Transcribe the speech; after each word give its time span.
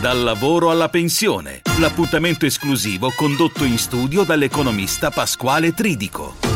Dal 0.00 0.22
lavoro 0.22 0.70
alla 0.70 0.88
pensione, 0.88 1.60
l'appuntamento 1.80 2.46
esclusivo 2.46 3.12
condotto 3.16 3.64
in 3.64 3.76
studio 3.78 4.22
dall'economista 4.22 5.10
Pasquale 5.10 5.74
Tridico. 5.74 6.47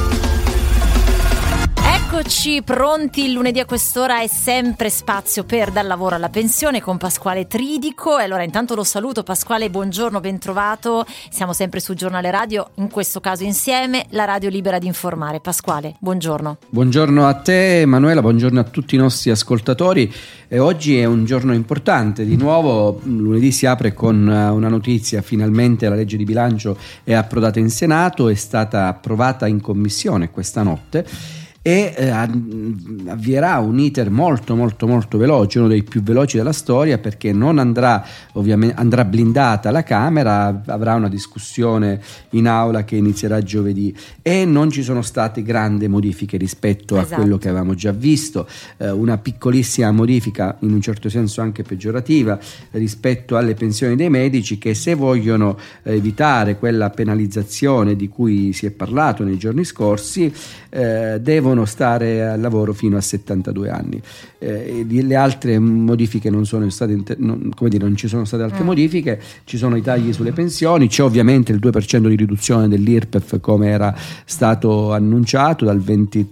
Eccoci 2.14 2.60
pronti, 2.62 3.24
il 3.24 3.32
lunedì 3.32 3.58
a 3.58 3.64
quest'ora 3.64 4.20
è 4.20 4.26
sempre 4.26 4.90
spazio 4.90 5.44
per 5.44 5.70
dal 5.70 5.86
lavoro 5.86 6.14
alla 6.14 6.28
pensione 6.28 6.82
con 6.82 6.98
Pasquale 6.98 7.46
Tridico. 7.46 8.18
E 8.18 8.24
allora 8.24 8.42
intanto 8.42 8.74
lo 8.74 8.84
saluto. 8.84 9.22
Pasquale, 9.22 9.70
buongiorno, 9.70 10.20
ben 10.20 10.38
trovato, 10.38 11.06
siamo 11.30 11.54
sempre 11.54 11.80
su 11.80 11.94
Giornale 11.94 12.30
Radio, 12.30 12.72
in 12.74 12.90
questo 12.90 13.20
caso 13.20 13.44
insieme, 13.44 14.04
la 14.10 14.26
radio 14.26 14.50
libera 14.50 14.78
di 14.78 14.86
informare. 14.86 15.40
Pasquale, 15.40 15.96
buongiorno. 16.00 16.58
Buongiorno 16.68 17.26
a 17.26 17.32
te 17.32 17.80
Emanuela, 17.80 18.20
buongiorno 18.20 18.60
a 18.60 18.64
tutti 18.64 18.94
i 18.94 18.98
nostri 18.98 19.30
ascoltatori. 19.30 20.12
E 20.48 20.58
oggi 20.58 20.98
è 20.98 21.06
un 21.06 21.24
giorno 21.24 21.54
importante, 21.54 22.26
di 22.26 22.36
nuovo 22.36 23.00
lunedì 23.04 23.50
si 23.52 23.64
apre 23.64 23.94
con 23.94 24.28
eh, 24.28 24.50
una 24.50 24.68
notizia, 24.68 25.22
finalmente 25.22 25.88
la 25.88 25.94
legge 25.94 26.18
di 26.18 26.24
bilancio 26.24 26.76
è 27.04 27.14
approdata 27.14 27.58
in 27.58 27.70
Senato, 27.70 28.28
è 28.28 28.34
stata 28.34 28.86
approvata 28.86 29.46
in 29.46 29.62
commissione 29.62 30.30
questa 30.30 30.62
notte 30.62 31.40
e 31.64 31.94
eh, 31.96 32.08
avvierà 32.10 33.58
un 33.58 33.78
iter 33.78 34.10
molto 34.10 34.56
molto 34.56 34.88
molto 34.88 35.16
veloce, 35.16 35.60
uno 35.60 35.68
dei 35.68 35.84
più 35.84 36.02
veloci 36.02 36.36
della 36.36 36.52
storia 36.52 36.98
perché 36.98 37.32
non 37.32 37.60
andrà 37.60 38.04
ovviamente 38.32 38.74
andrà 38.76 39.04
blindata 39.04 39.70
la 39.70 39.84
Camera, 39.84 40.62
avrà 40.66 40.94
una 40.94 41.08
discussione 41.08 42.00
in 42.30 42.48
aula 42.48 42.84
che 42.84 42.96
inizierà 42.96 43.40
giovedì 43.42 43.94
e 44.22 44.44
non 44.44 44.70
ci 44.70 44.82
sono 44.82 45.02
state 45.02 45.42
grandi 45.42 45.86
modifiche 45.86 46.36
rispetto 46.36 46.96
esatto. 46.96 47.14
a 47.14 47.16
quello 47.18 47.38
che 47.38 47.48
avevamo 47.48 47.74
già 47.74 47.92
visto, 47.92 48.48
eh, 48.78 48.90
una 48.90 49.18
piccolissima 49.18 49.92
modifica 49.92 50.56
in 50.60 50.72
un 50.72 50.80
certo 50.80 51.08
senso 51.08 51.42
anche 51.42 51.62
peggiorativa 51.62 52.40
rispetto 52.72 53.36
alle 53.36 53.54
pensioni 53.54 53.94
dei 53.94 54.10
medici 54.10 54.58
che 54.58 54.74
se 54.74 54.94
vogliono 54.94 55.56
evitare 55.84 56.58
quella 56.58 56.90
penalizzazione 56.90 57.94
di 57.94 58.08
cui 58.08 58.52
si 58.52 58.66
è 58.66 58.72
parlato 58.72 59.22
nei 59.22 59.38
giorni 59.38 59.62
scorsi 59.62 60.32
eh, 60.70 61.20
devono 61.20 61.51
devono 61.52 61.64
stare 61.66 62.26
al 62.26 62.40
lavoro 62.40 62.72
fino 62.72 62.96
a 62.96 63.00
72 63.00 63.70
anni. 63.70 64.00
Eh, 64.38 64.84
le 64.88 65.14
altre 65.14 65.58
modifiche 65.58 66.30
non 66.30 66.44
sono 66.46 66.68
state, 66.70 67.16
non, 67.18 67.50
come 67.54 67.70
dire, 67.70 67.84
non 67.84 67.96
ci 67.96 68.08
sono 68.08 68.24
state 68.24 68.42
altre 68.42 68.62
mm. 68.62 68.66
modifiche, 68.66 69.20
ci 69.44 69.56
sono 69.56 69.76
i 69.76 69.82
tagli 69.82 70.12
sulle 70.12 70.32
pensioni, 70.32 70.88
c'è 70.88 71.02
ovviamente 71.02 71.52
il 71.52 71.58
2% 71.62 72.08
di 72.08 72.16
riduzione 72.16 72.68
dell'IRPEF 72.68 73.40
come 73.40 73.68
era 73.68 73.94
stato 74.24 74.92
annunciato 74.92 75.64
dal 75.64 75.80
20 75.80 76.28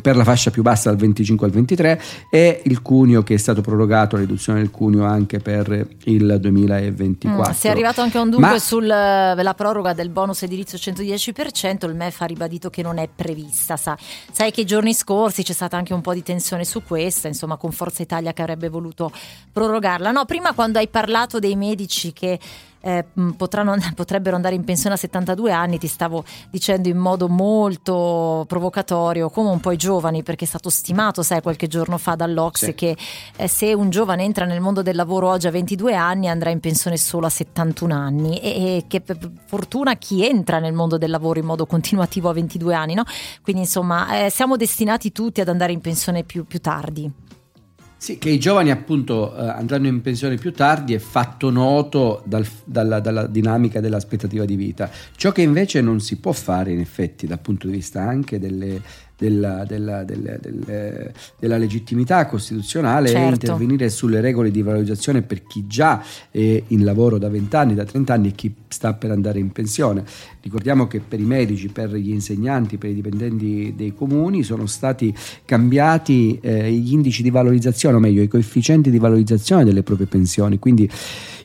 per 0.00 0.16
la 0.16 0.24
fascia 0.24 0.50
più 0.50 0.62
bassa 0.62 0.90
dal 0.90 0.98
25 0.98 1.46
al 1.46 1.52
23 1.52 2.02
e 2.30 2.62
il 2.64 2.82
cuneo 2.82 3.22
che 3.22 3.34
è 3.34 3.36
stato 3.36 3.60
prorogato, 3.60 4.16
la 4.16 4.22
riduzione 4.22 4.58
del 4.58 4.70
cuneo 4.70 5.04
anche 5.04 5.38
per 5.38 5.86
il 6.04 6.36
2024. 6.40 7.50
Mm, 7.50 7.54
si 7.54 7.66
è 7.68 7.70
arrivato 7.70 8.00
anche 8.00 8.18
a 8.18 8.22
un 8.22 8.30
dunque 8.30 8.50
Ma... 8.50 8.58
sulla 8.58 9.38
eh, 9.38 9.54
proroga 9.54 9.92
del 9.92 10.08
bonus 10.08 10.42
edilizio 10.42 10.78
110%, 10.78 11.88
il 11.88 11.94
MEF 11.94 12.20
ha 12.20 12.24
ribadito 12.24 12.70
che 12.70 12.82
non 12.82 12.98
è 12.98 13.08
prevista. 13.14 13.76
Sa. 13.76 13.96
Sai 14.30 14.50
che 14.50 14.62
i 14.62 14.66
giorni 14.66 14.94
scorsi 14.94 15.42
c'è 15.42 15.52
stata 15.52 15.76
anche 15.76 15.94
un 15.94 16.00
po' 16.00 16.14
di 16.14 16.22
tensione 16.22 16.64
su 16.64 16.82
questa, 16.82 17.28
insomma 17.28 17.56
con 17.56 17.70
Forza 17.70 18.02
Italia 18.02 18.32
che 18.32 18.42
avrebbe 18.42 18.68
voluto 18.68 19.12
prorogarla. 19.52 20.10
No, 20.10 20.24
prima 20.24 20.52
quando 20.52 20.78
hai 20.78 20.88
parlato 20.88 21.38
dei 21.38 21.56
medici 21.56 22.12
che 22.12 22.38
eh, 22.82 23.04
potranno, 23.36 23.74
potrebbero 23.94 24.36
andare 24.36 24.54
in 24.54 24.64
pensione 24.64 24.94
a 24.94 24.98
72 24.98 25.52
anni, 25.52 25.78
ti 25.78 25.86
stavo 25.86 26.24
dicendo 26.50 26.88
in 26.88 26.98
modo 26.98 27.28
molto 27.28 28.44
provocatorio, 28.46 29.30
come 29.30 29.50
un 29.50 29.60
po' 29.60 29.72
i 29.72 29.76
giovani, 29.76 30.22
perché 30.22 30.44
è 30.44 30.48
stato 30.48 30.68
stimato, 30.68 31.22
sai, 31.22 31.40
qualche 31.40 31.68
giorno 31.68 31.98
fa 31.98 32.14
dall'Ox 32.14 32.64
sì. 32.64 32.74
che 32.74 32.96
eh, 33.36 33.48
se 33.48 33.72
un 33.72 33.90
giovane 33.90 34.24
entra 34.24 34.44
nel 34.44 34.60
mondo 34.60 34.82
del 34.82 34.96
lavoro 34.96 35.28
oggi 35.28 35.46
a 35.46 35.50
22 35.50 35.94
anni 35.94 36.28
andrà 36.28 36.50
in 36.50 36.60
pensione 36.60 36.96
solo 36.96 37.26
a 37.26 37.30
71 37.30 37.94
anni 37.94 38.38
e, 38.38 38.48
e 38.48 38.84
che 38.88 39.00
per 39.00 39.18
fortuna 39.46 39.94
chi 39.96 40.26
entra 40.26 40.58
nel 40.58 40.72
mondo 40.72 40.98
del 40.98 41.10
lavoro 41.10 41.38
in 41.38 41.46
modo 41.46 41.66
continuativo 41.66 42.28
a 42.28 42.32
22 42.32 42.74
anni, 42.74 42.94
no? 42.94 43.04
Quindi 43.42 43.62
insomma 43.62 44.24
eh, 44.24 44.30
siamo 44.30 44.56
destinati 44.56 45.12
tutti 45.12 45.40
ad 45.40 45.48
andare 45.48 45.72
in 45.72 45.80
pensione 45.80 46.24
più, 46.24 46.44
più 46.44 46.60
tardi. 46.60 47.10
Sì, 48.02 48.18
che 48.18 48.30
i 48.30 48.40
giovani 48.40 48.72
appunto 48.72 49.32
eh, 49.32 49.46
andranno 49.46 49.86
in 49.86 50.00
pensione 50.00 50.34
più 50.34 50.52
tardi 50.52 50.92
è 50.92 50.98
fatto 50.98 51.50
noto 51.50 52.24
dal, 52.26 52.44
dalla, 52.64 52.98
dalla, 52.98 53.28
dinamica 53.28 53.78
dell'aspettativa 53.78 54.44
di 54.44 54.56
vita. 54.56 54.90
Ciò 55.14 55.30
che 55.30 55.42
invece 55.42 55.80
non 55.82 56.00
si 56.00 56.16
può 56.16 56.32
fare 56.32 56.72
in 56.72 56.80
effetti 56.80 57.28
dal 57.28 57.38
punto 57.38 57.68
di 57.68 57.74
vista 57.74 58.02
anche 58.02 58.40
delle, 58.40 58.82
della, 59.22 59.64
della, 59.64 60.02
della, 60.02 60.36
della, 61.38 61.56
legittimità 61.56 62.26
costituzionale 62.26 63.08
certo. 63.08 63.22
è 63.22 63.30
intervenire 63.30 63.88
sulle 63.88 64.20
regole 64.20 64.50
di 64.50 64.62
valorizzazione 64.62 65.22
per 65.22 65.46
chi 65.46 65.66
già 65.68 66.02
è 66.28 66.62
in 66.66 66.82
lavoro 66.82 67.18
da 67.18 67.28
20 67.28 67.56
anni, 67.56 67.74
da 67.74 67.84
30 67.84 68.12
anni 68.12 68.28
e 68.28 68.32
chi 68.32 68.52
sta 68.66 68.94
per 68.94 69.12
andare 69.12 69.38
in 69.38 69.52
pensione. 69.52 70.04
Ricordiamo 70.40 70.88
che 70.88 70.98
per 70.98 71.20
i 71.20 71.24
medici, 71.24 71.68
per 71.68 71.94
gli 71.94 72.10
insegnanti, 72.10 72.78
per 72.78 72.90
i 72.90 72.94
dipendenti 72.94 73.74
dei 73.76 73.94
comuni 73.94 74.42
sono 74.42 74.66
stati 74.66 75.14
cambiati 75.44 76.40
eh, 76.42 76.72
gli 76.72 76.92
indici 76.92 77.22
di 77.22 77.30
valorizzazione, 77.30 77.96
o 77.96 78.00
meglio 78.00 78.22
i 78.22 78.28
coefficienti 78.28 78.90
di 78.90 78.98
valorizzazione 78.98 79.62
delle 79.62 79.84
proprie 79.84 80.08
pensioni, 80.08 80.58
quindi 80.58 80.90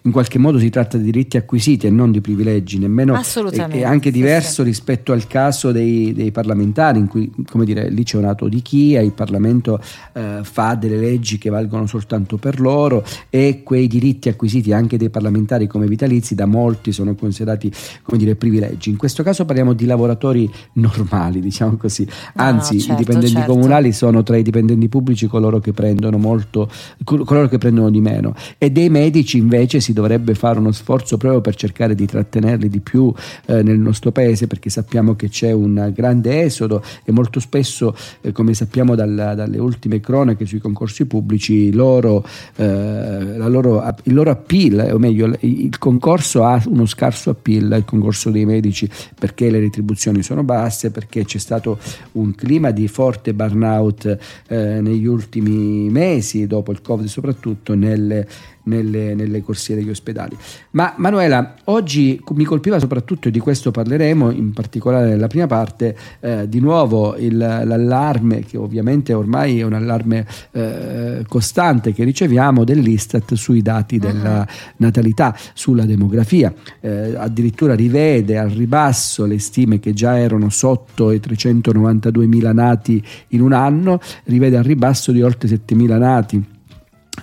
in 0.08 0.14
qualche 0.14 0.40
modo 0.40 0.58
si 0.58 0.70
tratta 0.70 0.98
di 0.98 1.04
diritti 1.04 1.36
acquisiti 1.36 1.86
e 1.86 1.90
non 1.90 2.12
di 2.12 2.22
privilegi, 2.22 2.80
nemmeno 2.80 3.14
Assolutamente. 3.14 3.80
è 3.80 3.84
anche 3.84 4.10
diverso 4.10 4.64
sì, 4.64 4.70
rispetto 4.70 5.12
al 5.12 5.28
caso 5.28 5.74
dei, 5.74 6.14
dei, 6.14 6.32
parlamentari, 6.32 6.98
in 6.98 7.08
cui 7.08 7.30
come 7.50 7.66
dire, 7.66 7.90
lì 7.90 8.04
c'è 8.04 8.18
un 8.18 8.24
atto 8.24 8.48
di 8.48 8.62
chi, 8.62 8.94
il 8.94 9.12
Parlamento 9.12 9.82
eh, 10.14 10.40
fa 10.44 10.76
delle 10.76 10.98
leggi 10.98 11.38
che 11.38 11.50
valgono 11.50 11.88
soltanto 11.88 12.38
per 12.38 12.62
loro 12.62 13.04
e 13.30 13.64
quei 13.64 13.88
diritti 13.88 14.30
acquisiti 14.30 14.72
anche 14.72 14.98
dei 14.98 15.10
parlamentari 15.10 15.68
come 15.68 15.88
vitalizi 15.88 16.36
da 16.36 16.46
molti 16.46 16.94
sono 16.94 17.14
considerati 17.14 17.70
come 18.04 18.18
dire, 18.18 18.36
privilegi. 18.36 18.90
In 18.90 18.98
questo 18.98 19.24
caso 19.24 19.44
parliamo 19.44 19.74
di 19.74 19.86
lavoratori 19.86 20.50
normali, 20.74 21.42
diciamo 21.42 21.76
così, 21.76 22.08
anzi 22.36 22.76
no, 22.76 22.80
certo, 22.80 22.94
i 22.94 22.96
dipendenti 23.04 23.36
certo. 23.36 23.52
comunali 23.52 23.92
sono 23.92 24.24
tra 24.24 24.38
i 24.38 24.44
dipendenti 24.44 24.88
pubblici 24.88 25.28
coloro 25.28 25.60
che 25.60 25.74
prendono 25.74 26.18
molto, 26.18 26.72
coloro 27.04 27.50
che 27.50 27.58
prendono 27.58 27.90
di 27.90 28.00
meno 28.00 28.34
e 28.58 28.72
dei 28.72 28.90
medici 28.90 29.38
invece 29.38 29.82
si 29.82 29.96
dovrebbe 29.98 30.36
fare 30.36 30.60
uno 30.60 30.72
sforzo 30.72 31.18
proprio 31.18 31.42
per 31.42 31.56
cercare 31.56 31.96
di 31.96 32.06
trattenerli 32.06 32.70
di 32.70 32.80
più 32.80 33.12
eh, 33.48 33.64
nel 33.64 33.80
nostro 33.80 34.12
paese 34.12 34.46
perché 34.46 34.70
sappiamo 34.70 35.16
che 35.16 35.28
c'è 35.30 35.52
un 35.52 35.92
grande 35.94 36.44
esodo 36.44 36.84
e 37.04 37.12
molto 37.12 37.40
spesso, 37.40 37.96
eh, 38.22 38.32
come 38.32 38.54
sappiamo 38.54 38.94
dalla, 38.94 39.34
dalle 39.34 39.58
ultime 39.58 40.00
cronache 40.00 40.46
sui 40.46 40.60
concorsi 40.60 41.06
pubblici, 41.06 41.72
loro, 41.74 42.24
eh, 42.58 43.38
loro, 43.38 43.84
il 44.04 44.14
loro 44.14 44.30
appeal, 44.30 44.92
o 44.94 45.00
meglio 45.00 45.34
il 45.40 45.78
concorso 45.80 46.44
ha 46.44 46.62
uno 46.68 46.86
scarso 46.86 47.32
appeal, 47.32 47.74
il 47.78 47.86
concorso 47.86 48.30
dei 48.30 48.46
medici, 48.46 48.88
perché 49.18 49.50
le 49.50 49.60
retribuzioni 49.60 50.22
sono 50.22 50.44
basse, 50.44 50.92
perché 50.92 51.26
c'è 51.26 51.40
stato 51.40 51.80
un 52.14 52.36
clima 52.36 52.70
di 52.70 52.88
forte 52.88 53.34
burnout 53.34 54.18
eh, 54.48 54.80
negli 54.80 55.06
ultimi 55.06 55.90
mesi, 55.90 56.46
dopo 56.46 56.72
il 56.72 56.82
Covid 56.82 57.08
soprattutto, 57.08 57.74
nelle, 57.74 58.28
nelle, 58.68 59.16
nelle 59.16 59.42
corsie 59.42 59.76
degli 59.76 59.90
ospedali. 59.90 60.38
Ma 60.72 60.94
Manuela, 60.98 61.56
oggi 61.66 62.22
mi 62.34 62.44
colpiva 62.44 62.80
soprattutto, 62.80 63.28
e 63.28 63.32
di 63.32 63.40
questo 63.40 63.72
parleremo 63.72 64.32
in 64.32 64.54
particolare 64.54 65.08
nella 65.10 65.28
prima 65.28 65.48
parte, 65.48 65.98
eh, 66.20 66.48
di 66.48 66.60
nuovo 66.60 67.16
il, 67.18 67.36
l'allarme, 67.38 68.42
che 68.42 68.58
ovviamente 68.58 69.14
ormai 69.14 69.60
è 69.60 69.64
un 69.64 69.74
allarme 69.74 70.26
eh, 70.52 71.26
costante 71.28 71.94
che 71.94 72.04
riceviamo 72.04 72.64
dell'Istat 72.64 73.34
sui 73.34 73.62
dati 73.62 73.98
della 73.98 74.40
uh-huh. 74.40 74.74
natalità, 74.78 75.36
sulla 75.54 75.86
demografia. 75.86 76.54
Eh, 76.80 77.16
addirittura 77.18 77.74
rivede 77.74 78.38
al 78.38 78.50
ribasso 78.50 79.26
le 79.26 79.40
stime 79.40 79.80
che 79.80 79.94
già 79.94 80.18
erano 80.18 80.50
sotto 80.50 81.12
i 81.12 81.20
392 81.20 82.28
mila 82.28 82.54
nati 82.54 83.04
in 83.30 83.42
un 83.42 83.54
anno, 83.54 84.00
rivede 84.26 84.58
al 84.58 84.64
ribasso 84.64 85.12
di 85.12 85.22
oltre 85.22 85.48
7 85.48 85.76
mila 85.76 85.98
nati 85.98 86.56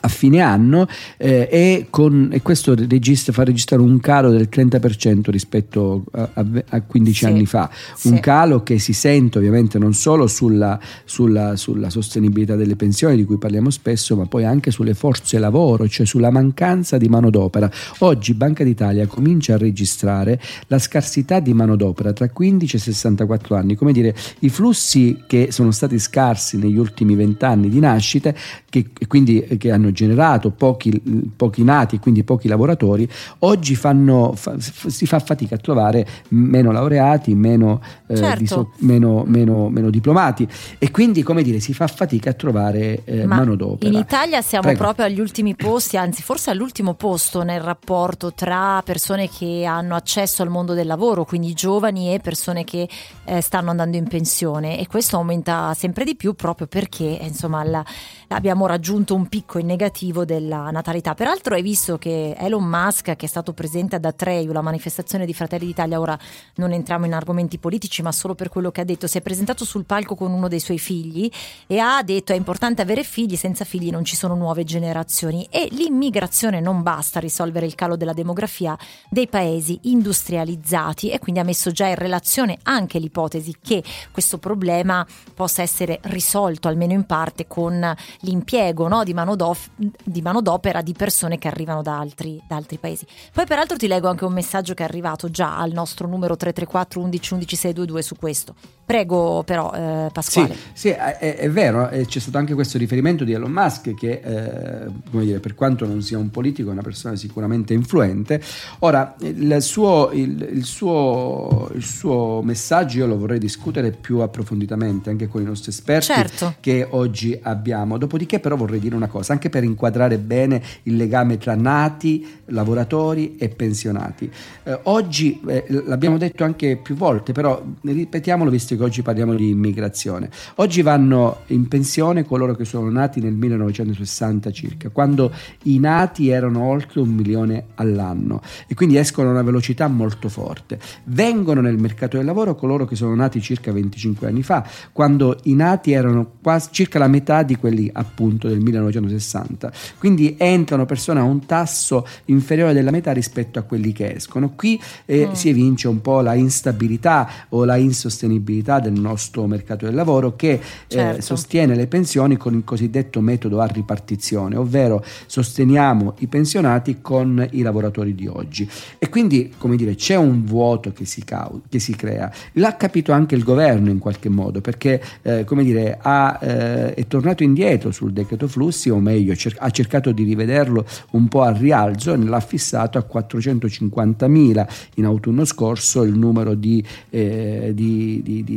a 0.04 0.08
fine 0.08 0.40
anno 0.40 0.86
eh, 1.16 1.48
e, 1.50 1.86
con, 1.88 2.28
e, 2.30 2.42
questo 2.42 2.74
registra, 2.74 3.32
fa 3.32 3.42
registrare 3.42 3.82
un 3.82 3.98
calo 4.00 4.30
del 4.30 4.48
30% 4.50 5.30
rispetto 5.30 6.04
a, 6.12 6.28
a, 6.34 6.46
a 6.68 6.80
15 6.82 7.18
sì, 7.18 7.24
anni 7.24 7.46
fa, 7.46 7.70
un 8.04 8.14
sì. 8.14 8.20
calo 8.20 8.62
che 8.62 8.78
si 8.78 8.92
sente 8.92 9.38
ovviamente 9.38 9.78
non 9.78 9.94
solo 9.94 10.26
sulla, 10.26 10.78
sulla, 11.04 11.56
sulla, 11.56 11.88
sostenibilità 11.88 12.54
delle 12.54 12.76
pensioni 12.76 13.16
di 13.16 13.24
cui 13.24 13.38
parliamo 13.38 13.70
spesso, 13.70 14.14
ma 14.14 14.26
poi 14.26 14.44
anche 14.44 14.70
sulle 14.70 14.94
forze 14.94 15.38
lavoro, 15.38 15.88
cioè 15.88 16.04
sulla 16.04 16.30
mancanza 16.30 16.98
di 16.98 17.08
manodopera. 17.08 17.70
Oggi 18.00 18.34
Banca 18.34 18.62
d'Italia 18.62 19.06
comincia 19.06 19.54
a 19.54 19.58
registrare 19.58 20.38
la 20.66 20.78
scarsità 20.78 21.40
di 21.40 21.54
manodopera 21.54 22.12
tra 22.12 22.28
15 22.28 22.76
e 22.76 22.78
64 22.78 23.56
anni, 23.56 23.74
come 23.74 23.92
dire 23.92 24.14
i 24.40 24.50
flussi 24.50 25.22
che 25.26 25.48
sono 25.50 25.70
stati 25.70 25.98
scarsi 25.98 26.58
negli 26.58 26.76
ultimi 26.76 27.14
20 27.14 27.44
anni 27.44 27.68
di 27.70 27.78
nascite, 27.78 28.36
che, 28.68 28.90
quindi 29.06 29.42
che 29.56 29.70
hanno 29.70 29.92
generato 29.94 30.50
pochi, 30.50 31.32
pochi 31.34 31.64
nati 31.64 31.96
e 31.96 31.98
quindi 32.00 32.22
pochi 32.24 32.48
lavoratori, 32.48 33.08
oggi 33.40 33.74
fanno, 33.74 34.34
fa, 34.36 34.56
si 34.58 35.06
fa 35.06 35.18
fatica 35.18 35.54
a 35.54 35.58
trovare 35.58 36.06
meno 36.28 36.70
laureati, 36.70 37.34
meno, 37.34 37.80
eh, 38.06 38.16
certo. 38.16 38.38
diso, 38.38 38.72
meno, 38.80 39.24
meno, 39.26 39.68
meno, 39.70 39.90
diplomati 39.90 40.46
e 40.78 40.90
quindi 40.90 41.22
come 41.22 41.42
dire 41.42 41.60
si 41.60 41.72
fa 41.72 41.86
fatica 41.86 42.30
a 42.30 42.32
trovare 42.34 43.02
eh, 43.04 43.24
manodopera. 43.24 43.90
In 43.90 43.98
Italia 43.98 44.42
siamo 44.42 44.64
Prego. 44.64 44.80
proprio 44.80 45.06
agli 45.06 45.20
ultimi 45.20 45.54
posti, 45.54 45.96
anzi 45.96 46.22
forse 46.22 46.50
all'ultimo 46.50 46.94
posto 46.94 47.42
nel 47.42 47.60
rapporto 47.60 48.32
tra 48.34 48.82
persone 48.84 49.28
che 49.28 49.64
hanno 49.64 49.94
accesso 49.94 50.42
al 50.42 50.50
mondo 50.50 50.74
del 50.74 50.86
lavoro, 50.86 51.24
quindi 51.24 51.52
giovani 51.54 52.12
e 52.12 52.18
persone 52.18 52.64
che 52.64 52.88
eh, 53.24 53.40
stanno 53.40 53.70
andando 53.70 53.96
in 53.96 54.08
pensione 54.08 54.78
e 54.78 54.86
questo 54.86 55.16
aumenta 55.16 55.72
sempre 55.74 56.04
di 56.04 56.16
più 56.16 56.34
proprio 56.34 56.66
perché 56.66 57.18
insomma 57.20 57.62
la, 57.64 57.84
abbiamo 58.28 58.66
raggiunto 58.66 59.14
un 59.14 59.28
picco 59.28 59.58
in 59.58 59.66
negativo 59.66 60.24
della 60.24 60.70
natalità. 60.70 61.14
Peraltro 61.14 61.54
hai 61.54 61.62
visto 61.62 61.98
che 61.98 62.34
Elon 62.38 62.64
Musk, 62.64 63.16
che 63.16 63.26
è 63.26 63.28
stato 63.28 63.52
presente 63.52 63.96
ad 63.96 64.04
Atreio, 64.04 64.52
la 64.52 64.62
manifestazione 64.62 65.26
di 65.26 65.34
Fratelli 65.34 65.66
d'Italia, 65.66 66.00
ora 66.00 66.18
non 66.56 66.72
entriamo 66.72 67.06
in 67.06 67.14
argomenti 67.14 67.58
politici, 67.58 68.02
ma 68.02 68.12
solo 68.12 68.34
per 68.34 68.48
quello 68.48 68.70
che 68.70 68.80
ha 68.80 68.84
detto, 68.84 69.06
si 69.06 69.18
è 69.18 69.20
presentato 69.20 69.64
sul 69.64 69.84
palco 69.84 70.14
con 70.14 70.32
uno 70.32 70.48
dei 70.48 70.60
suoi 70.60 70.78
figli 70.78 71.30
e 71.66 71.78
ha 71.78 72.02
detto 72.02 72.32
è 72.32 72.36
importante 72.36 72.82
avere 72.82 73.04
figli, 73.04 73.36
senza 73.36 73.64
figli 73.64 73.90
non 73.90 74.04
ci 74.04 74.16
sono 74.16 74.34
nuove 74.34 74.64
generazioni 74.64 75.46
e 75.50 75.68
l'immigrazione 75.70 76.60
non 76.60 76.82
basta 76.82 77.18
a 77.18 77.22
risolvere 77.22 77.66
il 77.66 77.74
calo 77.74 77.96
della 77.96 78.12
demografia 78.12 78.76
dei 79.08 79.28
paesi 79.28 79.78
industrializzati 79.82 81.10
e 81.10 81.18
quindi 81.18 81.40
ha 81.40 81.44
messo 81.44 81.70
già 81.70 81.86
in 81.86 81.94
relazione 81.94 82.58
anche 82.62 82.98
l'ipotesi 82.98 83.56
che 83.60 83.82
questo 84.10 84.38
problema 84.38 85.06
possa 85.34 85.62
essere 85.62 85.98
risolto 86.02 86.68
almeno 86.68 86.92
in 86.92 87.04
parte 87.04 87.46
con 87.46 87.94
l'impiego 88.20 88.88
no, 88.88 89.04
di, 89.04 89.14
manodof- 89.14 89.70
di, 89.76 90.22
manodopera 90.22 90.82
di 90.82 90.92
persone 90.92 91.38
che 91.38 91.48
arrivano 91.48 91.82
da 91.82 91.98
altri, 91.98 92.40
da 92.46 92.56
altri, 92.56 92.78
paesi. 92.78 93.06
Poi 93.32 93.46
peraltro 93.46 93.76
ti 93.76 93.86
leggo 93.86 94.08
anche 94.08 94.24
un 94.24 94.32
messaggio 94.32 94.74
che 94.74 94.82
è 94.82 94.86
arrivato 94.86 95.30
già 95.30 95.58
al 95.58 95.72
nostro 95.72 96.06
numero 96.06 96.36
334 96.36 97.00
11 97.00 97.32
11 97.34 97.56
622 97.56 98.02
su 98.02 98.16
questo. 98.16 98.54
Prego 98.84 99.42
però 99.44 99.72
eh, 99.72 100.10
Pasquale. 100.12 100.54
Sì, 100.54 100.60
sì 100.72 100.88
è, 100.88 101.36
è, 101.36 101.50
vero, 101.50 101.88
eh, 101.88 102.04
c'è 102.04 102.18
stato 102.18 102.36
anche 102.36 102.52
questo 102.52 102.76
riferimento 102.76 103.24
di 103.24 103.32
Elon 103.32 103.50
Musk 103.50 103.94
che 103.94 104.20
eh, 104.22 104.90
come 105.10 105.24
dire, 105.24 105.40
per 105.40 105.54
quanto 105.54 105.86
non 105.86 106.02
sia 106.02 106.18
un 106.18 106.30
politico 106.30 106.68
è 106.68 106.72
una 106.72 106.82
persona 106.82 107.16
sicuramente 107.16 107.72
influente. 107.72 108.42
Ora 108.80 109.14
il 109.20 109.56
suo, 109.60 110.10
il, 110.12 110.48
il, 110.52 110.64
suo, 110.64 111.70
il 111.74 111.82
suo, 111.82 112.42
messaggio 112.42 112.98
io 112.98 113.06
lo 113.06 113.16
vorrei 113.16 113.38
discutere 113.38 113.90
più 113.90 114.18
approfonditamente 114.18 115.08
anche 115.08 115.28
con 115.28 115.40
i 115.40 115.44
nostri 115.44 115.70
esperti 115.70 116.06
certo. 116.06 116.54
che 116.60 116.86
oggi 116.90 117.38
abbiamo. 117.40 117.96
Dopodiché 117.96 118.38
però 118.38 118.56
vorrei 118.56 118.80
dire 118.80 118.94
una 118.94 119.08
cosa, 119.08 119.32
anche 119.32 119.48
per 119.48 119.64
inquadrare 119.64 120.18
bene 120.18 120.62
il 120.82 120.96
legame 120.96 121.38
tra 121.38 121.54
nati, 121.54 122.40
lavoratori 122.46 123.36
e 123.36 123.48
pensionati. 123.48 124.30
Eh, 124.64 124.78
oggi 124.84 125.40
eh, 125.46 125.64
l'abbiamo 125.68 126.18
detto 126.18 126.44
anche 126.44 126.76
più 126.76 126.94
volte, 126.94 127.32
però 127.32 127.62
ripetiamolo 127.80 128.50
visto 128.50 128.73
che 128.76 128.82
oggi 128.82 129.02
parliamo 129.02 129.34
di 129.34 129.50
immigrazione. 129.50 130.30
Oggi 130.56 130.82
vanno 130.82 131.40
in 131.48 131.68
pensione 131.68 132.24
coloro 132.24 132.54
che 132.54 132.64
sono 132.64 132.90
nati 132.90 133.20
nel 133.20 133.34
1960 133.34 134.50
circa, 134.52 134.88
quando 134.90 135.32
i 135.64 135.78
nati 135.78 136.28
erano 136.28 136.62
oltre 136.62 137.00
un 137.00 137.10
milione 137.10 137.66
all'anno 137.76 138.40
e 138.66 138.74
quindi 138.74 138.96
escono 138.96 139.28
a 139.28 139.32
una 139.32 139.42
velocità 139.42 139.88
molto 139.88 140.28
forte. 140.28 140.78
Vengono 141.04 141.60
nel 141.60 141.78
mercato 141.78 142.16
del 142.16 142.26
lavoro 142.26 142.54
coloro 142.54 142.84
che 142.84 142.96
sono 142.96 143.14
nati 143.14 143.40
circa 143.40 143.72
25 143.72 144.26
anni 144.26 144.42
fa, 144.42 144.66
quando 144.92 145.38
i 145.44 145.54
nati 145.54 145.92
erano 145.92 146.32
quasi 146.42 146.68
circa 146.70 146.98
la 146.98 147.08
metà 147.08 147.42
di 147.42 147.56
quelli 147.56 147.90
appunto 147.92 148.48
del 148.48 148.60
1960. 148.60 149.72
Quindi 149.98 150.34
entrano 150.38 150.86
persone 150.86 151.20
a 151.20 151.24
un 151.24 151.44
tasso 151.46 152.06
inferiore 152.26 152.72
della 152.72 152.90
metà 152.90 153.12
rispetto 153.12 153.58
a 153.58 153.62
quelli 153.62 153.92
che 153.92 154.14
escono. 154.14 154.52
Qui 154.54 154.80
eh, 155.04 155.28
mm. 155.28 155.32
si 155.32 155.48
evince 155.48 155.88
un 155.88 156.00
po' 156.00 156.20
la 156.20 156.34
instabilità 156.34 157.28
o 157.50 157.64
la 157.64 157.76
insostenibilità 157.76 158.63
flessibilità 158.64 158.80
del 158.80 158.92
nostro 158.98 159.46
mercato 159.46 159.84
del 159.84 159.94
lavoro 159.94 160.34
che 160.34 160.52
eh, 160.52 160.60
certo. 160.86 161.18
eh, 161.18 161.22
sostiene 161.22 161.76
le 161.76 161.86
pensioni 161.86 162.36
con 162.36 162.54
il 162.54 162.64
cosiddetto 162.64 163.20
metodo 163.20 163.60
a 163.60 163.66
ripartizione, 163.66 164.56
ovvero 164.56 165.04
sosteniamo 165.26 166.14
i 166.20 166.26
pensionati 166.26 166.98
con 167.00 167.46
i 167.52 167.62
lavoratori 167.62 168.14
di 168.14 168.26
oggi. 168.26 168.68
E 168.98 169.08
quindi, 169.08 169.52
come 169.58 169.76
dire, 169.76 169.94
c'è 169.94 170.16
un 170.16 170.44
vuoto 170.44 170.92
che 170.92 171.04
si, 171.04 171.22
cau- 171.24 171.62
che 171.68 171.78
si 171.78 171.94
crea. 171.94 172.32
L'ha 172.52 172.76
capito 172.76 173.12
anche 173.12 173.34
il 173.34 173.44
governo 173.44 173.90
in 173.90 173.98
qualche 173.98 174.28
modo, 174.28 174.60
perché, 174.60 175.02
eh, 175.22 175.44
come 175.44 175.62
dire, 175.62 175.98
ha, 176.00 176.38
eh, 176.40 176.94
è 176.94 177.06
tornato 177.06 177.42
indietro 177.42 177.90
sul 177.90 178.12
decreto 178.12 178.48
flussi, 178.48 178.88
o 178.88 178.98
meglio, 178.98 179.34
cer- 179.34 179.56
ha 179.58 179.70
cercato 179.70 180.12
di 180.12 180.24
rivederlo 180.24 180.86
un 181.10 181.28
po' 181.28 181.42
al 181.42 181.54
rialzo 181.54 182.12
e 182.12 182.16
l'ha 182.16 182.40
fissato 182.40 182.98
a 182.98 183.06
450.000 183.10 184.66
in 184.96 185.04
autunno 185.04 185.44
scorso 185.44 186.02
il 186.02 186.16
numero 186.16 186.54
di, 186.54 186.82
eh, 187.10 187.72
di, 187.74 188.22
di, 188.22 188.44
di, 188.44 188.53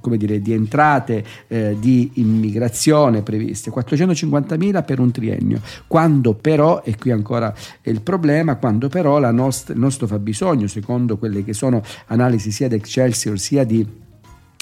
come 0.00 0.16
dire, 0.16 0.40
di 0.40 0.52
entrate 0.52 1.24
eh, 1.48 1.76
di 1.78 2.10
immigrazione 2.14 3.22
previste, 3.22 3.70
450.000 3.70 4.84
per 4.84 4.98
un 5.00 5.10
triennio, 5.10 5.60
quando 5.86 6.34
però, 6.34 6.82
e 6.84 6.96
qui 6.96 7.10
ancora 7.10 7.54
è 7.80 7.90
il 7.90 8.02
problema, 8.02 8.56
quando 8.56 8.88
però 8.88 9.18
nost- 9.30 9.70
il 9.70 9.78
nostro 9.78 10.06
fabbisogno, 10.06 10.66
secondo 10.66 11.18
quelle 11.18 11.44
che 11.44 11.52
sono 11.52 11.82
analisi 12.06 12.50
sia 12.50 12.68
di 12.68 12.74
Excelsior 12.74 13.38
sia 13.38 13.64
di 13.64 14.08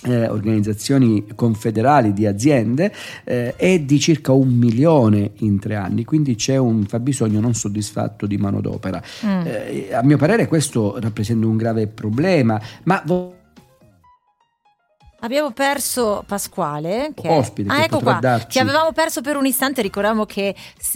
eh, 0.04 0.28
organizzazioni 0.28 1.26
confederali 1.34 2.12
di 2.12 2.26
aziende 2.26 2.92
eh, 3.24 3.56
è 3.56 3.80
di 3.80 3.98
circa 3.98 4.32
un 4.32 4.48
milione 4.48 5.32
in 5.38 5.58
tre 5.58 5.74
anni, 5.74 6.04
quindi 6.04 6.36
c'è 6.36 6.56
un 6.56 6.84
fabbisogno 6.84 7.40
non 7.40 7.54
soddisfatto 7.54 8.26
di 8.26 8.36
manodopera. 8.36 9.02
Mm. 9.26 9.40
Eh, 9.44 9.88
a 9.92 10.02
mio 10.04 10.16
parere 10.16 10.46
questo 10.46 10.98
rappresenta 11.00 11.46
un 11.46 11.56
grave 11.56 11.88
problema, 11.88 12.60
ma 12.84 13.02
Abbiamo 15.20 15.50
perso 15.50 16.22
Pasquale. 16.24 17.10
Che... 17.12 17.28
Ospite, 17.28 17.68
ah, 17.68 17.82
ecco 17.82 17.98
qua. 17.98 18.18
Darci... 18.20 18.46
Ti 18.50 18.58
avevamo 18.60 18.92
perso 18.92 19.20
per 19.20 19.34
un 19.34 19.46
istante. 19.46 19.82
Ricordiamo 19.82 20.24
che 20.26 20.54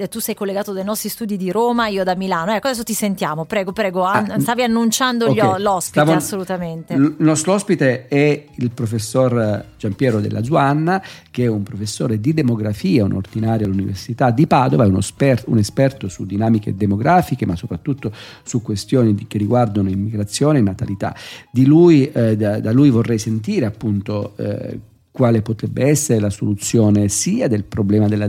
tu 0.09 0.21
sei 0.21 0.37
collegato 0.37 0.73
dai 0.73 0.85
nostri 0.85 1.09
studi 1.09 1.37
di 1.37 1.51
Roma, 1.51 1.89
io 1.89 2.05
da 2.05 2.15
Milano. 2.15 2.53
Ecco, 2.53 2.69
adesso 2.69 2.85
ti 2.85 2.95
sentiamo. 2.95 3.47
Prego, 3.47 3.73
prego. 3.73 4.05
Ah, 4.05 4.39
stavi 4.39 4.63
annunciando 4.63 5.29
okay. 5.29 5.61
l'ospite, 5.61 6.03
Stavo... 6.03 6.13
assolutamente. 6.13 6.95
Il 6.95 7.17
nostro 7.19 7.55
ospite 7.55 8.07
è 8.07 8.45
il 8.55 8.71
professor 8.71 9.65
Giampiero 9.77 10.21
della 10.21 10.45
Zuanna, 10.45 11.03
che 11.29 11.43
è 11.43 11.49
un 11.49 11.65
professore 11.65 12.21
di 12.21 12.33
demografia, 12.33 13.05
un 13.05 13.15
ordinario 13.15 13.67
all'Università 13.67 14.31
di 14.31 14.47
Padova, 14.47 14.85
è 14.85 14.87
uno 14.87 15.01
sper- 15.01 15.45
un 15.49 15.59
esperto 15.59 16.09
su 16.09 16.25
dinamiche 16.25 16.77
demografiche, 16.77 17.45
ma 17.45 17.57
soprattutto 17.57 18.13
su 18.45 18.63
questioni 18.63 19.17
di, 19.17 19.27
che 19.27 19.39
riguardano 19.39 19.89
immigrazione 19.91 20.59
e 20.59 20.63
natalità. 20.63 21.13
Di 21.51 21.65
lui, 21.67 22.09
eh, 22.13 22.37
da, 22.37 22.61
da 22.61 22.71
lui 22.71 22.89
vorrei 22.89 23.19
sentire 23.19 23.67
appunto 23.67 24.11
appunto 24.13 24.33
eh, 24.37 24.79
quale 25.11 25.43
potrebbe 25.43 25.85
essere 25.85 26.21
la 26.21 26.31
soluzione 26.31 27.09
sia 27.09 27.49
del 27.49 27.65
problema 27.65 28.09
della 28.09 28.29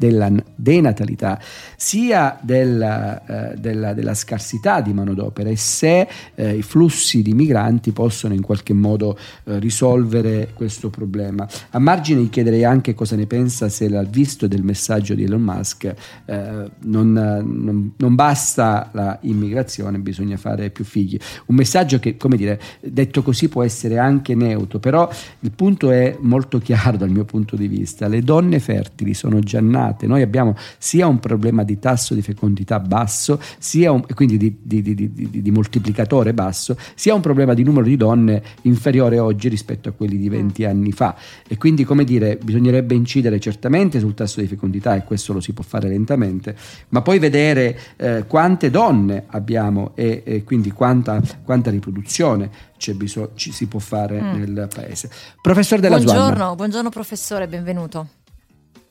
della 0.00 0.32
denatalità, 0.54 1.38
sia 1.76 2.38
della, 2.40 3.52
eh, 3.52 3.56
della, 3.58 3.92
della, 3.92 4.14
scarsità 4.14 4.80
di 4.80 4.94
manodopera 4.94 5.50
e 5.50 5.56
se 5.56 6.08
eh, 6.36 6.56
i 6.56 6.62
flussi 6.62 7.20
di 7.20 7.34
migranti 7.34 7.92
possono 7.92 8.32
in 8.32 8.40
qualche 8.40 8.72
modo 8.72 9.18
eh, 9.44 9.58
risolvere 9.58 10.52
questo 10.54 10.88
problema. 10.88 11.46
A 11.72 11.78
margine 11.78 12.22
gli 12.22 12.30
chiederei 12.30 12.64
anche 12.64 12.94
cosa 12.94 13.14
ne 13.14 13.26
pensa 13.26 13.68
se 13.68 13.90
l'ha 13.90 14.02
visto 14.02 14.48
del 14.48 14.62
messaggio 14.62 15.12
di 15.14 15.24
Elon 15.24 15.42
Musk, 15.42 15.94
eh, 16.24 16.70
non, 16.78 17.12
non, 17.12 17.92
non 17.94 18.14
basta 18.14 18.88
la 18.92 19.18
immigrazione, 19.22 19.98
bisogna 19.98 20.38
fare 20.38 20.70
più 20.70 20.84
figli. 20.84 21.18
Un 21.46 21.56
messaggio 21.56 21.98
che, 21.98 22.16
come 22.16 22.38
dire, 22.38 22.58
detto 22.80 23.22
così 23.22 23.50
può 23.50 23.62
essere 23.62 23.98
anche 23.98 24.34
neutro, 24.34 24.78
però 24.78 25.06
il 25.40 25.50
punto 25.50 25.90
è 25.90 26.16
molto 26.20 26.58
chiaro 26.58 26.96
dal 26.96 27.10
mio 27.10 27.26
punto 27.26 27.54
di 27.54 27.68
vista, 27.68 28.08
le 28.08 28.22
donne 28.22 28.60
fertili 28.60 29.12
sono 29.12 29.40
già 29.40 29.60
nate 29.60 29.88
giornate. 29.90 30.06
Noi 30.06 30.22
abbiamo 30.22 30.54
sia 30.78 31.06
un 31.06 31.18
problema 31.18 31.64
di 31.64 31.78
tasso 31.78 32.14
di 32.14 32.22
fecondità 32.22 32.78
basso, 32.80 33.40
sia 33.58 33.90
un, 33.90 34.04
quindi 34.14 34.36
di, 34.36 34.56
di, 34.62 34.82
di, 34.82 35.12
di, 35.42 35.50
moltiplicatore 35.50 36.32
basso, 36.32 36.76
sia 36.94 37.14
un 37.14 37.20
problema 37.20 37.54
di 37.54 37.62
numero 37.62 37.84
di 37.84 37.96
donne 37.96 38.42
inferiore 38.62 39.18
oggi 39.18 39.48
rispetto 39.48 39.88
a 39.88 39.92
quelli 39.92 40.16
di 40.16 40.28
20 40.28 40.62
mm. 40.62 40.68
anni 40.68 40.92
fa. 40.92 41.16
E 41.46 41.56
quindi, 41.56 41.84
come 41.84 42.04
dire, 42.04 42.36
bisognerebbe 42.36 42.94
incidere 42.94 43.40
certamente 43.40 43.98
sul 43.98 44.14
tasso 44.14 44.40
di 44.40 44.46
fecondità 44.46 44.94
e 44.94 45.04
questo 45.04 45.32
lo 45.32 45.40
si 45.40 45.52
può 45.52 45.64
fare 45.64 45.88
lentamente, 45.88 46.54
ma 46.90 47.02
poi 47.02 47.18
vedere 47.18 47.78
eh, 47.96 48.24
quante 48.26 48.70
donne 48.70 49.24
abbiamo 49.28 49.92
e, 49.94 50.22
e 50.24 50.44
quindi 50.44 50.70
quanta, 50.70 51.20
quanta 51.44 51.70
riproduzione 51.70 52.68
bisogno, 52.94 53.32
ci 53.34 53.52
si 53.52 53.66
può 53.66 53.78
fare 53.78 54.20
mm. 54.20 54.34
nel 54.34 54.68
paese. 54.72 55.10
Professor 55.42 55.78
Della 55.80 55.96
buongiorno, 55.96 56.34
Zuanna. 56.34 56.54
Buongiorno 56.54 56.88
professore, 56.88 57.46
benvenuto. 57.46 58.08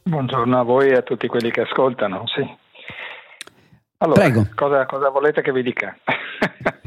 Buongiorno 0.03 0.59
a 0.59 0.63
voi 0.63 0.89
e 0.89 0.95
a 0.95 1.01
tutti 1.01 1.27
quelli 1.27 1.51
che 1.51 1.61
ascoltano. 1.61 2.25
Sì. 2.27 2.47
Allora. 3.97 4.31
Cosa, 4.55 4.85
cosa 4.85 5.09
volete 5.09 5.41
che 5.41 5.51
vi 5.51 5.63
dica? 5.63 5.97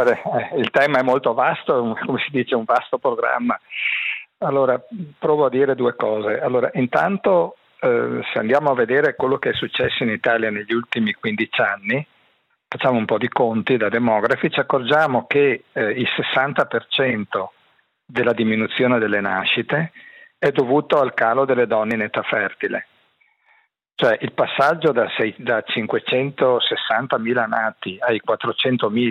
Eh, 0.00 0.56
il 0.56 0.70
tema 0.70 1.00
è 1.00 1.02
molto 1.02 1.34
vasto, 1.34 1.94
come 2.06 2.18
si 2.20 2.30
dice, 2.30 2.54
un 2.54 2.64
vasto 2.64 2.96
programma. 2.96 3.60
Allora, 4.38 4.82
provo 5.18 5.44
a 5.44 5.50
dire 5.50 5.74
due 5.74 5.94
cose. 5.94 6.40
Allora, 6.40 6.70
intanto 6.72 7.56
eh, 7.78 8.20
se 8.32 8.38
andiamo 8.38 8.70
a 8.70 8.74
vedere 8.74 9.14
quello 9.14 9.38
che 9.38 9.50
è 9.50 9.52
successo 9.54 10.02
in 10.02 10.08
Italia 10.08 10.50
negli 10.50 10.72
ultimi 10.72 11.12
15 11.12 11.60
anni, 11.60 12.06
facciamo 12.66 12.98
un 12.98 13.04
po' 13.04 13.18
di 13.18 13.28
conti 13.28 13.76
da 13.76 13.90
demografi, 13.90 14.50
ci 14.50 14.60
accorgiamo 14.60 15.26
che 15.26 15.64
eh, 15.72 15.90
il 15.90 16.08
60% 16.34 17.48
della 18.06 18.32
diminuzione 18.32 18.98
delle 18.98 19.20
nascite 19.20 19.92
è 20.40 20.50
dovuto 20.52 20.98
al 20.98 21.12
calo 21.12 21.44
delle 21.44 21.66
donne 21.66 21.94
in 21.94 22.00
età 22.00 22.22
fertile. 22.22 22.86
Cioè 23.94 24.16
il 24.22 24.32
passaggio 24.32 24.90
da, 24.90 25.06
da 25.36 25.62
560.000 25.66 27.46
nati 27.46 27.98
ai 28.00 28.22
400.000 28.26 29.10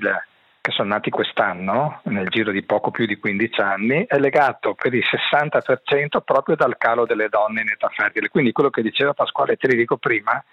che 0.59 0.71
sono 0.71 0.89
nati 0.89 1.11
quest'anno, 1.11 2.01
nel 2.05 2.27
giro 2.29 2.51
di 2.51 2.63
poco 2.63 2.89
più 2.89 3.05
di 3.05 3.17
15 3.17 3.61
anni, 3.61 4.05
è 4.07 4.17
legato 4.17 4.73
per 4.73 4.93
il 4.95 5.03
60% 5.05 6.21
proprio 6.25 6.55
dal 6.55 6.77
calo 6.77 7.05
delle 7.05 7.29
donne 7.29 7.61
in 7.61 7.69
età 7.69 7.89
fertile. 7.89 8.29
Quindi 8.29 8.51
quello 8.51 8.71
che 8.71 8.81
diceva 8.81 9.13
Pasquale 9.13 9.55
Tridico 9.55 9.97
prima 9.97 10.43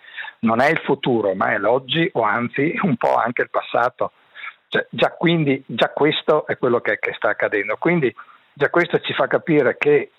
non 0.41 0.61
è 0.61 0.69
il 0.69 0.81
futuro, 0.85 1.35
ma 1.35 1.53
è 1.53 1.59
l'oggi 1.59 2.09
o 2.13 2.21
anzi 2.21 2.79
un 2.83 2.97
po' 2.97 3.17
anche 3.17 3.43
il 3.43 3.51
passato. 3.51 4.13
Cioè, 4.69 4.87
già, 4.91 5.11
quindi, 5.13 5.63
già 5.67 5.89
questo 5.89 6.47
è 6.47 6.59
quello 6.59 6.81
che, 6.81 6.99
che 6.99 7.15
sta 7.17 7.31
accadendo. 7.31 7.77
Quindi 7.79 8.15
già 8.53 8.69
questo 8.69 9.01
ci 9.01 9.15
fa 9.15 9.27
capire 9.27 9.79
che 9.79 10.11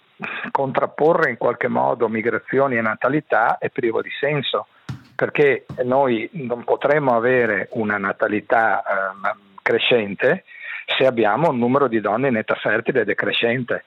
contrapporre 0.52 1.30
in 1.30 1.38
qualche 1.38 1.68
modo 1.68 2.08
migrazioni 2.08 2.78
e 2.78 2.82
natalità 2.82 3.58
è 3.58 3.70
privo 3.70 4.02
di 4.02 4.10
senso 4.20 4.68
perché 5.16 5.66
noi 5.84 6.30
non 6.34 6.64
potremo 6.64 7.16
avere 7.16 7.70
una 7.72 7.98
natalità 7.98 8.84
eh, 8.84 9.36
crescente 9.64 10.44
se 10.96 11.06
abbiamo 11.06 11.50
un 11.50 11.58
numero 11.58 11.88
di 11.88 12.00
donne 12.00 12.30
in 12.30 12.38
età 12.38 12.56
fertile 12.56 13.04
decrescente. 13.04 13.84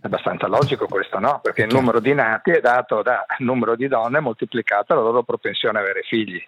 È 0.00 0.06
abbastanza 0.06 0.46
logico 0.46 0.86
questo, 0.86 1.18
no? 1.18 1.40
Perché 1.42 1.62
il 1.62 1.74
numero 1.74 2.00
di 2.00 2.12
nati 2.12 2.50
è 2.50 2.60
dato 2.60 3.02
dal 3.02 3.24
numero 3.38 3.74
di 3.74 3.88
donne 3.88 4.20
moltiplicato 4.20 4.94
la 4.94 5.00
loro 5.00 5.22
propensione 5.22 5.78
a 5.78 5.80
avere 5.80 6.02
figli. 6.02 6.42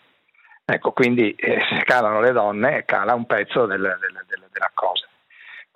Ecco, 0.64 0.93
quindi 0.93 1.33
eh, 1.33 1.61
se 1.71 1.83
calano 1.85 2.21
le 2.21 2.33
donne 2.33 2.85
cala 2.85 3.14
un 3.14 3.25
pezzo 3.25 3.66
del, 3.66 3.81
del, 3.81 4.25
del, 4.26 4.45
della 4.52 4.71
cosa. 4.75 5.06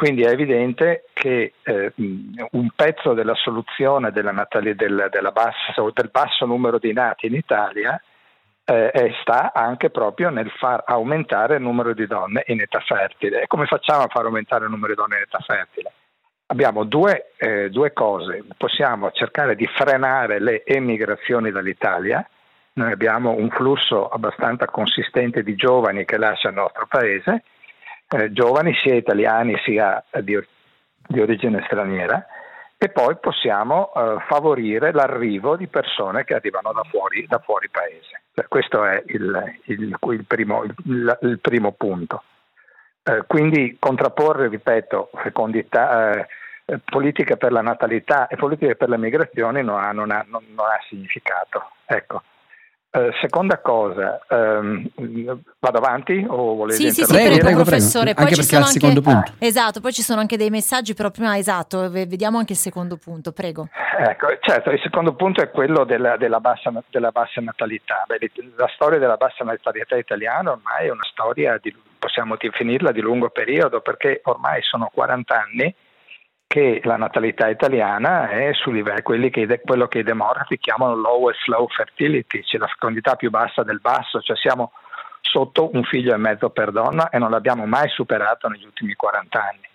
Quindi 0.00 0.22
è 0.22 0.30
evidente 0.30 1.04
che 1.12 1.52
eh, 1.62 1.92
un 2.52 2.70
pezzo 2.74 3.12
della 3.12 3.34
soluzione 3.34 4.10
della 4.12 4.32
natali, 4.32 4.74
del, 4.74 5.08
della 5.10 5.30
bassa, 5.30 5.74
del 5.92 6.08
basso 6.10 6.46
numero 6.46 6.78
di 6.78 6.90
nati 6.94 7.26
in 7.26 7.34
Italia 7.34 8.00
eh, 8.64 9.12
sta 9.20 9.52
anche 9.52 9.90
proprio 9.90 10.30
nel 10.30 10.50
far 10.52 10.84
aumentare 10.86 11.56
il 11.56 11.60
numero 11.60 11.92
di 11.92 12.06
donne 12.06 12.44
in 12.46 12.62
età 12.62 12.80
fertile. 12.80 13.42
E 13.42 13.46
come 13.46 13.66
facciamo 13.66 14.04
a 14.04 14.08
far 14.08 14.24
aumentare 14.24 14.64
il 14.64 14.70
numero 14.70 14.94
di 14.94 14.98
donne 14.98 15.16
in 15.16 15.22
età 15.24 15.38
fertile? 15.40 15.92
Abbiamo 16.46 16.84
due, 16.84 17.32
eh, 17.36 17.68
due 17.68 17.92
cose, 17.92 18.42
possiamo 18.56 19.10
cercare 19.10 19.54
di 19.54 19.66
frenare 19.66 20.40
le 20.40 20.64
emigrazioni 20.64 21.50
dall'Italia, 21.50 22.26
noi 22.72 22.90
abbiamo 22.90 23.32
un 23.32 23.50
flusso 23.50 24.08
abbastanza 24.08 24.64
consistente 24.64 25.42
di 25.42 25.54
giovani 25.56 26.06
che 26.06 26.16
lasciano 26.16 26.54
il 26.54 26.60
nostro 26.62 26.86
paese, 26.86 27.42
eh, 28.10 28.32
giovani 28.32 28.74
sia 28.74 28.94
italiani 28.94 29.56
sia 29.64 30.02
di, 30.22 30.38
di 31.06 31.20
origine 31.20 31.62
straniera, 31.66 32.26
e 32.82 32.88
poi 32.88 33.16
possiamo 33.16 33.92
eh, 33.92 34.16
favorire 34.26 34.90
l'arrivo 34.90 35.54
di 35.54 35.66
persone 35.66 36.24
che 36.24 36.32
arrivano 36.34 36.72
da 36.72 36.82
fuori, 36.84 37.26
da 37.28 37.38
fuori 37.38 37.68
paese. 37.68 38.22
Cioè, 38.34 38.48
questo 38.48 38.86
è 38.86 39.02
il, 39.08 39.58
il, 39.64 39.96
il, 40.00 40.24
primo, 40.24 40.62
il 40.62 41.38
primo, 41.42 41.72
punto. 41.72 42.22
Eh, 43.02 43.24
quindi 43.26 43.76
contrapporre, 43.78 44.48
ripeto, 44.48 45.10
fecondità, 45.12 46.26
eh, 46.64 46.78
politiche 46.82 47.36
per 47.36 47.52
la 47.52 47.60
natalità 47.60 48.28
e 48.28 48.36
politiche 48.36 48.76
per 48.76 48.88
le 48.88 48.96
migrazioni 48.96 49.62
non 49.62 49.78
ha, 49.78 49.92
non 49.92 50.10
ha, 50.10 50.24
non 50.26 50.42
ha 50.56 50.80
significato. 50.88 51.72
Ecco. 51.84 52.22
Uh, 52.92 53.12
seconda 53.20 53.58
cosa, 53.58 54.18
um, 54.30 54.84
vado 55.60 55.78
avanti 55.78 56.26
o 56.28 56.56
volete 56.56 56.76
Sì, 56.76 56.90
sì, 56.90 57.04
sì, 57.04 57.12
prego, 57.12 57.38
prego, 57.38 57.62
professore. 57.62 58.14
Poi 58.14 58.24
anche 58.24 58.34
ci 58.34 58.42
sono 58.42 58.64
anche, 58.64 59.00
punto. 59.00 59.32
Esatto, 59.38 59.80
poi 59.80 59.92
ci 59.92 60.02
sono 60.02 60.18
anche 60.18 60.36
dei 60.36 60.50
messaggi, 60.50 60.92
però 60.94 61.12
prima 61.12 61.38
esatto, 61.38 61.88
vediamo 61.88 62.38
anche 62.38 62.54
il 62.54 62.58
secondo 62.58 62.96
punto, 62.96 63.30
prego. 63.30 63.68
Ecco, 63.96 64.26
certo, 64.40 64.70
il 64.70 64.80
secondo 64.82 65.14
punto 65.14 65.40
è 65.40 65.50
quello 65.52 65.84
della, 65.84 66.16
della, 66.16 66.40
bassa, 66.40 66.72
della 66.90 67.12
bassa, 67.12 67.40
natalità. 67.40 68.02
Beh, 68.08 68.28
la 68.56 68.70
storia 68.74 68.98
della 68.98 69.16
bassa 69.16 69.44
natalità 69.44 69.96
italiana 69.96 70.50
ormai 70.50 70.88
è 70.88 70.90
una 70.90 71.06
storia, 71.12 71.60
di, 71.62 71.72
possiamo 71.96 72.34
definirla 72.36 72.90
di 72.90 73.00
lungo 73.00 73.30
periodo, 73.30 73.82
perché 73.82 74.20
ormai 74.24 74.62
sono 74.62 74.90
40 74.92 75.40
anni 75.40 75.72
che 76.50 76.80
la 76.82 76.96
natalità 76.96 77.48
italiana 77.48 78.28
è 78.28 78.52
su 78.54 78.72
livelli, 78.72 79.30
che, 79.30 79.60
quello 79.64 79.86
che 79.86 80.00
i 80.00 80.02
demografi 80.02 80.58
chiamano 80.58 80.96
low 80.96 81.30
e 81.30 81.34
slow 81.44 81.68
fertility, 81.68 82.42
cioè 82.42 82.58
la 82.58 82.66
fecondità 82.66 83.14
più 83.14 83.30
bassa 83.30 83.62
del 83.62 83.78
basso, 83.78 84.20
cioè 84.20 84.36
siamo 84.36 84.72
sotto 85.20 85.70
un 85.72 85.84
figlio 85.84 86.12
e 86.12 86.16
mezzo 86.16 86.50
per 86.50 86.72
donna 86.72 87.08
e 87.08 87.18
non 87.18 87.30
l'abbiamo 87.30 87.66
mai 87.66 87.88
superato 87.90 88.48
negli 88.48 88.64
ultimi 88.64 88.94
40 88.94 89.40
anni. 89.40 89.68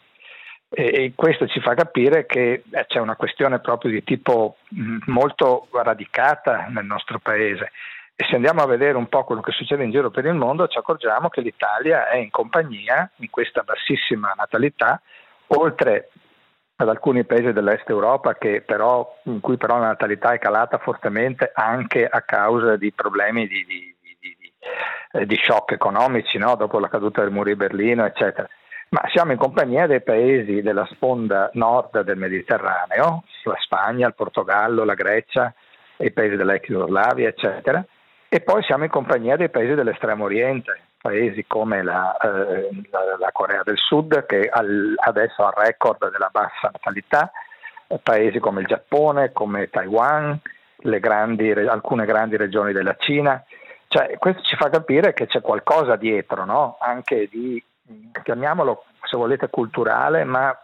E, 0.67 1.03
e 1.05 1.13
questo 1.15 1.48
ci 1.48 1.62
fa 1.62 1.75
capire 1.75 2.25
che 2.25 2.63
eh, 2.70 2.86
c'è 2.88 3.00
una 3.00 3.15
questione 3.15 3.60
proprio 3.60 3.91
di 3.91 4.03
tipo 4.03 4.58
mh, 4.67 4.98
molto 5.05 5.70
radicata 5.72 6.65
nel 6.67 6.84
nostro 6.84 7.20
paese. 7.20 7.72
E 8.17 8.25
se 8.29 8.36
andiamo 8.36 8.62
a 8.62 8.67
vedere 8.67 8.98
un 8.98 9.08
po' 9.08 9.24
quello 9.24 9.39
che 9.39 9.53
succede 9.53 9.86
in 9.86 9.91
giro 9.91 10.10
per 10.10 10.25
il 10.25 10.34
mondo, 10.34 10.67
ci 10.67 10.77
accorgiamo 10.77 11.29
che 11.29 11.39
l'Italia 11.39 12.10
è 12.10 12.17
in 12.17 12.32
compagnia, 12.32 13.10
in 13.20 13.29
questa 13.29 13.62
bassissima 13.62 14.34
natalità, 14.36 15.01
oltre 15.48 16.10
ad 16.77 16.89
alcuni 16.89 17.24
paesi 17.24 17.53
dell'est 17.53 17.89
Europa 17.89 18.36
però, 18.65 19.20
in 19.24 19.39
cui 19.39 19.58
però 19.58 19.77
la 19.77 19.88
natalità 19.88 20.34
è 20.34 20.39
calata 20.39 20.77
fortemente 20.77 21.51
anche 21.53 22.05
a 22.05 22.22
causa 22.22 22.75
di 22.75 22.91
problemi 22.91 23.48
di, 23.48 23.65
di, 23.65 23.96
di, 24.20 24.51
eh, 25.13 25.25
di 25.25 25.39
shock 25.41 25.72
economici 25.72 26.38
no? 26.38 26.55
dopo 26.55 26.79
la 26.79 26.89
caduta 26.89 27.22
del 27.22 27.32
muro 27.32 27.50
di 27.50 27.55
Berlino, 27.55 28.05
eccetera. 28.05 28.48
Ma 28.89 29.01
siamo 29.12 29.32
in 29.32 29.38
compagnia 29.38 29.88
dei 29.88 30.01
paesi 30.01 30.62
della 30.62 30.88
sponda 30.91 31.50
nord 31.53 32.01
del 32.01 32.17
Mediterraneo, 32.17 33.24
la 33.44 33.58
Spagna, 33.60 34.08
il 34.08 34.13
Portogallo, 34.13 34.84
la 34.84 34.94
Grecia, 34.94 35.53
i 35.98 36.12
paesi 36.12 36.36
dell'ex 36.36 36.67
Jugoslavia, 36.67 37.29
eccetera, 37.29 37.84
e 38.27 38.41
poi 38.41 38.63
siamo 38.63 38.84
in 38.84 38.89
compagnia 38.89 39.38
dei 39.38 39.50
paesi 39.50 39.74
dell'estremo 39.74 40.25
oriente, 40.25 40.79
paesi 41.06 41.46
come 41.46 41.84
la, 41.84 42.18
eh, 42.18 42.70
la, 43.20 43.30
Corea 43.32 43.62
del 43.64 43.78
Sud 43.78 44.26
che 44.26 44.50
al, 44.52 44.96
adesso 44.98 45.46
ha 45.46 45.50
il 45.50 45.66
record 45.66 46.10
della 46.10 46.30
bassa 46.32 46.72
natalità, 46.72 47.32
paesi 48.02 48.40
come 48.40 48.62
il 48.62 48.68
Giappone, 48.68 49.32
come 49.32 49.70
Taiwan, 49.70 50.40
grandi, 50.78 51.52
alcune 51.52 52.06
grandi 52.06 52.38
regioni 52.38 52.74
della 52.74 52.96
Cina. 52.98 53.44
Cioè, 53.88 54.18
questo 54.18 54.42
ci 54.42 54.56
fa 54.56 54.70
capire 54.70 55.14
che 55.14 55.28
c'è 55.28 55.42
qualcosa 55.42 55.96
dietro, 55.96 56.44
no? 56.44 56.78
anche 56.80 57.28
di, 57.30 57.64
chiamiamolo 58.24 58.86
se 59.04 59.16
volete 59.16 59.48
culturale, 59.50 60.24
ma 60.24 60.58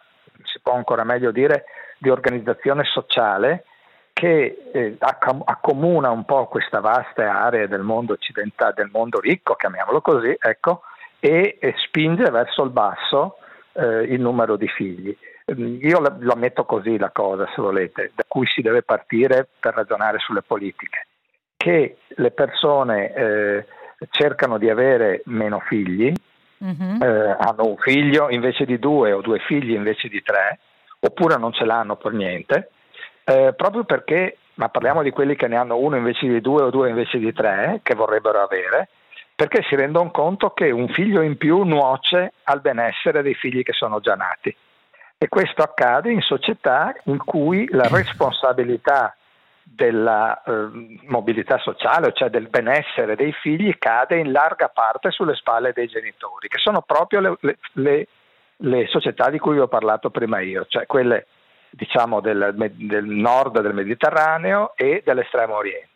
si 0.43 0.59
può 0.59 0.73
ancora 0.73 1.03
meglio 1.03 1.29
dire 1.29 1.65
di 1.99 2.09
organizzazione 2.09 2.83
sociale 2.85 3.65
che 4.13 4.69
eh, 4.73 4.97
accomuna 4.99 6.09
un 6.11 6.25
po' 6.25 6.47
questa 6.47 6.79
vasta 6.79 7.43
area 7.43 7.67
del 7.67 7.81
mondo 7.81 8.13
occidentale, 8.13 8.73
del 8.75 8.89
mondo 8.91 9.19
ricco, 9.19 9.55
chiamiamolo 9.55 10.01
così, 10.01 10.35
ecco, 10.39 10.83
e, 11.19 11.57
e 11.59 11.73
spinge 11.77 12.29
verso 12.29 12.63
il 12.63 12.71
basso 12.71 13.37
eh, 13.73 14.03
il 14.03 14.19
numero 14.21 14.57
di 14.57 14.67
figli. 14.67 15.15
Mm, 15.53 15.77
io 15.81 15.99
la, 15.99 16.15
la, 16.19 16.35
metto 16.35 16.65
così 16.65 16.97
la 16.97 17.09
cosa, 17.11 17.47
se 17.55 17.61
volete, 17.61 18.11
da 18.13 18.23
cui 18.27 18.45
si 18.47 18.61
deve 18.61 18.83
partire 18.83 19.47
per 19.59 19.73
ragionare 19.73 20.19
sulle 20.19 20.41
politiche, 20.41 21.07
che 21.57 21.97
le 22.07 22.31
persone 22.31 23.13
eh, 23.13 23.65
cercano 24.09 24.57
di 24.57 24.69
avere 24.69 25.21
meno 25.25 25.59
figli, 25.59 26.11
mm-hmm. 26.63 27.01
hanno 27.01 27.65
un 27.65 27.77
figlio 27.77 28.29
invece 28.29 28.65
di 28.65 28.77
due 28.79 29.13
o 29.13 29.21
due 29.21 29.39
figli 29.39 29.73
invece 29.73 30.07
di 30.09 30.21
tre, 30.21 30.59
oppure 30.99 31.37
non 31.37 31.53
ce 31.53 31.65
l'hanno 31.65 31.95
per 31.95 32.13
niente, 32.13 32.69
eh, 33.31 33.53
proprio 33.53 33.83
perché, 33.85 34.37
ma 34.55 34.67
parliamo 34.67 35.01
di 35.03 35.11
quelli 35.11 35.35
che 35.35 35.47
ne 35.47 35.55
hanno 35.55 35.77
uno 35.77 35.95
invece 35.95 36.27
di 36.27 36.41
due 36.41 36.63
o 36.63 36.69
due 36.69 36.89
invece 36.89 37.17
di 37.17 37.31
tre, 37.31 37.79
che 37.81 37.95
vorrebbero 37.95 38.41
avere, 38.41 38.89
perché 39.33 39.63
si 39.63 39.75
rendono 39.75 40.11
conto 40.11 40.51
che 40.51 40.69
un 40.69 40.89
figlio 40.89 41.21
in 41.21 41.37
più 41.37 41.63
nuoce 41.63 42.33
al 42.43 42.61
benessere 42.61 43.21
dei 43.21 43.33
figli 43.33 43.63
che 43.63 43.73
sono 43.73 43.99
già 43.99 44.15
nati. 44.15 44.55
E 45.17 45.27
questo 45.29 45.61
accade 45.61 46.11
in 46.11 46.21
società 46.21 46.93
in 47.05 47.17
cui 47.17 47.67
la 47.69 47.87
responsabilità 47.87 49.15
della 49.63 50.41
eh, 50.43 50.99
mobilità 51.05 51.57
sociale, 51.59 52.11
cioè 52.13 52.29
del 52.29 52.49
benessere 52.49 53.15
dei 53.15 53.31
figli, 53.31 53.77
cade 53.77 54.17
in 54.17 54.31
larga 54.31 54.67
parte 54.67 55.11
sulle 55.11 55.35
spalle 55.35 55.71
dei 55.73 55.87
genitori, 55.87 56.47
che 56.49 56.57
sono 56.57 56.81
proprio 56.81 57.37
le, 57.39 57.57
le, 57.73 58.07
le 58.57 58.87
società 58.87 59.29
di 59.29 59.39
cui 59.39 59.53
vi 59.53 59.59
ho 59.59 59.67
parlato 59.67 60.09
prima 60.09 60.39
io, 60.41 60.65
cioè 60.67 60.85
quelle 60.85 61.27
diciamo, 61.71 62.19
del, 62.19 62.53
del, 62.55 63.05
nord 63.05 63.59
del 63.59 63.73
Mediterraneo 63.73 64.73
e 64.75 65.01
dell'estremo 65.03 65.55
oriente. 65.55 65.89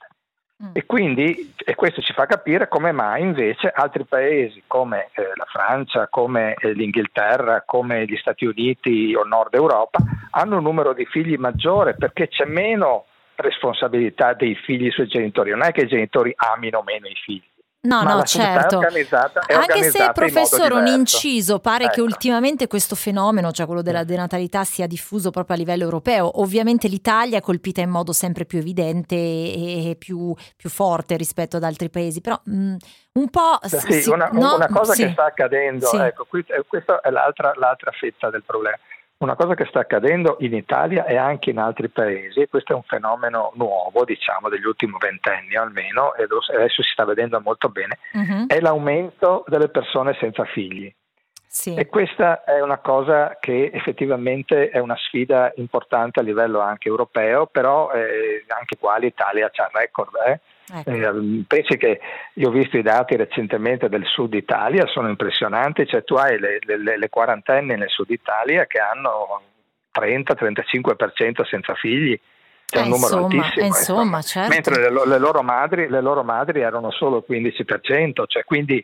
Mm. 0.63 0.69
E 0.71 0.85
quindi 0.85 1.53
e 1.57 1.75
questo 1.75 2.01
ci 2.01 2.13
fa 2.13 2.25
capire 2.25 2.69
come 2.69 2.93
mai 2.93 3.21
invece 3.21 3.67
altri 3.67 4.05
paesi 4.05 4.63
come 4.67 5.09
eh, 5.13 5.31
la 5.35 5.45
Francia, 5.45 6.07
come 6.07 6.53
eh, 6.53 6.71
l'Inghilterra, 6.71 7.63
come 7.65 8.05
gli 8.05 8.15
Stati 8.15 8.45
Uniti 8.45 9.13
o 9.13 9.23
Nord 9.23 9.53
Europa 9.53 9.99
hanno 10.31 10.57
un 10.57 10.63
numero 10.63 10.93
di 10.93 11.05
figli 11.05 11.35
maggiore 11.35 11.95
perché 11.95 12.29
c'è 12.29 12.45
meno 12.45 13.05
responsabilità 13.35 14.33
dei 14.33 14.55
figli 14.55 14.89
sui 14.91 15.07
genitori, 15.07 15.51
non 15.51 15.63
è 15.63 15.71
che 15.71 15.81
i 15.81 15.87
genitori 15.87 16.33
amino 16.35 16.81
meno 16.83 17.07
i 17.07 17.15
figli. 17.15 17.43
No, 17.85 18.03
Ma 18.03 18.13
no, 18.13 18.19
società 18.21 18.43
è 18.49 18.53
certo. 18.61 18.77
organizzata- 18.77 19.39
è 19.45 19.53
Anche 19.53 19.65
se, 19.65 19.77
organizzata 19.77 20.11
professore, 20.11 20.73
un 20.73 20.87
inciso, 20.87 21.59
pare 21.59 21.85
che 21.85 21.93
Ecco. 21.99 22.03
ultimamente 22.03 22.67
questo 22.67 22.95
fenomeno, 22.95 23.51
cioè 23.51 23.65
quello 23.65 23.81
della 23.81 24.03
denatalità, 24.03 24.63
sia 24.63 24.87
diffuso 24.87 25.29
proprio 25.29 25.55
a 25.55 25.59
livello 25.59 25.83
europeo. 25.83 26.41
Ovviamente 26.41 26.87
l'Italia 26.87 27.37
è 27.37 27.41
colpita 27.41 27.81
in 27.81 27.89
modo 27.89 28.11
sempre 28.11 28.45
più 28.45 28.59
evidente 28.59 29.15
e 29.15 29.95
più, 29.99 30.33
più 30.55 30.69
forte 30.69 31.15
rispetto 31.17 31.57
ad 31.57 31.63
altri 31.63 31.89
paesi, 31.89 32.21
però 32.21 32.39
mh, 32.43 32.75
un 33.13 33.29
po'... 33.29 33.59
Sì, 33.63 34.01
si- 34.01 34.09
una, 34.09 34.29
no, 34.31 34.55
una 34.55 34.67
cosa 34.67 34.93
sì. 34.93 35.05
che 35.05 35.11
sta 35.11 35.25
accadendo, 35.25 35.85
Sì. 35.85 35.97
ecco, 35.97 36.25
qui- 36.25 36.43
eh, 36.47 36.63
questa 36.67 36.99
è 37.01 37.09
l'altra, 37.09 37.53
l'altra 37.55 37.91
fetta 37.91 38.29
del 38.29 38.43
problema. 38.43 38.77
Una 39.17 39.35
cosa 39.35 39.53
che 39.55 39.65
sta 39.65 39.79
accadendo 39.79 40.35
in 40.39 40.53
Italia 40.53 41.05
e 41.05 41.15
anche 41.15 41.49
in 41.49 41.57
altri 41.57 41.87
paesi, 41.87 42.41
e 42.41 42.49
questo 42.49 42.73
è 42.73 42.75
un 42.75 42.83
fenomeno 42.83 43.53
nuovo, 43.55 44.03
diciamo, 44.03 44.49
degli 44.49 44.65
ultimi 44.65 44.95
ventenni 44.99 45.55
almeno, 45.55 46.13
e 46.15 46.23
adesso 46.23 46.83
si 46.83 46.89
sta 46.91 47.05
vedendo 47.05 47.39
molto 47.39 47.69
bene, 47.69 47.97
Mhm, 48.11 48.47
è 48.47 48.59
l'aumento 48.59 49.45
delle 49.47 49.69
persone 49.69 50.15
senza 50.19 50.43
figli. 50.43 50.93
sì. 51.47 51.73
E 51.75 51.87
questa 51.87 52.43
è 52.43 52.59
una 52.61 52.79
cosa 52.79 53.37
che 53.39 53.71
effettivamente 53.73 54.69
è 54.69 54.79
una 54.79 54.97
sfida 54.97 55.53
importante 55.55 56.19
a 56.19 56.23
livello 56.23 56.59
anche 56.59 56.89
europeo, 56.89 57.45
però 57.45 57.91
eh, 57.91 58.43
anche 58.49 58.75
qua 58.77 58.97
l'Italia 58.97 59.49
c'ha 59.49 59.69
il 59.71 59.79
record. 59.79 60.13
eh. 60.27 60.39
Ecco. 60.73 60.89
Eh, 60.89 61.43
pensi 61.47 61.77
che 61.77 61.99
io 62.33 62.47
ho 62.49 62.51
visto 62.51 62.77
i 62.77 62.81
dati 62.81 63.15
recentemente 63.15 63.87
del 63.87 64.05
sud 64.05 64.33
Italia, 64.33 64.87
sono 64.87 65.09
impressionanti, 65.09 65.85
cioè 65.85 66.03
tu 66.03 66.15
hai 66.15 66.39
le, 66.39 66.57
le, 66.61 66.97
le 66.97 67.09
quarantenni 67.09 67.75
nel 67.75 67.89
sud 67.89 68.09
Italia 68.09 68.65
che 68.65 68.79
hanno 68.79 69.41
30-35% 69.93 71.45
senza 71.47 71.73
figli, 71.75 72.19
c'è 72.65 72.79
Eh, 72.79 72.81
un 72.81 72.89
numero 72.89 73.19
insomma, 73.19 73.43
altissimo. 73.43 73.63
eh, 73.63 73.67
insomma, 73.67 74.21
certo. 74.21 74.49
Mentre 74.49 74.89
le, 74.89 75.05
le 75.05 75.19
loro 75.19 75.41
madri, 75.43 75.87
le 75.87 76.01
loro 76.01 76.23
madri 76.23 76.61
erano 76.61 76.91
solo 76.91 77.23
il 77.27 77.39
15%, 77.39 78.23
cioè 78.27 78.43
quindi 78.43 78.83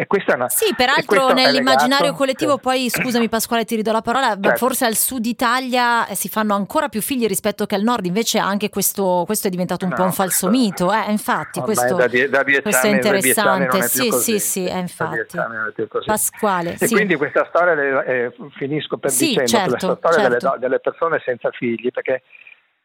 e 0.00 0.06
questa 0.06 0.32
è 0.32 0.34
una, 0.36 0.48
Sì, 0.48 0.72
peraltro 0.76 1.28
è 1.30 1.34
nell'immaginario 1.34 2.12
collettivo, 2.12 2.52
sì. 2.54 2.60
poi 2.60 2.88
scusami 2.88 3.28
Pasquale, 3.28 3.64
ti 3.64 3.74
ridò 3.74 3.90
la 3.90 4.00
parola, 4.00 4.38
Certo. 4.40 4.56
forse 4.56 4.84
al 4.84 4.94
sud 4.94 5.26
Italia 5.26 6.06
eh, 6.06 6.14
si 6.14 6.28
fanno 6.28 6.54
ancora 6.54 6.88
più 6.88 7.02
figli 7.02 7.26
rispetto 7.26 7.66
che 7.66 7.74
al 7.74 7.82
nord, 7.82 8.06
invece 8.06 8.38
anche 8.38 8.68
questo, 8.68 9.24
questo 9.26 9.48
è 9.48 9.50
diventato 9.50 9.84
un 9.84 9.90
No, 9.90 9.96
po' 9.96 10.02
un 10.04 10.12
falso 10.12 10.46
questo- 10.46 10.64
mito, 10.86 10.92
eh, 10.92 11.10
infatti 11.10 11.58
Ormai 11.58 11.74
questo, 11.74 11.96
da 11.96 12.06
da 12.28 12.42
dieci 12.44 12.62
questo 12.62 12.86
è 12.86 12.90
interessante, 12.90 13.78
è 13.78 13.82
sì 13.82 14.08
così. 14.08 14.38
sì 14.38 14.38
sì, 14.38 14.64
eh, 14.66 14.72
Da 14.72 14.78
infatti. 14.78 15.18
è. 15.18 16.04
Pasquale, 16.04 16.76
E 16.78 16.86
sì. 16.86 16.94
quindi 16.94 17.16
questa 17.16 17.44
storia, 17.48 17.74
le- 17.74 18.04
eh, 18.06 18.32
finisco 18.56 18.98
per 18.98 19.10
Sì, 19.10 19.26
dicendo 19.28 19.48
certo, 19.48 19.70
questa 19.70 19.96
storia 19.96 20.28
delle, 20.28 20.40
certo. 20.40 20.48
do- 20.56 20.60
delle 20.60 20.78
persone 20.78 21.20
senza 21.24 21.50
figli, 21.50 21.90
perché 21.90 22.22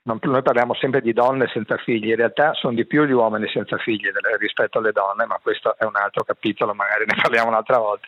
non- 0.03 0.19
noi 0.21 0.41
parliamo 0.41 0.73
sempre 0.73 1.01
di 1.01 1.13
donne 1.13 1.47
senza 1.47 1.77
figli, 1.77 2.09
in 2.09 2.15
realtà 2.15 2.53
sono 2.53 2.73
di 2.73 2.85
più 2.85 3.05
gli 3.05 3.11
uomini 3.11 3.47
senza 3.47 3.77
figli 3.77 4.09
rispetto 4.39 4.79
alle 4.79 4.91
donne, 4.91 5.25
ma 5.25 5.39
questo 5.41 5.75
è 5.77 5.85
un 5.85 5.95
altro 5.95 6.23
capitolo, 6.23 6.73
magari 6.73 7.05
ne 7.05 7.15
parliamo 7.21 7.49
un'altra 7.49 7.77
volta. 7.77 8.07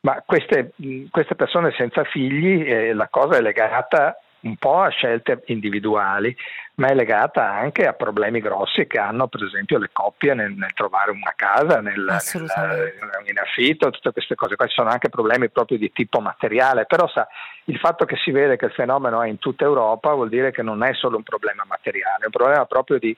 Ma 0.00 0.22
queste, 0.24 0.72
queste 1.10 1.34
persone 1.34 1.72
senza 1.72 2.04
figli, 2.04 2.62
eh, 2.70 2.92
la 2.92 3.08
cosa 3.08 3.38
è 3.38 3.40
legata 3.40 4.18
un 4.46 4.56
po' 4.56 4.80
a 4.80 4.88
scelte 4.88 5.42
individuali, 5.46 6.34
ma 6.76 6.88
è 6.88 6.94
legata 6.94 7.50
anche 7.50 7.86
a 7.86 7.92
problemi 7.94 8.40
grossi 8.40 8.86
che 8.86 8.98
hanno 8.98 9.26
per 9.28 9.42
esempio 9.42 9.78
le 9.78 9.90
coppie 9.92 10.34
nel, 10.34 10.52
nel 10.52 10.72
trovare 10.72 11.10
una 11.10 11.32
casa, 11.34 11.80
nel, 11.80 11.98
nel- 11.98 12.08
Assolutamente. 12.10 12.98
in 13.26 13.38
affitto, 13.38 13.90
tutte 13.90 14.12
queste 14.12 14.34
cose. 14.34 14.56
Qua 14.56 14.66
ci 14.66 14.74
sono 14.74 14.90
anche 14.90 15.08
problemi 15.08 15.48
proprio 15.50 15.78
di 15.78 15.90
tipo 15.92 16.20
materiale, 16.20 16.86
però 16.86 17.08
sa, 17.08 17.26
il 17.64 17.78
fatto 17.78 18.04
che 18.04 18.16
si 18.16 18.30
vede 18.30 18.56
che 18.56 18.66
il 18.66 18.72
fenomeno 18.72 19.22
è 19.22 19.28
in 19.28 19.38
tutta 19.38 19.64
Europa 19.64 20.12
vuol 20.12 20.28
dire 20.28 20.50
che 20.52 20.62
non 20.62 20.82
è 20.82 20.92
solo 20.94 21.16
un 21.16 21.22
problema 21.24 21.64
materiale, 21.66 22.22
è 22.22 22.26
un 22.26 22.30
problema 22.30 22.64
proprio 22.66 22.98
di 22.98 23.16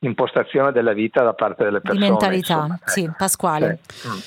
impostazione 0.00 0.70
della 0.70 0.92
vita 0.92 1.22
da 1.24 1.32
parte 1.34 1.64
delle 1.64 1.80
Di 1.82 1.88
persone. 1.88 2.08
mentalità, 2.08 2.54
insomma. 2.54 2.78
sì, 2.84 3.04
Ecco. 3.04 3.14
Pasquale. 3.18 3.78
Sì. 3.86 4.08
Mm. 4.08 4.18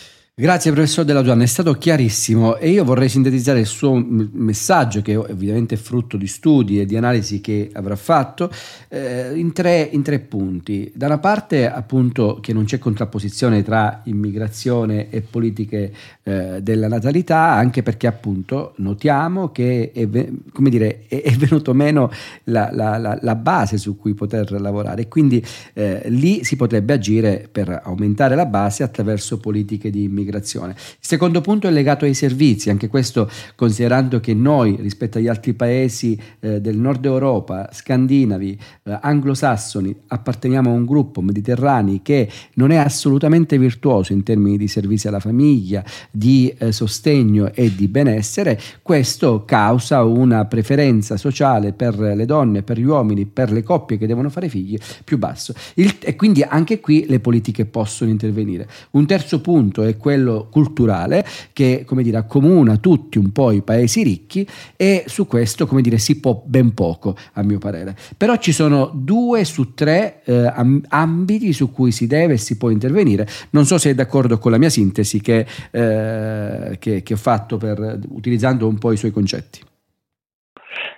Grazie 0.41 0.71
professor 0.71 1.05
Della 1.05 1.21
Gianna, 1.21 1.43
è 1.43 1.45
stato 1.45 1.74
chiarissimo 1.74 2.57
e 2.57 2.71
io 2.71 2.83
vorrei 2.83 3.10
sintetizzare 3.10 3.60
il 3.60 3.67
suo 3.67 3.93
messaggio 3.93 5.03
che 5.03 5.15
ovviamente 5.15 5.75
è 5.75 5.77
frutto 5.77 6.17
di 6.17 6.25
studi 6.25 6.79
e 6.79 6.88
di 6.88 6.98
analisi 6.98 7.41
che 7.41 7.69
avrà 7.71 7.95
fatto 7.95 8.50
eh, 8.89 9.33
in, 9.36 9.53
tre, 9.53 9.88
in 9.91 10.01
tre 10.01 10.17
punti. 10.17 10.91
Da 10.95 11.05
una 11.05 11.19
parte 11.19 11.69
appunto 11.69 12.39
che 12.41 12.53
non 12.53 12.63
c'è 12.63 12.79
contrapposizione 12.79 13.62
tra 13.62 14.01
immigrazione 14.05 15.12
e 15.12 15.21
politiche 15.21 15.94
eh, 16.24 16.57
della 16.63 16.87
natalità 16.87 17.51
anche 17.51 17.83
perché 17.83 18.07
appunto 18.07 18.74
notiamo 18.77 19.51
che 19.51 19.92
è, 19.94 20.07
dire, 20.07 21.05
è, 21.07 21.22
è 21.22 21.33
venuto 21.33 21.75
meno 21.75 22.09
la, 22.46 22.72
la- 22.74 22.98
la- 22.98 23.20
la 23.22 23.35
base 23.35 23.77
su 23.77 23.96
cui 23.96 24.15
poter 24.15 24.59
lavorare 24.59 25.07
quindi 25.07 25.46
eh, 25.74 26.01
lì 26.07 26.44
si 26.44 26.55
potrebbe 26.55 26.94
agire 26.94 27.48
per 27.51 27.81
aumentare 27.83 28.33
la 28.33 28.48
base 28.48 28.81
attraverso 28.81 29.37
politiche 29.37 29.92
di 29.92 30.01
immigrazione. 30.01 30.29
Il 30.39 30.75
secondo 31.00 31.41
punto 31.41 31.67
è 31.67 31.72
legato 31.72 32.05
ai 32.05 32.13
servizi, 32.13 32.70
anche 32.70 32.87
questo 32.87 33.29
considerando 33.55 34.20
che 34.20 34.33
noi 34.33 34.77
rispetto 34.79 35.17
agli 35.17 35.27
altri 35.27 35.53
paesi 35.53 36.20
eh, 36.39 36.61
del 36.61 36.77
nord 36.77 37.05
Europa, 37.05 37.70
scandinavi, 37.72 38.59
eh, 38.83 38.98
anglosassoni, 39.01 39.96
apparteniamo 40.07 40.70
a 40.70 40.74
un 40.74 40.85
gruppo 40.85 41.22
mediterranei 41.22 42.01
che 42.01 42.29
non 42.55 42.72
è 42.72 42.77
assolutamente 42.77 43.57
virtuoso 43.57 44.13
in 44.13 44.24
termini 44.24 44.57
di 44.57 44.67
servizi 44.67 45.07
alla 45.07 45.20
famiglia, 45.20 45.83
di 46.11 46.53
eh, 46.57 46.72
sostegno 46.72 47.51
e 47.53 47.74
di 47.75 47.87
benessere, 47.87 48.59
questo 48.81 49.44
causa 49.46 50.03
una 50.03 50.46
preferenza 50.46 51.17
sociale 51.17 51.74
per 51.74 51.98
le 51.98 52.25
donne, 52.25 52.63
per 52.63 52.77
gli 52.77 52.83
uomini, 52.83 53.25
per 53.25 53.51
le 53.51 53.63
coppie 53.63 53.98
che 53.98 54.07
devono 54.07 54.29
fare 54.29 54.50
figli 54.50 54.77
più 55.03 55.17
basso. 55.17 55.53
Il- 55.75 55.98
e 56.01 56.15
quindi 56.15 56.44
anche 56.44 56.79
qui 56.79 57.05
le 57.07 57.20
politiche 57.20 57.65
possono 57.65 58.09
intervenire. 58.09 58.67
Un 58.91 59.05
terzo 59.05 59.41
punto 59.41 59.83
è 59.83 59.98
quello 59.98 60.10
culturale 60.50 61.25
che 61.53 61.83
come 61.85 62.03
dire, 62.03 62.17
accomuna 62.17 62.77
tutti 62.77 63.17
un 63.17 63.31
po' 63.31 63.51
i 63.51 63.61
paesi 63.61 64.03
ricchi 64.03 64.47
e 64.75 65.03
su 65.07 65.27
questo 65.27 65.65
come 65.67 65.81
dire, 65.81 65.97
si 65.97 66.19
può 66.19 66.41
ben 66.45 66.74
poco 66.74 67.15
a 67.33 67.43
mio 67.43 67.57
parere. 67.59 67.95
Però 68.17 68.35
ci 68.37 68.51
sono 68.51 68.91
due 68.93 69.43
su 69.45 69.74
tre 69.74 70.21
eh, 70.24 70.51
am- 70.53 70.81
ambiti 70.89 71.53
su 71.53 71.71
cui 71.71 71.91
si 71.91 72.07
deve 72.07 72.33
e 72.33 72.37
si 72.37 72.57
può 72.57 72.69
intervenire. 72.69 73.27
Non 73.51 73.65
so 73.65 73.77
se 73.77 73.91
è 73.91 73.93
d'accordo 73.95 74.37
con 74.37 74.51
la 74.51 74.57
mia 74.57 74.69
sintesi 74.69 75.21
che, 75.21 75.45
eh, 75.71 76.77
che- 76.79 77.03
che 77.03 77.13
ho 77.13 77.17
fatto 77.17 77.57
per, 77.57 78.00
utilizzando 78.09 78.67
un 78.67 78.77
po' 78.77 78.91
i 78.91 78.97
suoi 78.97 79.11
concetti. 79.11 79.59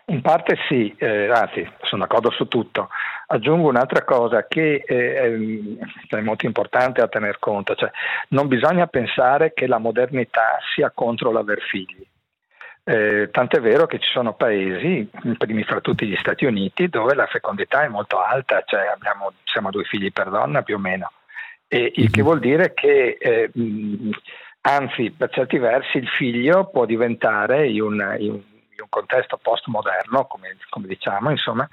In 0.08 0.22
parte 0.22 0.58
sì, 0.68 0.94
eh, 0.98 1.30
anzi 1.30 1.66
sono 1.84 2.02
d'accordo 2.04 2.30
su 2.32 2.48
tutto. 2.48 2.90
Aggiungo 3.34 3.70
un'altra 3.70 4.04
cosa 4.04 4.46
che 4.46 4.84
eh, 4.86 4.96
ehm, 4.96 5.80
è 6.08 6.22
molto 6.22 6.46
importante 6.46 7.02
a 7.02 7.08
tener 7.08 7.40
conto, 7.40 7.74
cioè 7.74 7.90
non 8.30 8.48
bisogna 8.48 8.86
pensare 8.86 9.54
che 9.54 9.66
la 9.66 9.80
modernità 9.80 10.60
sia 10.76 10.92
contro 10.94 11.32
l'aver 11.32 11.60
figli. 11.62 12.06
Eh, 12.84 13.30
tant'è 13.32 13.60
vero 13.60 13.88
che 13.88 13.98
ci 13.98 14.12
sono 14.12 14.36
paesi, 14.36 15.10
primi 15.38 15.64
fra 15.64 15.82
tutti 15.82 16.06
gli 16.06 16.16
Stati 16.18 16.46
Uniti, 16.46 16.90
dove 16.90 17.16
la 17.16 17.26
fecondità 17.26 17.82
è 17.82 17.88
molto 17.88 18.22
alta, 18.22 18.62
cioè 18.68 18.86
abbiamo, 18.86 19.34
siamo 19.46 19.70
a 19.70 19.72
due 19.72 19.86
figli 19.86 20.12
per 20.12 20.30
donna 20.30 20.62
più 20.62 20.76
o 20.76 20.80
meno, 20.80 21.12
e 21.68 21.92
il 21.96 22.12
che 22.12 22.22
vuol 22.22 22.40
dire 22.40 22.76
che 22.76 23.18
eh, 23.20 23.50
mh, 23.52 24.12
anzi 24.62 25.10
per 25.10 25.32
certi 25.32 25.58
versi 25.58 25.98
il 25.98 26.08
figlio 26.08 26.70
può 26.70 26.86
diventare 26.86 27.68
in 27.68 27.82
un, 27.82 28.16
in 28.20 28.32
un 28.34 28.90
contesto 28.90 29.40
postmoderno, 29.42 30.26
come, 30.26 30.56
come 30.70 30.86
diciamo, 30.86 31.32
insomma, 31.32 31.68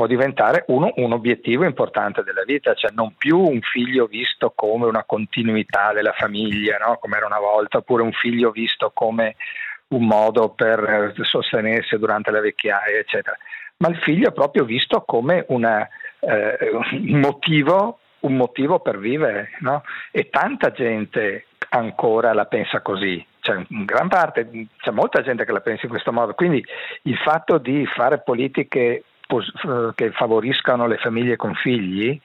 può 0.00 0.08
diventare 0.08 0.64
uno, 0.68 0.94
un 0.96 1.12
obiettivo 1.12 1.66
importante 1.66 2.22
della 2.22 2.44
vita, 2.46 2.72
cioè 2.72 2.90
non 2.94 3.16
più 3.18 3.38
un 3.38 3.60
figlio 3.60 4.06
visto 4.06 4.50
come 4.56 4.86
una 4.86 5.04
continuità 5.04 5.92
della 5.92 6.12
famiglia, 6.12 6.78
no? 6.78 6.96
come 6.98 7.18
era 7.18 7.26
una 7.26 7.38
volta, 7.38 7.76
oppure 7.76 8.02
un 8.02 8.12
figlio 8.12 8.50
visto 8.50 8.92
come 8.94 9.36
un 9.88 10.06
modo 10.06 10.48
per 10.48 11.12
sostenersi 11.20 11.98
durante 11.98 12.30
la 12.30 12.40
vecchiaia, 12.40 12.96
eccetera, 12.96 13.36
ma 13.76 13.88
il 13.88 13.98
figlio 13.98 14.28
è 14.28 14.32
proprio 14.32 14.64
visto 14.64 15.02
come 15.02 15.44
una, 15.48 15.86
eh, 16.20 16.70
un, 16.72 17.20
motivo, 17.20 17.98
un 18.20 18.36
motivo 18.36 18.78
per 18.80 18.98
vivere, 18.98 19.50
no? 19.58 19.82
e 20.12 20.30
tanta 20.30 20.72
gente 20.72 21.44
ancora 21.68 22.32
la 22.32 22.46
pensa 22.46 22.80
così, 22.80 23.22
c'è 23.40 23.54
in 23.68 23.84
gran 23.84 24.08
parte, 24.08 24.48
c'è 24.78 24.92
molta 24.92 25.20
gente 25.20 25.44
che 25.44 25.52
la 25.52 25.60
pensa 25.60 25.82
in 25.84 25.90
questo 25.90 26.10
modo, 26.10 26.32
quindi 26.32 26.64
il 27.02 27.18
fatto 27.18 27.58
di 27.58 27.84
fare 27.84 28.20
politiche 28.20 29.04
che 29.94 30.10
favoriscano 30.12 30.86
le 30.86 30.96
famiglie 30.96 31.36
con 31.36 31.54
figli 31.54 32.20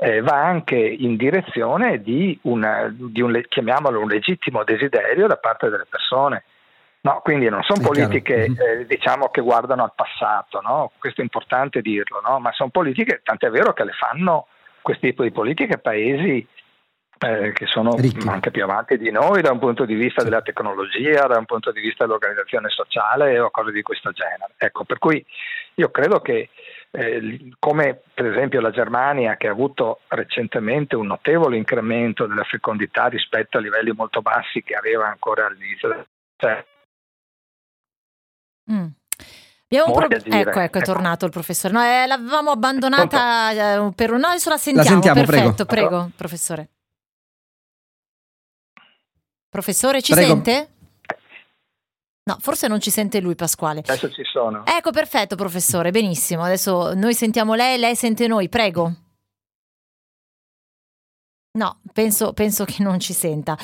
eh, 0.00 0.20
va 0.20 0.44
anche 0.44 0.76
in 0.76 1.16
direzione 1.16 2.00
di, 2.00 2.38
una, 2.42 2.88
di 2.92 3.20
un, 3.20 3.40
chiamiamolo 3.48 4.00
un 4.00 4.08
legittimo 4.08 4.62
desiderio 4.62 5.26
da 5.26 5.36
parte 5.36 5.68
delle 5.68 5.86
persone. 5.88 6.44
No, 7.00 7.20
quindi 7.22 7.48
non 7.48 7.62
sono 7.62 7.80
politiche 7.80 8.52
chiaro. 8.54 8.80
eh, 8.80 8.86
diciamo, 8.86 9.28
che 9.28 9.40
guardano 9.40 9.82
al 9.82 9.92
passato, 9.94 10.60
no? 10.60 10.92
questo 10.98 11.20
è 11.20 11.24
importante 11.24 11.80
dirlo, 11.80 12.20
no? 12.20 12.38
ma 12.38 12.52
sono 12.52 12.70
politiche, 12.70 13.20
tant'è 13.22 13.50
vero 13.50 13.72
che 13.72 13.84
le 13.84 13.92
fanno 13.92 14.46
questo 14.82 15.06
tipo 15.06 15.22
di 15.22 15.30
politiche 15.30 15.78
paesi 15.78 16.46
eh, 17.18 17.52
che 17.52 17.66
sono 17.66 17.96
Ricchi. 17.96 18.28
anche 18.28 18.50
più 18.50 18.62
avanti 18.62 18.96
di 18.96 19.10
noi 19.10 19.42
da 19.42 19.52
un 19.52 19.58
punto 19.58 19.84
di 19.84 19.94
vista 19.94 20.22
della 20.22 20.42
tecnologia, 20.42 21.26
da 21.26 21.38
un 21.38 21.44
punto 21.44 21.72
di 21.72 21.80
vista 21.80 22.04
dell'organizzazione 22.04 22.68
sociale 22.68 23.38
o 23.38 23.50
cose 23.50 23.72
di 23.72 23.82
questo 23.82 24.12
genere. 24.12 24.54
Ecco, 24.56 24.84
per 24.84 24.98
cui 24.98 25.24
io 25.74 25.90
credo 25.90 26.20
che 26.20 26.50
eh, 26.90 27.50
come 27.58 28.00
per 28.14 28.26
esempio 28.26 28.60
la 28.60 28.70
Germania 28.70 29.36
che 29.36 29.48
ha 29.48 29.52
avuto 29.52 30.00
recentemente 30.08 30.96
un 30.96 31.06
notevole 31.06 31.56
incremento 31.56 32.26
della 32.26 32.44
fecondità 32.44 33.06
rispetto 33.06 33.58
a 33.58 33.60
livelli 33.60 33.92
molto 33.92 34.22
bassi 34.22 34.62
che 34.62 34.74
aveva 34.74 35.06
ancora 35.06 35.46
all'inizio. 35.46 36.06
Cioè, 36.36 36.64
mm. 38.72 38.86
Abbiamo 39.70 39.92
un 39.92 40.08
pro- 40.08 40.16
ecco, 40.16 40.34
ecco, 40.34 40.60
è 40.60 40.64
ecco. 40.64 40.80
tornato 40.80 41.26
il 41.26 41.30
professore. 41.30 41.74
No, 41.74 41.82
eh, 41.82 42.06
l'avevamo 42.06 42.52
abbandonata 42.52 43.50
eh, 43.50 43.92
per 43.94 44.12
un... 44.12 44.20
No, 44.20 44.28
adesso 44.28 44.48
la 44.48 44.56
sentiamo. 44.56 44.88
La 44.88 45.02
sentiamo 45.02 45.26
Perfetto, 45.26 45.66
prego, 45.66 45.88
prego 45.88 46.10
professore. 46.16 46.68
Professore, 49.48 50.02
ci 50.02 50.12
prego. 50.12 50.28
sente? 50.28 50.68
No, 52.24 52.36
forse 52.40 52.68
non 52.68 52.80
ci 52.80 52.90
sente 52.90 53.20
lui 53.20 53.34
Pasquale. 53.34 53.80
Adesso 53.80 54.10
ci 54.10 54.22
sono. 54.30 54.64
Ecco, 54.66 54.90
perfetto 54.90 55.34
professore, 55.34 55.90
benissimo. 55.90 56.42
Adesso 56.42 56.92
noi 56.94 57.14
sentiamo 57.14 57.54
lei, 57.54 57.78
lei 57.78 57.96
sente 57.96 58.26
noi, 58.26 58.50
prego. 58.50 58.92
No, 61.58 61.80
penso, 61.92 62.34
penso, 62.34 62.64
che 62.66 62.82
non 62.82 63.00
ci 63.00 63.14
senta. 63.14 63.56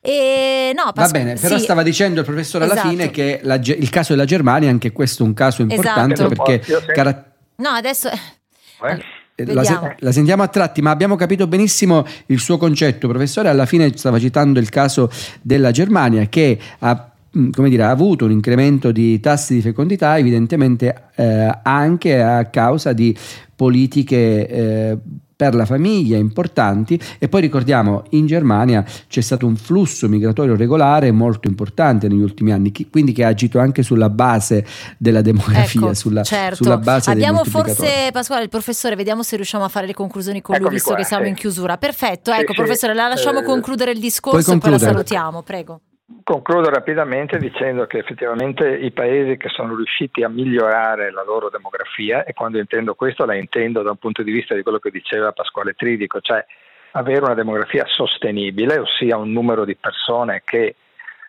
E, 0.00 0.72
no, 0.74 0.92
Pasqu- 0.92 1.18
Va 1.18 1.24
bene, 1.24 1.34
però 1.34 1.58
sì. 1.58 1.64
stava 1.64 1.82
dicendo 1.82 2.20
il 2.20 2.26
professore 2.26 2.64
alla 2.64 2.74
esatto. 2.74 2.88
fine 2.88 3.10
che 3.10 3.40
la, 3.42 3.56
il 3.56 3.90
caso 3.90 4.12
della 4.12 4.24
Germania, 4.24 4.70
anche 4.70 4.92
questo 4.92 5.24
è 5.24 5.26
un 5.26 5.34
caso 5.34 5.62
importante 5.62 6.14
esatto. 6.14 6.28
perché... 6.28 6.86
Cara- 6.92 7.34
no, 7.56 7.68
adesso... 7.70 8.08
Eh? 8.08 9.20
La, 9.34 9.96
la, 9.98 10.12
sentiamo 10.12 10.42
a 10.42 10.48
tratti, 10.48 10.82
ma 10.82 10.90
abbiamo 10.90 11.16
capito 11.16 11.46
benissimo 11.46 12.06
il 12.26 12.38
suo 12.38 12.58
concetto, 12.58 13.08
professore. 13.08 13.48
Alla 13.48 13.66
fine 13.66 13.96
stava 13.96 14.18
citando 14.18 14.60
il 14.60 14.68
caso 14.68 15.10
della 15.40 15.70
Germania 15.70 16.26
che 16.26 16.58
ha 16.80 17.12
Mm, 17.36 17.50
come 17.50 17.70
dire, 17.70 17.84
ha 17.84 17.90
avuto 17.90 18.26
un 18.26 18.30
incremento 18.30 18.92
di 18.92 19.18
tassi 19.18 19.54
di 19.54 19.62
fecondità 19.62 20.18
evidentemente 20.18 21.04
eh, 21.14 21.60
anche 21.62 22.20
a 22.20 22.44
causa 22.46 22.92
di 22.92 23.16
politiche 23.56 24.46
eh, 24.46 24.98
per 25.42 25.54
la 25.56 25.66
famiglia 25.66 26.16
importanti. 26.16 27.00
E 27.18 27.28
poi 27.28 27.40
ricordiamo 27.40 28.04
in 28.10 28.26
Germania 28.26 28.84
c'è 29.08 29.20
stato 29.20 29.44
un 29.44 29.56
flusso 29.56 30.08
migratorio 30.08 30.54
regolare 30.54 31.10
molto 31.10 31.48
importante 31.48 32.06
negli 32.06 32.20
ultimi 32.20 32.52
anni 32.52 32.70
quindi 32.90 33.12
che 33.12 33.24
ha 33.24 33.28
agito 33.28 33.58
anche 33.58 33.82
sulla 33.82 34.08
base 34.08 34.64
della 34.98 35.20
demografia 35.20 35.80
ecco, 35.80 35.94
sulla, 35.94 36.22
certo. 36.22 36.62
sulla 36.62 36.78
base 36.78 37.10
abbiamo 37.10 37.44
forse 37.44 38.10
Pasquale 38.12 38.44
il 38.44 38.48
professore 38.48 38.94
vediamo 38.94 39.22
se 39.22 39.36
riusciamo 39.36 39.64
a 39.64 39.68
fare 39.68 39.86
le 39.86 39.94
conclusioni 39.94 40.40
con 40.40 40.54
Eccomi 40.54 40.68
lui 40.68 40.78
visto 40.78 40.92
qua, 40.92 41.00
che 41.00 41.06
siamo 41.06 41.24
sì. 41.24 41.30
in 41.30 41.34
chiusura. 41.34 41.76
Perfetto 41.76 42.30
ecco 42.30 42.52
sì, 42.52 42.62
professore 42.62 42.94
la 42.94 43.08
lasciamo 43.08 43.40
eh, 43.40 43.42
concludere 43.42 43.90
il 43.90 43.98
discorso 43.98 44.52
e 44.52 44.58
poi 44.58 44.70
la 44.70 44.78
salutiamo 44.78 45.42
prego 45.42 45.80
Concludo 46.24 46.68
rapidamente 46.68 47.38
dicendo 47.38 47.86
che 47.86 47.98
effettivamente 47.98 48.68
i 48.68 48.90
paesi 48.92 49.36
che 49.36 49.48
sono 49.48 49.74
riusciti 49.74 50.22
a 50.22 50.28
migliorare 50.28 51.10
la 51.10 51.24
loro 51.24 51.48
demografia, 51.50 52.24
e 52.24 52.32
quando 52.32 52.58
intendo 52.58 52.94
questo 52.94 53.24
la 53.24 53.34
intendo 53.34 53.82
da 53.82 53.90
un 53.90 53.96
punto 53.96 54.22
di 54.22 54.30
vista 54.30 54.54
di 54.54 54.62
quello 54.62 54.78
che 54.78 54.90
diceva 54.90 55.32
Pasquale 55.32 55.74
Tridico, 55.74 56.20
cioè 56.20 56.44
avere 56.92 57.24
una 57.24 57.34
demografia 57.34 57.84
sostenibile, 57.86 58.78
ossia 58.78 59.16
un 59.16 59.32
numero 59.32 59.64
di 59.64 59.74
persone 59.76 60.42
che 60.44 60.76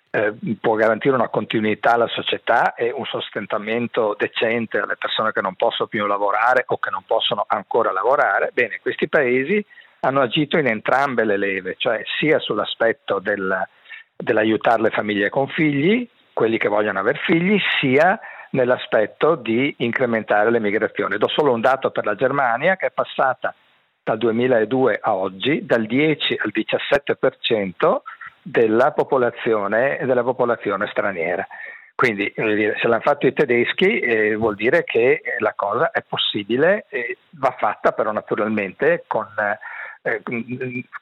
eh, 0.10 0.34
può 0.60 0.76
garantire 0.76 1.16
una 1.16 1.30
continuità 1.30 1.94
alla 1.94 2.08
società 2.08 2.76
e 2.76 2.92
un 2.92 3.06
sostentamento 3.06 4.16
decente 4.18 4.78
alle 4.78 4.98
persone 4.98 5.32
che 5.32 5.42
non 5.42 5.56
possono 5.56 5.88
più 5.88 6.06
lavorare 6.06 6.66
o 6.68 6.78
che 6.78 6.92
non 6.92 7.04
possono 7.08 7.46
ancora 7.48 7.92
lavorare, 7.92 8.52
bene, 8.54 8.80
questi 8.82 9.08
paesi 9.08 9.66
hanno 10.02 10.22
agito 10.22 10.58
in 10.58 10.68
entrambe 10.68 11.24
le 11.24 11.38
leve, 11.38 11.76
cioè 11.78 12.04
sia 12.20 12.38
sull'aspetto 12.38 13.20
del 13.20 13.68
dell'aiutare 14.16 14.82
le 14.82 14.90
famiglie 14.90 15.30
con 15.30 15.48
figli, 15.48 16.08
quelli 16.34 16.58
che 16.58 16.68
vogliono 16.68 17.00
avere 17.00 17.20
figli, 17.26 17.58
sia 17.80 18.20
nell'aspetto 18.52 19.36
di 19.36 19.74
incrementare 19.80 20.52
le 20.52 20.60
migrazioni. 20.60 21.18
Do 21.18 21.28
solo 21.28 21.52
un 21.52 21.62
dato 21.62 21.92
per 21.92 22.06
la 22.06 22.16
Germania 22.16 22.76
che 22.76 22.88
è 22.88 22.92
passata 22.92 23.54
dal 24.04 24.18
2002 24.18 25.00
a 25.02 25.16
oggi 25.16 25.66
dal 25.66 25.86
10 25.86 26.40
al 26.44 26.52
17% 26.54 28.02
della 28.42 28.92
popolazione, 28.92 30.00
della 30.04 30.24
popolazione 30.24 30.88
straniera. 30.88 31.48
Quindi 31.96 32.32
se 32.36 32.88
l'hanno 32.88 33.02
fatto 33.02 33.28
i 33.28 33.34
tedeschi 33.34 34.00
eh, 34.00 34.36
vuol 34.36 34.56
dire 34.56 34.84
che 34.84 35.22
la 35.40 35.54
cosa 35.56 35.92
è 35.92 36.04
possibile 36.06 36.86
e 36.90 37.18
va 37.32 37.56
fatta 37.58 37.92
però 37.92 38.12
naturalmente 38.12 39.04
con, 39.08 39.28
eh, 40.02 40.22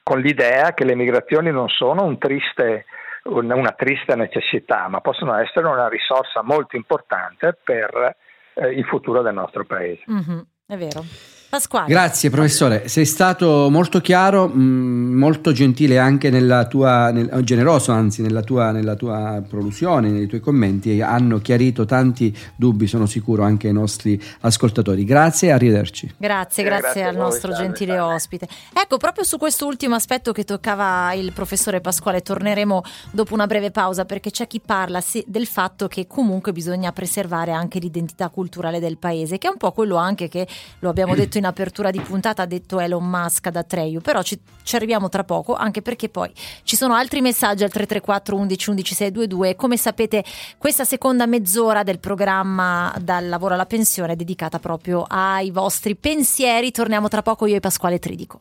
con 0.02 0.20
l'idea 0.20 0.74
che 0.74 0.84
le 0.84 0.94
migrazioni 0.94 1.50
non 1.50 1.68
sono 1.68 2.04
un 2.04 2.18
triste 2.18 2.84
una 3.24 3.72
triste 3.72 4.14
necessità, 4.14 4.88
ma 4.88 5.00
possono 5.00 5.34
essere 5.36 5.66
una 5.66 5.88
risorsa 5.88 6.42
molto 6.42 6.76
importante 6.76 7.58
per 7.62 8.16
eh, 8.54 8.68
il 8.68 8.84
futuro 8.84 9.22
del 9.22 9.34
nostro 9.34 9.64
paese. 9.64 10.02
Mm-hmm, 10.10 10.38
è 10.66 10.76
vero. 10.76 11.04
Pasquale. 11.52 11.86
Grazie 11.86 12.30
professore, 12.30 12.88
sei 12.88 13.04
stato 13.04 13.68
molto 13.68 14.00
chiaro, 14.00 14.48
mm, 14.48 15.18
molto 15.18 15.52
gentile 15.52 15.98
anche 15.98 16.30
nella 16.30 16.64
tua, 16.64 17.10
nel, 17.10 17.28
generoso 17.42 17.92
anzi 17.92 18.22
nella 18.22 18.40
tua, 18.40 18.70
nella 18.70 18.94
tua 18.94 19.42
prolusione, 19.46 20.08
nei 20.08 20.26
tuoi 20.26 20.40
commenti, 20.40 21.02
hanno 21.02 21.40
chiarito 21.40 21.84
tanti 21.84 22.34
dubbi, 22.56 22.86
sono 22.86 23.04
sicuro, 23.04 23.42
anche 23.42 23.66
ai 23.66 23.74
nostri 23.74 24.18
ascoltatori. 24.40 25.04
Grazie 25.04 25.48
e 25.48 25.52
arrivederci. 25.52 26.14
Grazie, 26.16 26.62
grazie, 26.62 26.80
grazie 26.80 27.04
al 27.04 27.16
nostro 27.16 27.52
voi, 27.52 27.60
gentile 27.60 27.96
salve. 27.96 28.14
ospite. 28.14 28.48
Ecco, 28.72 28.96
proprio 28.96 29.22
su 29.22 29.36
questo 29.36 29.66
ultimo 29.66 29.94
aspetto 29.94 30.32
che 30.32 30.44
toccava 30.44 31.12
il 31.12 31.34
professore 31.34 31.82
Pasquale 31.82 32.22
torneremo 32.22 32.82
dopo 33.10 33.34
una 33.34 33.46
breve 33.46 33.70
pausa 33.70 34.06
perché 34.06 34.30
c'è 34.30 34.46
chi 34.46 34.62
parla 34.64 35.02
del 35.26 35.46
fatto 35.46 35.86
che 35.86 36.06
comunque 36.06 36.52
bisogna 36.52 36.92
preservare 36.92 37.52
anche 37.52 37.78
l'identità 37.78 38.30
culturale 38.30 38.80
del 38.80 38.96
paese, 38.96 39.36
che 39.36 39.48
è 39.48 39.50
un 39.50 39.58
po' 39.58 39.72
quello 39.72 39.96
anche 39.96 40.28
che 40.28 40.48
lo 40.78 40.88
abbiamo 40.88 41.12
detto 41.14 41.40
in 41.41 41.41
in 41.42 41.46
apertura 41.48 41.90
di 41.90 42.00
puntata 42.00 42.42
ha 42.42 42.46
detto 42.46 42.78
Elon 42.78 43.04
Musk 43.04 43.48
ad 43.48 43.56
Atreyu, 43.56 44.00
però 44.00 44.22
ci, 44.22 44.38
ci, 44.62 44.76
arriviamo 44.76 45.08
tra 45.08 45.24
poco, 45.24 45.54
anche 45.54 45.82
perché 45.82 46.08
poi 46.08 46.30
ci 46.62 46.76
sono 46.76 46.94
altri 46.94 47.20
messaggi 47.20 47.64
al 47.64 47.70
334 47.70 48.36
11 48.36 48.70
11 48.70 48.94
622 48.94 49.56
come 49.56 49.76
sapete 49.76 50.24
questa 50.56 50.84
seconda 50.84 51.26
mezz'ora 51.26 51.82
del 51.82 51.98
programma 51.98 52.94
dal 53.00 53.28
lavoro 53.28 53.54
alla 53.54 53.66
pensione 53.66 54.12
è 54.12 54.16
dedicata 54.16 54.60
proprio 54.60 55.04
ai 55.08 55.50
vostri 55.50 55.96
pensieri, 55.96 56.70
torniamo 56.70 57.08
tra 57.08 57.22
poco 57.22 57.46
io 57.46 57.56
e 57.56 57.60
Pasquale 57.60 57.98
Tridico. 57.98 58.38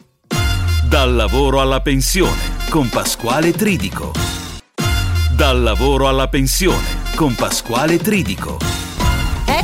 Dal 0.88 1.16
lavoro 1.16 1.60
alla 1.60 1.82
pensione 1.82 2.60
con 2.70 2.88
Pasquale 2.90 3.52
Tridico. 3.52 4.12
Dal 5.36 5.62
lavoro 5.62 6.08
alla 6.08 6.28
pensione 6.28 7.00
con 7.16 7.34
Pasquale 7.34 7.98
Tridico. 7.98 8.91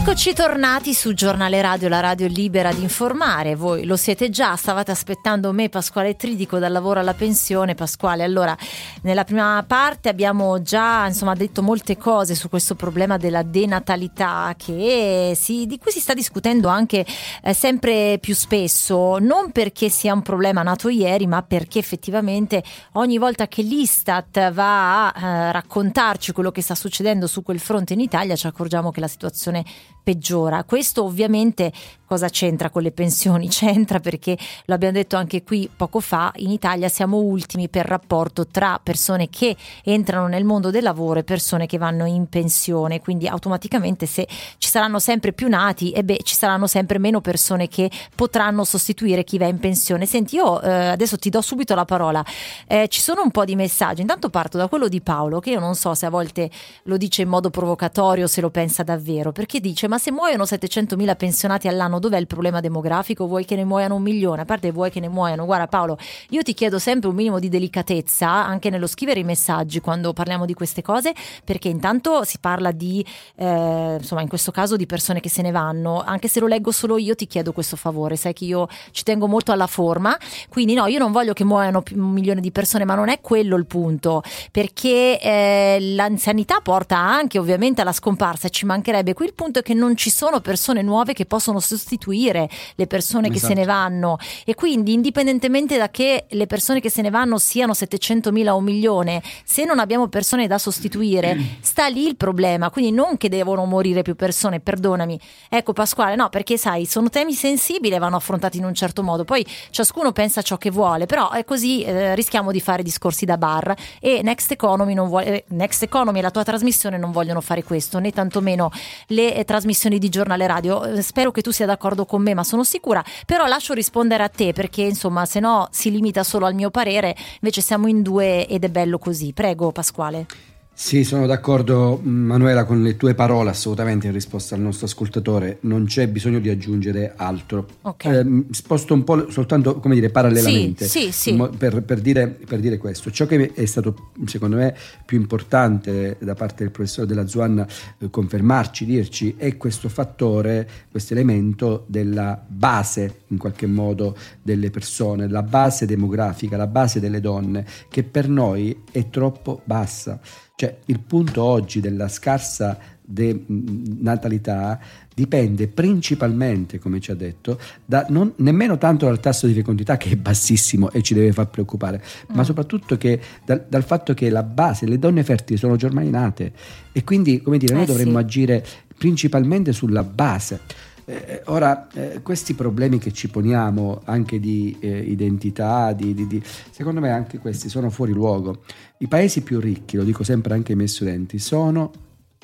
Eccoci 0.07 0.33
tornati 0.33 0.93
su 0.93 1.13
Giornale 1.13 1.61
Radio, 1.61 1.89
la 1.89 1.99
radio 1.99 2.27
libera 2.27 2.71
di 2.71 2.81
informare. 2.81 3.55
Voi 3.55 3.83
lo 3.83 3.97
siete 3.97 4.29
già, 4.29 4.55
stavate 4.55 4.89
aspettando 4.89 5.51
me, 5.51 5.67
Pasquale 5.67 6.15
Tridico, 6.15 6.59
dal 6.59 6.71
lavoro 6.71 7.01
alla 7.01 7.13
pensione. 7.13 7.75
Pasquale, 7.75 8.23
allora, 8.23 8.55
nella 9.01 9.25
prima 9.25 9.61
parte 9.67 10.07
abbiamo 10.07 10.61
già 10.61 11.05
insomma, 11.07 11.33
detto 11.33 11.61
molte 11.61 11.97
cose 11.97 12.35
su 12.35 12.47
questo 12.47 12.73
problema 12.73 13.17
della 13.17 13.43
denatalità 13.43 14.55
si, 14.57 15.65
di 15.67 15.77
cui 15.77 15.91
si 15.91 15.99
sta 15.99 16.13
discutendo 16.13 16.69
anche 16.69 17.05
eh, 17.43 17.53
sempre 17.53 18.17
più 18.21 18.33
spesso, 18.33 19.17
non 19.19 19.51
perché 19.51 19.89
sia 19.89 20.13
un 20.13 20.21
problema 20.21 20.63
nato 20.63 20.87
ieri, 20.87 21.27
ma 21.27 21.41
perché 21.41 21.79
effettivamente 21.79 22.63
ogni 22.93 23.17
volta 23.17 23.49
che 23.49 23.61
l'Istat 23.61 24.53
va 24.53 25.09
a 25.09 25.19
eh, 25.19 25.51
raccontarci 25.51 26.31
quello 26.31 26.51
che 26.51 26.61
sta 26.61 26.75
succedendo 26.75 27.27
su 27.27 27.43
quel 27.43 27.59
fronte 27.59 27.91
in 27.91 27.99
Italia 27.99 28.37
ci 28.37 28.47
accorgiamo 28.47 28.89
che 28.89 29.01
la 29.01 29.09
situazione 29.09 29.65
peggiora. 30.07 30.63
Questo 30.63 31.03
ovviamente 31.03 31.73
cosa 32.07 32.29
c'entra 32.29 32.69
con 32.69 32.81
le 32.81 32.91
pensioni? 32.91 33.49
C'entra 33.57 33.99
perché 33.99 34.37
lo 34.65 34.73
abbiamo 34.73 34.93
detto 34.93 35.17
anche 35.17 35.43
qui 35.43 35.69
poco 35.73 35.99
fa, 35.99 36.31
in 36.37 36.49
Italia 36.49 36.87
siamo 36.89 37.17
ultimi 37.17 37.67
per 37.69 37.85
rapporto 37.85 38.47
tra 38.47 38.79
persone 38.81 39.29
che 39.29 39.55
entrano 39.83 40.27
nel 40.27 40.45
mondo 40.45 40.71
del 40.71 40.83
lavoro 40.83 41.19
e 41.19 41.23
persone 41.23 41.65
che 41.65 41.77
vanno 41.77 42.05
in 42.05 42.27
pensione, 42.27 43.01
quindi 43.01 43.27
automaticamente 43.27 44.05
se 44.05 44.27
ci 44.57 44.69
saranno 44.69 44.99
sempre 44.99 45.33
più 45.33 45.47
nati, 45.49 45.91
e 45.91 46.03
beh, 46.03 46.19
ci 46.23 46.35
saranno 46.35 46.67
sempre 46.67 46.97
meno 46.97 47.21
persone 47.21 47.67
che 47.67 47.91
potranno 48.15 48.63
sostituire 48.63 49.23
chi 49.23 49.37
va 49.37 49.47
in 49.47 49.59
pensione. 49.59 50.05
Senti, 50.05 50.35
io 50.35 50.61
eh, 50.61 50.87
adesso 50.87 51.17
ti 51.17 51.29
do 51.29 51.41
subito 51.41 51.75
la 51.75 51.85
parola. 51.85 52.23
Eh, 52.67 52.87
ci 52.87 53.01
sono 53.01 53.21
un 53.21 53.31
po' 53.31 53.43
di 53.45 53.55
messaggi. 53.55 54.01
Intanto 54.01 54.29
parto 54.29 54.57
da 54.57 54.67
quello 54.67 54.87
di 54.87 55.01
Paolo, 55.01 55.39
che 55.39 55.51
io 55.51 55.59
non 55.59 55.75
so 55.75 55.93
se 55.93 56.05
a 56.05 56.09
volte 56.09 56.49
lo 56.83 56.97
dice 56.97 57.23
in 57.23 57.29
modo 57.29 57.49
provocatorio, 57.49 58.27
se 58.27 58.41
lo 58.41 58.49
pensa 58.49 58.83
davvero, 58.83 59.31
perché 59.31 59.59
dice: 59.59 59.87
Ma 59.87 59.97
se 59.97 60.11
muoiono 60.11 60.43
700.000 60.43 61.15
pensionati 61.17 61.67
all'anno, 61.67 61.96
dov'è 61.99 62.17
il 62.17 62.27
problema 62.27 62.60
demografico? 62.60 63.27
Vuoi 63.27 63.45
che 63.45 63.55
ne 63.55 63.65
muoiano 63.65 63.95
un 63.95 64.01
milione? 64.01 64.41
A 64.41 64.45
parte 64.45 64.71
vuoi 64.71 64.89
che 64.91 64.99
ne 64.99 65.07
muoiano? 65.10 65.45
Guarda 65.45 65.67
Paolo, 65.67 65.97
io 66.29 66.41
ti 66.41 66.53
chiedo 66.53 66.79
sempre 66.79 67.10
un 67.10 67.15
minimo 67.15 67.39
di 67.39 67.49
delicatezza 67.49 68.27
anche 68.29 68.69
nello 68.69 68.88
scrivere 68.88 69.19
i 69.19 69.23
messaggi 69.23 69.79
quando 69.79 70.13
parliamo 70.13 70.45
di 70.45 70.53
queste 70.53 70.81
cose, 70.81 71.13
perché 71.43 71.69
intanto 71.69 72.23
si 72.23 72.38
parla 72.39 72.71
di, 72.71 73.05
eh, 73.36 73.95
insomma, 73.99 74.21
in 74.21 74.27
questo 74.27 74.51
caso 74.51 74.75
di 74.75 74.86
persone 74.86 75.19
che 75.19 75.29
se 75.29 75.41
ne 75.41 75.51
vanno. 75.51 76.01
Anche 76.01 76.27
se 76.27 76.39
lo 76.39 76.47
leggo 76.47 76.71
solo 76.71 76.97
io, 76.97 77.15
ti 77.15 77.27
chiedo 77.27 77.51
questo 77.51 77.75
favore. 77.75 78.15
Sai 78.15 78.33
che 78.33 78.45
io 78.45 78.67
ci 78.91 79.03
tengo 79.03 79.27
molto 79.27 79.51
alla 79.51 79.67
forma, 79.67 80.17
quindi 80.49 80.73
no, 80.73 80.86
io 80.88 80.99
non 80.99 81.12
voglio 81.12 81.33
che 81.33 81.43
muoiano 81.43 81.83
un 81.95 82.12
milione 82.12 82.41
di 82.41 82.51
persone, 82.51 82.86
ma 82.86 82.95
non 82.95 83.10
è 83.10 83.19
quello 83.21 83.55
il 83.55 83.65
punto, 83.65 84.21
perché 84.51 85.19
eh, 85.19 85.77
l'anzianità 85.79 86.60
porta 86.62 86.97
anche 86.97 87.39
ovviamente 87.39 87.81
alla 87.81 87.91
scomparsa, 87.91 88.49
ci 88.49 88.65
mancherebbe. 88.65 89.13
Qui 89.13 89.25
il 89.25 89.33
punto 89.33 89.60
è 89.60 89.62
che 89.62 89.73
non 89.73 89.95
ci 89.95 90.10
sono 90.10 90.39
persone 90.39 90.81
nuove 90.81 91.13
che 91.13 91.25
possono 91.25 91.60
sostituire 91.60 91.87
sostituire 91.88 92.50
le 92.76 92.86
persone 92.86 93.30
Esatto. 93.30 93.39
che 93.39 93.54
se 93.54 93.54
ne 93.54 93.65
vanno 93.65 94.17
e 94.45 94.56
quindi 94.56 94.91
indipendentemente 94.91 95.78
da 95.78 95.89
che 95.89 96.26
le 96.30 96.45
persone 96.45 96.82
che 96.82 96.89
se 96.89 97.02
ne 97.02 97.10
vanno 97.10 97.38
siano 97.38 97.71
700.000 97.71 98.50
o 98.50 98.58
un 98.58 98.63
milione, 98.65 99.21
se 99.45 99.63
non 99.63 99.80
abbiamo 99.80 100.08
persone 100.08 100.47
da 100.47 100.58
sostituire, 100.58 101.38
sta 101.62 101.88
lì 101.88 102.06
il 102.06 102.17
problema, 102.17 102.69
quindi 102.69 102.91
non 102.91 103.15
che 103.15 103.30
devono 103.30 103.63
morire 103.65 104.02
più 104.02 104.15
persone, 104.15 104.60
perdonami. 104.60 105.17
Ecco 105.50 105.71
Pasquale, 105.71 106.15
no, 106.15 106.28
perché 106.28 106.58
sai, 106.58 106.86
sono 106.86 107.10
temi 107.10 107.34
sensibili 107.34 107.95
e 107.95 108.00
vanno 108.00 108.17
affrontati 108.17 108.58
in 108.58 108.65
un 108.65 108.73
certo 108.73 109.02
modo, 109.02 109.23
poi 109.23 109.45
ciascuno 109.69 110.12
pensa 110.12 110.41
ciò 110.41 110.58
che 110.58 110.69
vuole, 110.69 111.06
però 111.06 111.32
è 111.32 111.45
così 111.45 111.84
eh, 111.84 112.15
rischiamo 112.15 112.52
di 112.52 112.60
fare 112.60 112.84
discorsi 112.84 113.26
da 113.26 113.38
bar 113.38 113.73
e 114.02 114.21
Next 114.23 114.52
Economy, 114.52 114.93
non 114.93 115.08
vuole, 115.08 115.26
eh, 115.26 115.43
Next 115.50 115.84
Economy 115.84 116.19
e 116.19 116.21
la 116.21 116.32
tua 116.32 116.43
trasmissione 116.43 116.97
non 116.97 117.12
vogliono 117.12 117.39
fare 117.39 117.63
questo, 117.63 118.00
né 118.00 118.12
tantomeno 118.12 118.71
le 119.08 119.36
eh, 119.36 119.45
trasmissioni 119.45 120.00
di 120.00 120.10
giornale 120.10 120.47
radio. 120.47 120.84
Eh, 120.84 121.02
spero 121.02 121.32
che 121.32 121.41
tu 121.41 121.52
sia 121.52 121.65
d'accordo 121.65 121.76
con 121.77 122.21
me, 122.21 122.33
ma 122.33 122.43
sono 122.43 122.63
sicura, 122.63 123.03
però 123.25 123.45
lascio 123.45 123.73
rispondere 123.73 124.23
a 124.23 124.29
te 124.29 124.53
perché 124.53 124.81
insomma, 124.81 125.25
se 125.25 125.39
no 125.39 125.67
si 125.71 125.91
limita 125.91 126.23
solo 126.23 126.45
al 126.45 126.53
mio 126.55 126.69
parere, 126.69 127.15
invece 127.39 127.61
siamo 127.61 127.87
in 127.87 128.01
due 128.01 128.47
ed 128.47 128.63
è 128.63 128.69
bello 128.69 128.97
così. 128.97 129.33
Prego 129.33 129.71
Pasquale. 129.71 130.46
Sì, 130.79 131.03
sono 131.03 131.25
d'accordo 131.25 131.99
Manuela 132.03 132.63
con 132.63 132.83
le 132.83 132.97
tue 132.97 133.15
parole 133.15 133.49
assolutamente 133.49 134.05
in 134.05 134.13
risposta 134.13 134.53
al 134.53 134.61
nostro 134.61 134.85
ascoltatore, 134.85 135.57
non 135.61 135.85
c'è 135.85 136.07
bisogno 136.07 136.37
di 136.37 136.49
aggiungere 136.49 137.13
altro. 137.15 137.65
Ok. 137.81 138.05
Eh, 138.05 138.43
sposto 138.51 138.93
un 138.93 139.03
po' 139.03 139.27
soltanto, 139.31 139.79
come 139.79 139.95
dire, 139.95 140.11
parallelamente 140.11 140.85
Sì, 140.85 141.11
sì, 141.11 141.31
sì. 141.31 141.49
Per, 141.57 141.81
per 141.81 141.99
dire, 141.99 142.27
per 142.27 142.59
dire 142.59 142.77
questo. 142.77 143.09
Ciò 143.09 143.25
che 143.25 143.53
è 143.55 143.65
stato 143.65 144.11
secondo 144.25 144.57
me 144.57 144.75
più 145.03 145.19
importante 145.19 146.15
da 146.19 146.35
parte 146.35 146.61
del 146.61 146.71
professore 146.71 147.07
della 147.07 147.25
Zuanna 147.25 147.67
eh, 147.97 148.11
confermarci, 148.11 148.85
dirci, 148.85 149.33
è 149.35 149.57
questo 149.57 149.89
fattore, 149.89 150.69
questo 150.91 151.13
elemento 151.13 151.85
della 151.87 152.39
base 152.47 153.21
in 153.29 153.39
qualche 153.39 153.65
modo 153.65 154.15
delle 154.43 154.69
persone, 154.69 155.27
la 155.27 155.41
base 155.41 155.87
demografica, 155.87 156.55
la 156.55 156.67
base 156.67 156.99
delle 156.99 157.19
donne, 157.19 157.65
che 157.89 158.03
per 158.03 158.29
noi 158.29 158.83
è 158.91 159.09
troppo 159.09 159.61
bassa. 159.63 160.19
Cioè 160.59 160.75
il 160.85 160.99
punto 161.01 161.43
oggi 161.43 161.81
della 161.81 162.07
scarsa 162.07 162.79
de- 162.99 163.43
natalità 163.47 164.79
dipende 165.13 165.67
principalmente, 165.67 166.79
come 166.79 166.99
ci 166.99 167.11
ha 167.11 167.15
detto, 167.15 167.59
da 167.85 168.07
non, 168.09 168.33
nemmeno 168.37 168.79
tanto 168.79 169.05
dal 169.05 169.19
tasso 169.19 169.45
di 169.45 169.53
fecondità 169.53 169.97
che 169.97 170.09
è 170.09 170.15
bassissimo 170.15 170.89
e 170.89 171.03
ci 171.03 171.13
deve 171.13 171.31
far 171.31 171.47
preoccupare, 171.49 172.01
ma 172.29 172.41
Mm. 172.41 172.45
soprattutto 172.45 172.97
che 172.97 173.21
dal, 173.45 173.67
dal 173.69 173.83
fatto 173.83 174.15
che 174.15 174.31
la 174.31 174.41
base, 174.41 174.87
le 174.87 174.97
donne 174.97 175.23
fertili 175.23 175.59
sono 175.59 175.75
già 175.75 175.85
ormai 175.85 176.09
nate 176.09 176.51
e 176.91 177.03
quindi, 177.03 177.39
come 177.43 177.59
dire, 177.59 177.75
noi 177.75 177.83
Eh, 177.83 177.85
dovremmo 177.85 178.17
sì. 178.17 178.23
agire 178.25 178.65
principalmente 178.97 179.71
sulla 179.73 180.01
base. 180.01 180.61
Eh, 181.09 181.41
ora, 181.45 181.87
eh, 181.93 182.21
questi 182.21 182.53
problemi 182.53 182.97
che 182.97 183.13
ci 183.13 183.29
poniamo 183.29 184.01
anche 184.03 184.41
di 184.41 184.75
eh, 184.81 184.97
identità, 184.99 185.93
di, 185.93 186.13
di- 186.13 186.27
di- 186.27 186.43
secondo 186.69 186.99
me 186.99 187.11
anche 187.11 187.37
questi 187.37 187.69
sono 187.69 187.89
fuori 187.89 188.11
luogo. 188.11 188.63
I 188.97 189.07
paesi 189.07 189.41
più 189.41 189.61
ricchi, 189.61 189.95
lo 189.95 190.03
dico 190.03 190.23
sempre 190.25 190.53
anche 190.53 190.71
ai 190.71 190.77
miei 190.77 190.89
studenti, 190.89 191.39
sono 191.39 191.91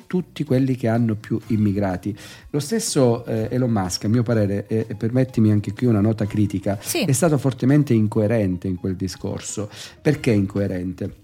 tutti 0.06 0.44
quelli 0.44 0.76
che 0.76 0.88
hanno 0.88 1.14
più 1.14 1.38
immigrati. 1.48 2.16
Lo 2.50 2.60
stesso 2.60 3.24
eh, 3.26 3.48
Elon 3.50 3.70
Musk, 3.70 4.04
a 4.04 4.08
mio 4.08 4.22
parere, 4.22 4.66
e 4.66 4.86
e 4.88 4.94
permettimi 4.94 5.50
anche 5.50 5.72
qui 5.74 5.86
una 5.86 6.00
nota 6.00 6.24
critica, 6.24 6.78
Sì. 6.80 7.04
è 7.04 7.12
stato 7.12 7.36
fortemente 7.36 7.92
incoerente 7.92 8.66
in 8.66 8.76
quel 8.76 8.96
discorso. 8.96 9.68
Perché 10.00 10.30
incoerente? 10.30 11.22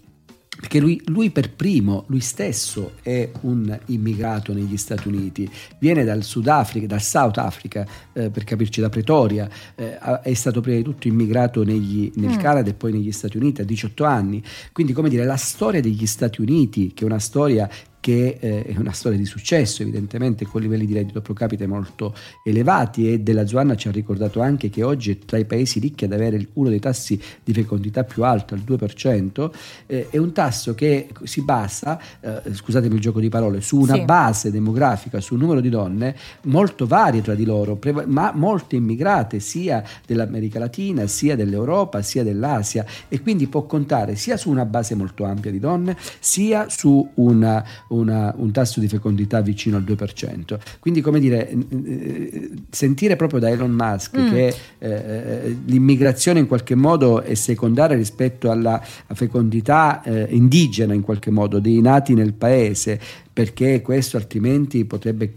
Perché 0.61 0.79
lui, 0.79 1.01
lui 1.07 1.31
per 1.31 1.53
primo, 1.55 2.05
lui 2.09 2.21
stesso 2.21 2.93
è 3.01 3.31
un 3.43 3.79
immigrato 3.87 4.53
negli 4.53 4.77
Stati 4.77 5.09
Uniti, 5.09 5.51
viene 5.79 6.05
dal 6.05 6.23
Sudafrica, 6.23 6.87
dal 6.87 7.01
South 7.01 7.39
Africa, 7.39 7.87
eh, 8.13 8.29
per 8.29 8.45
capirci 8.45 8.83
da 8.83 8.91
Pretoria, 8.91 9.49
eh, 9.75 9.99
è 10.21 10.35
stato 10.35 10.61
prima 10.61 10.77
di 10.77 10.83
tutto 10.83 11.09
immigrato 11.09 11.65
negli- 11.65 12.13
nel 12.17 12.33
Mm. 12.33 12.39
Canada 12.39 12.69
e 12.69 12.75
poi 12.75 12.93
negli 12.93 13.11
Stati 13.11 13.39
Uniti 13.39 13.63
a 13.63 13.65
18 13.65 14.05
anni. 14.05 14.43
Quindi, 14.73 14.93
come 14.93 15.09
dire, 15.09 15.25
la 15.25 15.37
storia 15.37 15.81
degli 15.81 16.05
Stati 16.07 16.43
Uniti, 16.43 16.93
che 16.93 17.05
è 17.05 17.07
una 17.07 17.19
storia 17.19 17.67
che 18.01 18.39
eh, 18.41 18.65
è 18.65 18.77
una 18.79 18.93
storia 18.93 19.19
di 19.19 19.27
successo 19.27 19.83
evidentemente 19.83 20.47
con 20.47 20.61
livelli 20.63 20.87
di 20.87 20.95
reddito 20.95 21.21
pro 21.21 21.35
capite 21.35 21.67
molto 21.67 22.15
elevati 22.43 23.13
e 23.13 23.21
della 23.21 23.47
Zuanna 23.47 23.77
ci 23.77 23.89
ha 23.89 23.91
ricordato 23.91 24.41
anche 24.41 24.71
che 24.71 24.83
oggi 24.83 25.11
è 25.13 25.19
tra 25.19 25.37
i 25.37 25.45
paesi 25.45 25.79
ricchi 25.79 26.07
ad 26.07 26.13
avere 26.13 26.49
uno 26.55 26.71
dei 26.71 26.81
tassi 26.81 27.21
di 27.45 27.53
fecondità 27.53 28.05
più 28.05 28.25
alto, 28.25 28.55
al 28.55 28.61
2%, 28.61 29.51
eh, 29.87 30.09
è 30.11 30.17
un 30.17 30.33
tasso 30.33 30.75
che 30.75 31.09
si 31.25 31.43
basa, 31.43 32.01
eh, 32.21 32.55
scusatemi 32.55 32.95
il 32.95 33.01
gioco 33.01 33.21
di 33.21 33.29
parole, 33.29 33.61
su 33.61 33.79
una 33.79 33.95
Sì. 33.95 34.05
base 34.05 34.51
demografica, 34.51 35.21
su 35.21 35.35
un 35.35 35.41
numero 35.41 35.61
di 35.61 35.69
donne 35.69 36.17
molto 36.45 36.87
varie 36.87 37.21
tra 37.21 37.35
di 37.35 37.45
loro, 37.45 37.77
preva- 37.77 38.05
ma 38.07 38.33
molte 38.35 38.77
immigrate 38.77 39.41
sia 39.41 39.83
dell'America 40.07 40.59
Latina, 40.59 41.07
sia 41.07 41.37
dell'Europa, 41.37 42.01
sia 42.03 42.23
dell'Asia 42.25 42.85
e 43.09 43.21
quindi 43.21 43.47
può 43.47 43.65
contare 43.67 44.17
sia 44.17 44.37
su 44.37 44.51
una 44.51 44.65
base 44.65 44.95
molto 44.95 45.25
ampia 45.25 45.51
di 45.51 45.59
donne, 45.59 45.97
sia 46.19 46.69
su 46.69 47.09
una, 47.15 47.65
una- 47.91 48.33
un 48.37 48.51
tasso 48.53 48.81
di 48.81 48.89
fecondità 48.89 49.41
vicino 49.41 49.77
al 49.77 49.85
2%. 49.85 50.59
Quindi, 50.79 51.01
come 51.01 51.21
dire, 51.21 51.49
eh, 51.51 52.51
sentire 52.71 53.17
proprio 53.17 53.39
da 53.41 53.49
Elon 53.51 53.71
Musk 53.71 54.19
Mm. 54.19 54.31
che 54.31 54.55
eh, 54.79 55.57
l'immigrazione 55.67 56.39
in 56.41 56.47
qualche 56.47 56.75
modo 56.75 57.21
è 57.23 57.35
secondaria 57.35 57.97
rispetto 57.97 58.51
alla 58.51 58.83
fecondità 59.13 60.03
eh, 60.03 60.27
indigena, 60.31 60.95
in 60.95 61.03
qualche 61.03 61.31
modo, 61.31 61.59
dei 61.59 61.81
nati 61.81 62.15
nel 62.15 62.33
paese, 62.33 62.99
perché 63.33 63.81
questo 63.83 64.17
altrimenti 64.17 64.85
potrebbe 64.85 65.35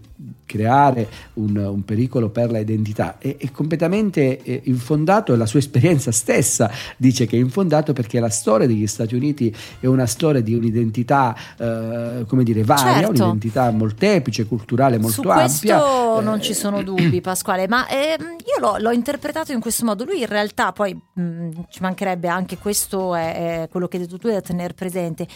creare 0.53 1.07
un, 1.33 1.55
un 1.57 1.83
pericolo 1.83 2.29
per 2.29 2.51
la 2.51 2.59
identità 2.59 3.17
è, 3.17 3.37
è 3.37 3.49
completamente 3.51 4.43
eh, 4.43 4.61
infondato 4.65 5.33
e 5.33 5.37
la 5.37 5.47
sua 5.47 5.57
esperienza 5.59 6.11
stessa 6.11 6.69
dice 6.97 7.25
che 7.25 7.37
è 7.37 7.39
infondato 7.39 7.93
perché 7.93 8.19
la 8.19 8.29
storia 8.29 8.67
degli 8.67 8.85
Stati 8.85 9.15
Uniti 9.15 9.53
è 9.79 9.87
una 9.87 10.05
storia 10.05 10.41
di 10.41 10.53
un'identità 10.53 11.35
eh, 11.57 12.25
come 12.27 12.43
dire 12.43 12.63
varia, 12.63 12.93
Certo. 12.93 13.09
un'identità 13.09 13.71
molteplice, 13.71 14.45
culturale 14.45 14.97
molto 14.99 15.21
Su 15.23 15.27
ampia 15.27 15.79
questo 15.79 16.21
non 16.21 16.37
Eh, 16.37 16.41
ci 16.41 16.53
sono 16.53 16.83
dubbi, 16.83 17.21
Pasquale, 17.21 17.67
ma 17.67 17.87
ehm, 17.87 18.21
io 18.21 18.59
l'ho, 18.59 18.75
l'ho 18.77 18.91
interpretato 18.91 19.51
in 19.51 19.59
questo 19.59 19.85
modo. 19.85 20.03
Lui 20.03 20.19
in 20.19 20.27
realtà, 20.27 20.71
poi 20.71 20.93
mh, 20.93 21.49
ci 21.69 21.81
mancherebbe 21.81 22.27
anche 22.27 22.57
questo, 22.57 23.15
è, 23.15 23.63
è 23.63 23.67
quello 23.69 23.87
che 23.87 23.97
hai 23.97 24.03
detto 24.03 24.17
tu, 24.19 24.27
è 24.27 24.33
da 24.33 24.41
tenere 24.41 24.73
presente. 24.73 25.27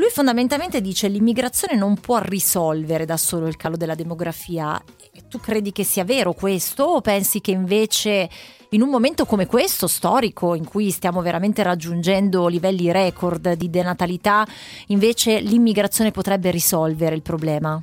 Lui 0.00 0.08
fondamentalmente 0.08 0.80
dice 0.80 1.08
l'immigrazione 1.08 1.76
non 1.76 2.00
può 2.00 2.20
risolvere 2.20 3.04
da 3.04 3.18
solo 3.18 3.46
il 3.48 3.56
calo 3.56 3.76
della 3.76 3.94
demografia. 3.94 4.82
Tu 5.28 5.38
credi 5.38 5.72
che 5.72 5.84
sia 5.84 6.04
vero 6.04 6.32
questo 6.32 6.84
o 6.84 7.00
pensi 7.02 7.42
che 7.42 7.50
invece 7.50 8.30
in 8.70 8.80
un 8.80 8.88
momento 8.88 9.26
come 9.26 9.44
questo 9.44 9.86
storico 9.86 10.54
in 10.54 10.64
cui 10.64 10.90
stiamo 10.90 11.20
veramente 11.20 11.62
raggiungendo 11.62 12.46
livelli 12.46 12.90
record 12.90 13.52
di 13.52 13.68
denatalità, 13.68 14.46
invece 14.86 15.38
l'immigrazione 15.40 16.12
potrebbe 16.12 16.50
risolvere 16.50 17.14
il 17.14 17.20
problema? 17.20 17.78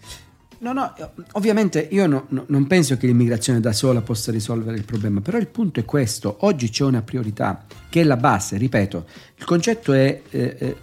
No, 0.60 0.74
no, 0.74 0.92
ovviamente 1.34 1.88
io 1.92 2.08
no- 2.08 2.26
no- 2.30 2.46
non 2.48 2.66
penso 2.66 2.98
che 2.98 3.06
l'immigrazione 3.06 3.60
da 3.60 3.72
sola 3.74 4.02
possa 4.02 4.32
risolvere 4.32 4.76
il 4.76 4.86
problema, 4.86 5.22
però 5.22 5.38
il 5.38 5.48
punto 5.48 5.80
è 5.80 5.86
questo, 5.86 6.38
oggi 6.42 6.70
c'è 6.70 6.84
una 6.84 7.04
priorità 7.04 7.64
che 7.90 8.02
è 8.02 8.04
la 8.04 8.18
base, 8.18 8.58
ripeto, 8.58 9.06
il 9.38 9.46
concetto 9.46 9.94
è 9.94 10.20
eh, 10.32 10.56
eh, 10.60 10.76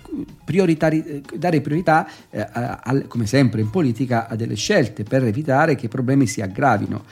eh, 0.46 1.22
dare 1.36 1.60
priorità, 1.60 2.06
eh, 2.30 2.40
a- 2.40 2.80
al- 2.84 3.06
come 3.08 3.26
sempre 3.26 3.60
in 3.62 3.70
politica, 3.70 4.28
a 4.28 4.36
delle 4.36 4.54
scelte 4.54 5.02
per 5.02 5.24
evitare 5.24 5.74
che 5.74 5.86
i 5.86 5.88
problemi 5.88 6.26
si 6.28 6.40
aggravino. 6.40 7.04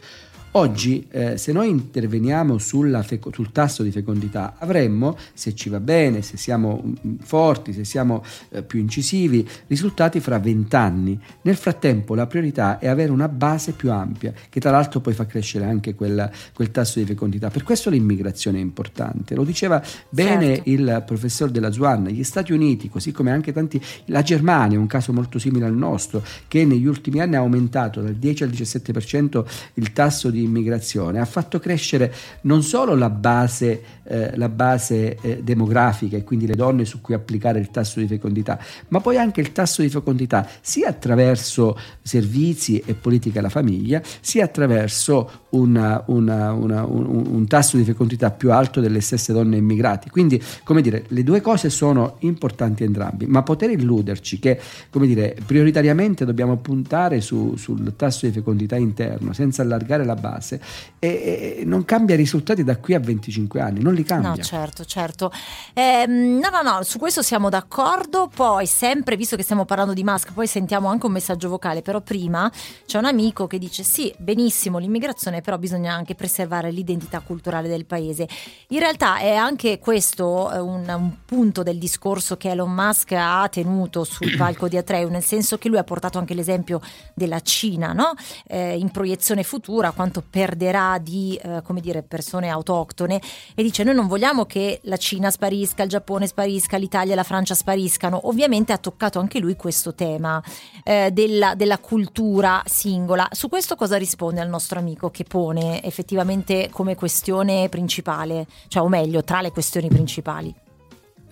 Oggi, 0.55 1.07
eh, 1.11 1.39
se 1.39 1.51
noi 1.51 1.71
interveniamo 1.71 2.59
feco- 2.59 3.33
sul 3.33 3.53
tasso 3.53 3.83
di 3.83 3.91
fecondità, 3.91 4.57
avremmo, 4.59 5.17
se 5.33 5.55
ci 5.55 5.71
va 5.71 5.81
bene, 5.81 6.21
se 6.21 6.37
siamo 6.37 6.83
mm, 6.85 7.15
forti, 7.23 7.73
se 7.73 7.85
siamo 7.85 8.23
eh, 8.51 8.63
più 8.63 8.79
incisivi, 8.79 9.49
risultati 9.69 10.21
fra 10.21 10.39
vent'anni. 10.39 11.19
Nel 11.43 11.57
frattempo, 11.57 12.15
la 12.15 12.27
priorità 12.27 12.79
è 12.79 12.89
avere 12.89 13.11
una 13.13 13.29
base 13.29 13.73
più 13.73 13.91
ampia, 13.91 14.35
che 14.51 14.61
tra 14.61 14.71
l'altro 14.71 15.01
poi 15.01 15.15
fa 15.15 15.25
crescere 15.25 15.65
anche 15.65 15.95
quel, 15.95 16.31
quel 16.53 16.71
tasso 16.71 16.99
di 16.99 17.07
fecondità. 17.07 17.49
Per 17.49 17.63
questo 17.63 17.89
l'immigrazione 17.89 18.59
è 18.59 18.61
importante. 18.61 19.35
Lo 19.35 19.45
diceva 19.45 19.83
bene 20.11 20.57
Certo. 20.57 20.69
il 20.69 21.03
professor 21.07 21.51
della 21.51 21.73
Zuanna, 21.73 22.11
gli 22.11 22.25
Stati 22.25 22.53
Uniti, 22.53 22.91
così 22.91 23.11
come 23.11 23.31
anche 23.31 23.55
tanti, 23.55 23.81
la 24.07 24.21
Germania, 24.21 24.79
un 24.79 24.87
caso 24.87 25.15
molto 25.15 25.39
simile 25.39 25.65
al 25.65 25.75
nostro, 25.75 26.23
che 26.47 26.67
negli 26.67 26.87
ultimi 26.87 27.21
anni 27.21 27.37
ha 27.37 27.39
aumentato 27.39 28.03
dal 28.03 28.17
10 28.17 28.43
al 28.43 28.51
17% 28.51 29.45
il 29.75 29.93
tasso 29.95 30.29
di 30.29 30.41
immigrazione, 30.43 31.21
ha 31.21 31.25
fatto 31.25 31.59
crescere 31.59 32.13
non 32.43 32.63
solo 32.63 32.95
la 32.95 33.11
base, 33.11 33.83
eh, 34.05 34.37
la 34.37 34.49
base 34.49 35.17
eh, 35.21 35.41
demografica 35.43 36.17
e 36.17 36.25
quindi 36.25 36.47
le 36.47 36.55
donne 36.55 36.85
su 36.85 37.01
cui 37.01 37.15
applicare 37.15 37.59
il 37.59 37.71
tasso 37.71 38.01
di 38.01 38.07
fecondità, 38.07 38.59
ma 38.89 39.01
poi 39.01 39.17
anche 39.19 39.41
il 39.41 39.53
tasso 39.53 39.83
di 39.83 39.89
fecondità 39.89 40.47
sia 40.61 40.89
attraverso 40.89 41.77
servizi 42.03 42.83
e 42.85 42.95
politica 42.95 43.39
alla 43.39 43.49
famiglia, 43.49 44.01
sia 44.21 44.45
attraverso 44.45 45.47
una- 45.51 46.03
una- 46.07 46.53
una- 46.53 46.85
un, 46.85 47.27
un 47.31 47.47
tasso 47.47 47.77
di 47.77 47.85
fecondità 47.85 48.31
più 48.31 48.53
alto 48.53 48.81
delle 48.81 49.01
stesse 49.01 49.33
donne 49.33 49.57
immigrate. 49.57 50.11
Quindi, 50.11 50.43
come 50.65 50.81
dire, 50.83 51.05
le 51.09 51.23
due 51.23 51.41
cose 51.41 51.71
sono 51.71 52.17
importanti 52.21 52.85
entrambi, 52.85 53.27
ma 53.27 53.43
poter 53.43 53.71
illuderci 53.71 54.39
che, 54.39 54.59
come 54.91 55.07
dire, 55.07 55.37
prioritariamente 55.45 56.25
dobbiamo 56.25 56.57
puntare 56.57 57.21
su- 57.21 57.55
sul 57.57 57.95
tasso 57.97 58.27
di 58.27 58.33
fecondità 58.33 58.77
interno 58.77 59.33
senza 59.33 59.63
allargare 59.63 60.05
la 60.05 60.15
base 60.15 60.32
base 60.33 60.61
e, 60.99 61.57
e 61.59 61.65
non 61.65 61.85
cambia 61.85 62.17
risultati 62.17 62.65
da 62.65 62.77
qui 62.77 62.95
a 62.95 63.01
25 63.01 63.61
anni, 63.61 63.83
non 63.83 63.93
li 63.95 64.05
cambia. 64.05 64.31
No, 64.31 64.37
certo, 64.37 64.85
certo. 64.85 65.33
Eh, 65.75 66.07
no, 66.07 66.49
no, 66.49 66.63
no, 66.63 66.83
su 66.83 66.99
questo 66.99 67.23
siamo 67.23 67.49
d'accordo. 67.49 68.31
Poi, 68.33 68.67
sempre, 68.67 69.17
visto 69.17 69.37
che 69.37 69.43
stiamo 69.43 69.65
parlando 69.65 69.93
di 69.93 70.05
Musk, 70.05 70.33
poi 70.33 70.47
sentiamo 70.47 70.89
anche 70.89 71.07
un 71.07 71.13
messaggio 71.13 71.49
vocale, 71.49 71.83
però 71.83 72.01
prima 72.01 72.51
c'è 72.87 72.99
un 72.99 73.05
amico 73.05 73.47
che 73.47 73.59
dice 73.59 73.83
sì, 73.83 74.13
benissimo 74.17 74.79
l'immigrazione, 74.79 75.41
però 75.41 75.59
bisogna 75.59 75.93
anche 75.93 76.15
preservare 76.15 76.71
l'identità 76.71 77.21
culturale 77.21 77.69
del 77.69 77.85
paese. 77.85 78.29
In 78.69 78.79
realtà 78.79 79.19
è 79.19 79.35
anche 79.35 79.79
questo 79.79 80.53
eh, 80.53 80.59
un, 80.59 80.85
un 80.89 81.13
punto 81.25 81.63
del 81.63 81.79
discorso 81.79 82.37
che 82.37 82.51
Elon 82.51 82.73
Musk 82.73 83.13
ha 83.13 83.49
tenuto 83.51 84.05
sul 84.05 84.35
palco 84.39 84.69
di 84.69 84.77
Atreu, 84.77 85.09
nel 85.09 85.25
senso 85.25 85.59
che 85.59 85.69
lui 85.69 85.79
ha 85.79 85.85
portato 85.85 86.19
anche 86.19 86.35
l'esempio 86.35 86.81
della 87.15 87.41
Cina, 87.41 87.93
no? 87.93 88.13
eh, 88.47 88.77
in 88.79 88.91
proiezione 88.91 89.43
futura, 89.43 89.91
quanto 89.91 90.22
perderà 90.23 90.99
di 90.99 91.39
eh, 91.43 91.63
come 91.63 91.81
dire, 91.81 92.03
persone 92.03 92.49
autoctone 92.49 93.21
e 93.55 93.63
dice 93.63 93.85
noi 93.85 93.95
non 93.95 94.07
vogliamo 94.07 94.45
che 94.45 94.81
la 94.85 94.97
Cina 94.97 95.31
sparisca, 95.31 95.83
il 95.83 95.89
Giappone 95.89 96.27
sparisca, 96.27 96.77
l'Italia 96.77 97.13
e 97.13 97.17
la 97.17 97.23
Francia 97.23 97.55
spariscano. 97.55 98.29
Ovviamente 98.29 98.73
ha 98.73 98.79
toccato 98.79 99.19
anche 99.19 99.39
lui 99.39 99.57
questo 99.57 99.95
tema 99.95 100.43
eh, 100.85 101.11
della, 101.13 101.55
della 101.55 101.79
cultura 101.79 102.63
singola. 102.67 103.29
Su 103.33 103.49
questo 103.49 103.77
cosa 103.77 103.97
risponde 103.97 104.41
al 104.41 104.49
nostro 104.49 104.79
amico 104.79 105.11
che 105.11 105.25
pone 105.25 105.83
effettivamente 105.83 106.69
come 106.71 106.95
questione 106.95 107.69
principale, 107.69 108.47
cioè 108.69 108.83
o 108.83 108.89
meglio 108.89 109.23
tra 109.23 109.41
le 109.41 109.51
questioni 109.51 109.89
principali? 109.89 110.62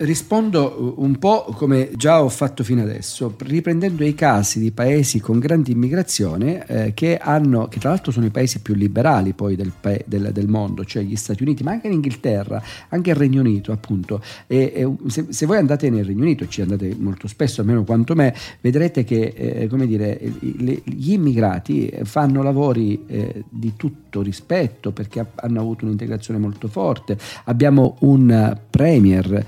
Rispondo 0.01 0.95
uh, 0.97 1.03
un 1.03 1.19
po' 1.19 1.53
come 1.55 1.91
già 1.95 2.23
ho 2.23 2.29
fatto 2.29 2.63
fino 2.63 2.81
adesso, 2.81 3.35
riprendendo 3.37 4.03
i 4.03 4.15
casi 4.15 4.59
di 4.59 4.71
paesi 4.71 5.19
con 5.19 5.37
grande 5.37 5.69
immigrazione 5.69 6.65
eh, 6.65 6.93
che 6.95 7.19
hanno, 7.19 7.67
che 7.67 7.77
tra 7.77 7.89
l'altro 7.89 8.11
sono 8.11 8.25
i 8.25 8.31
paesi 8.31 8.61
più 8.61 8.73
liberali 8.73 9.33
poi 9.33 9.55
del, 9.55 9.71
del, 10.05 10.31
del, 10.33 10.47
mondo, 10.47 10.85
cioè 10.85 11.03
gli 11.03 11.15
Stati 11.15 11.43
Uniti, 11.43 11.61
ma 11.61 11.73
anche 11.73 11.87
l'Inghilterra, 11.87 12.63
anche 12.89 13.11
il 13.11 13.15
Regno 13.15 13.41
Unito 13.41 13.71
appunto. 13.71 14.23
E, 14.47 14.71
e 14.73 14.91
se, 15.05 15.27
se, 15.29 15.45
voi 15.45 15.57
andate 15.57 15.87
nel 15.91 16.03
Regno 16.03 16.23
Unito, 16.23 16.47
ci 16.47 16.61
andate 16.61 16.95
molto 16.97 17.27
spesso, 17.27 17.61
almeno 17.61 17.83
quanto 17.83 18.15
me, 18.15 18.33
vedrete 18.59 19.03
che 19.03 19.33
eh, 19.35 19.67
come 19.67 19.85
dire, 19.85 20.19
le, 20.39 20.81
gli 20.83 21.11
immigrati 21.11 21.93
fanno 22.05 22.41
lavori 22.41 23.03
eh, 23.05 23.43
di 23.47 23.73
tutto 23.75 24.23
rispetto 24.23 24.91
perché 24.91 25.23
hanno 25.35 25.59
avuto 25.59 25.85
un'integrazione 25.85 26.39
molto 26.39 26.67
forte. 26.67 27.19
Abbiamo 27.43 27.97
un 27.99 28.57
premier 28.67 29.45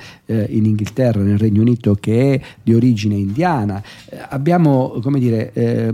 eh, 0.48 0.56
in 0.56 0.66
Inghilterra, 0.66 1.22
nel 1.22 1.38
Regno 1.38 1.62
Unito, 1.62 1.96
che 1.96 2.34
è 2.34 2.42
di 2.62 2.74
origine 2.74 3.16
indiana. 3.16 3.82
Eh, 4.10 4.18
abbiamo, 4.30 5.00
come 5.02 5.20
dire, 5.20 5.52
eh, 5.54 5.94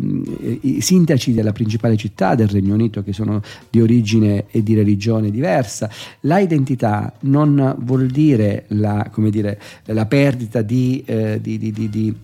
i 0.61 0.81
sindaci 0.81 1.33
della 1.33 1.51
principale 1.51 1.97
città 1.97 2.35
del 2.35 2.47
Regno 2.47 2.73
Unito 2.73 3.03
che 3.03 3.13
sono 3.13 3.41
di 3.69 3.81
origine 3.81 4.45
e 4.49 4.63
di 4.63 4.75
religione 4.75 5.31
diversa. 5.31 5.89
La 6.21 6.39
identità 6.39 7.13
non 7.21 7.75
vuol 7.79 8.07
dire 8.07 8.65
la, 8.69 9.09
dire, 9.29 9.59
la 9.85 10.05
perdita 10.05 10.61
di, 10.61 11.03
eh, 11.05 11.39
di, 11.41 11.57
di, 11.57 11.89
di 11.89 12.15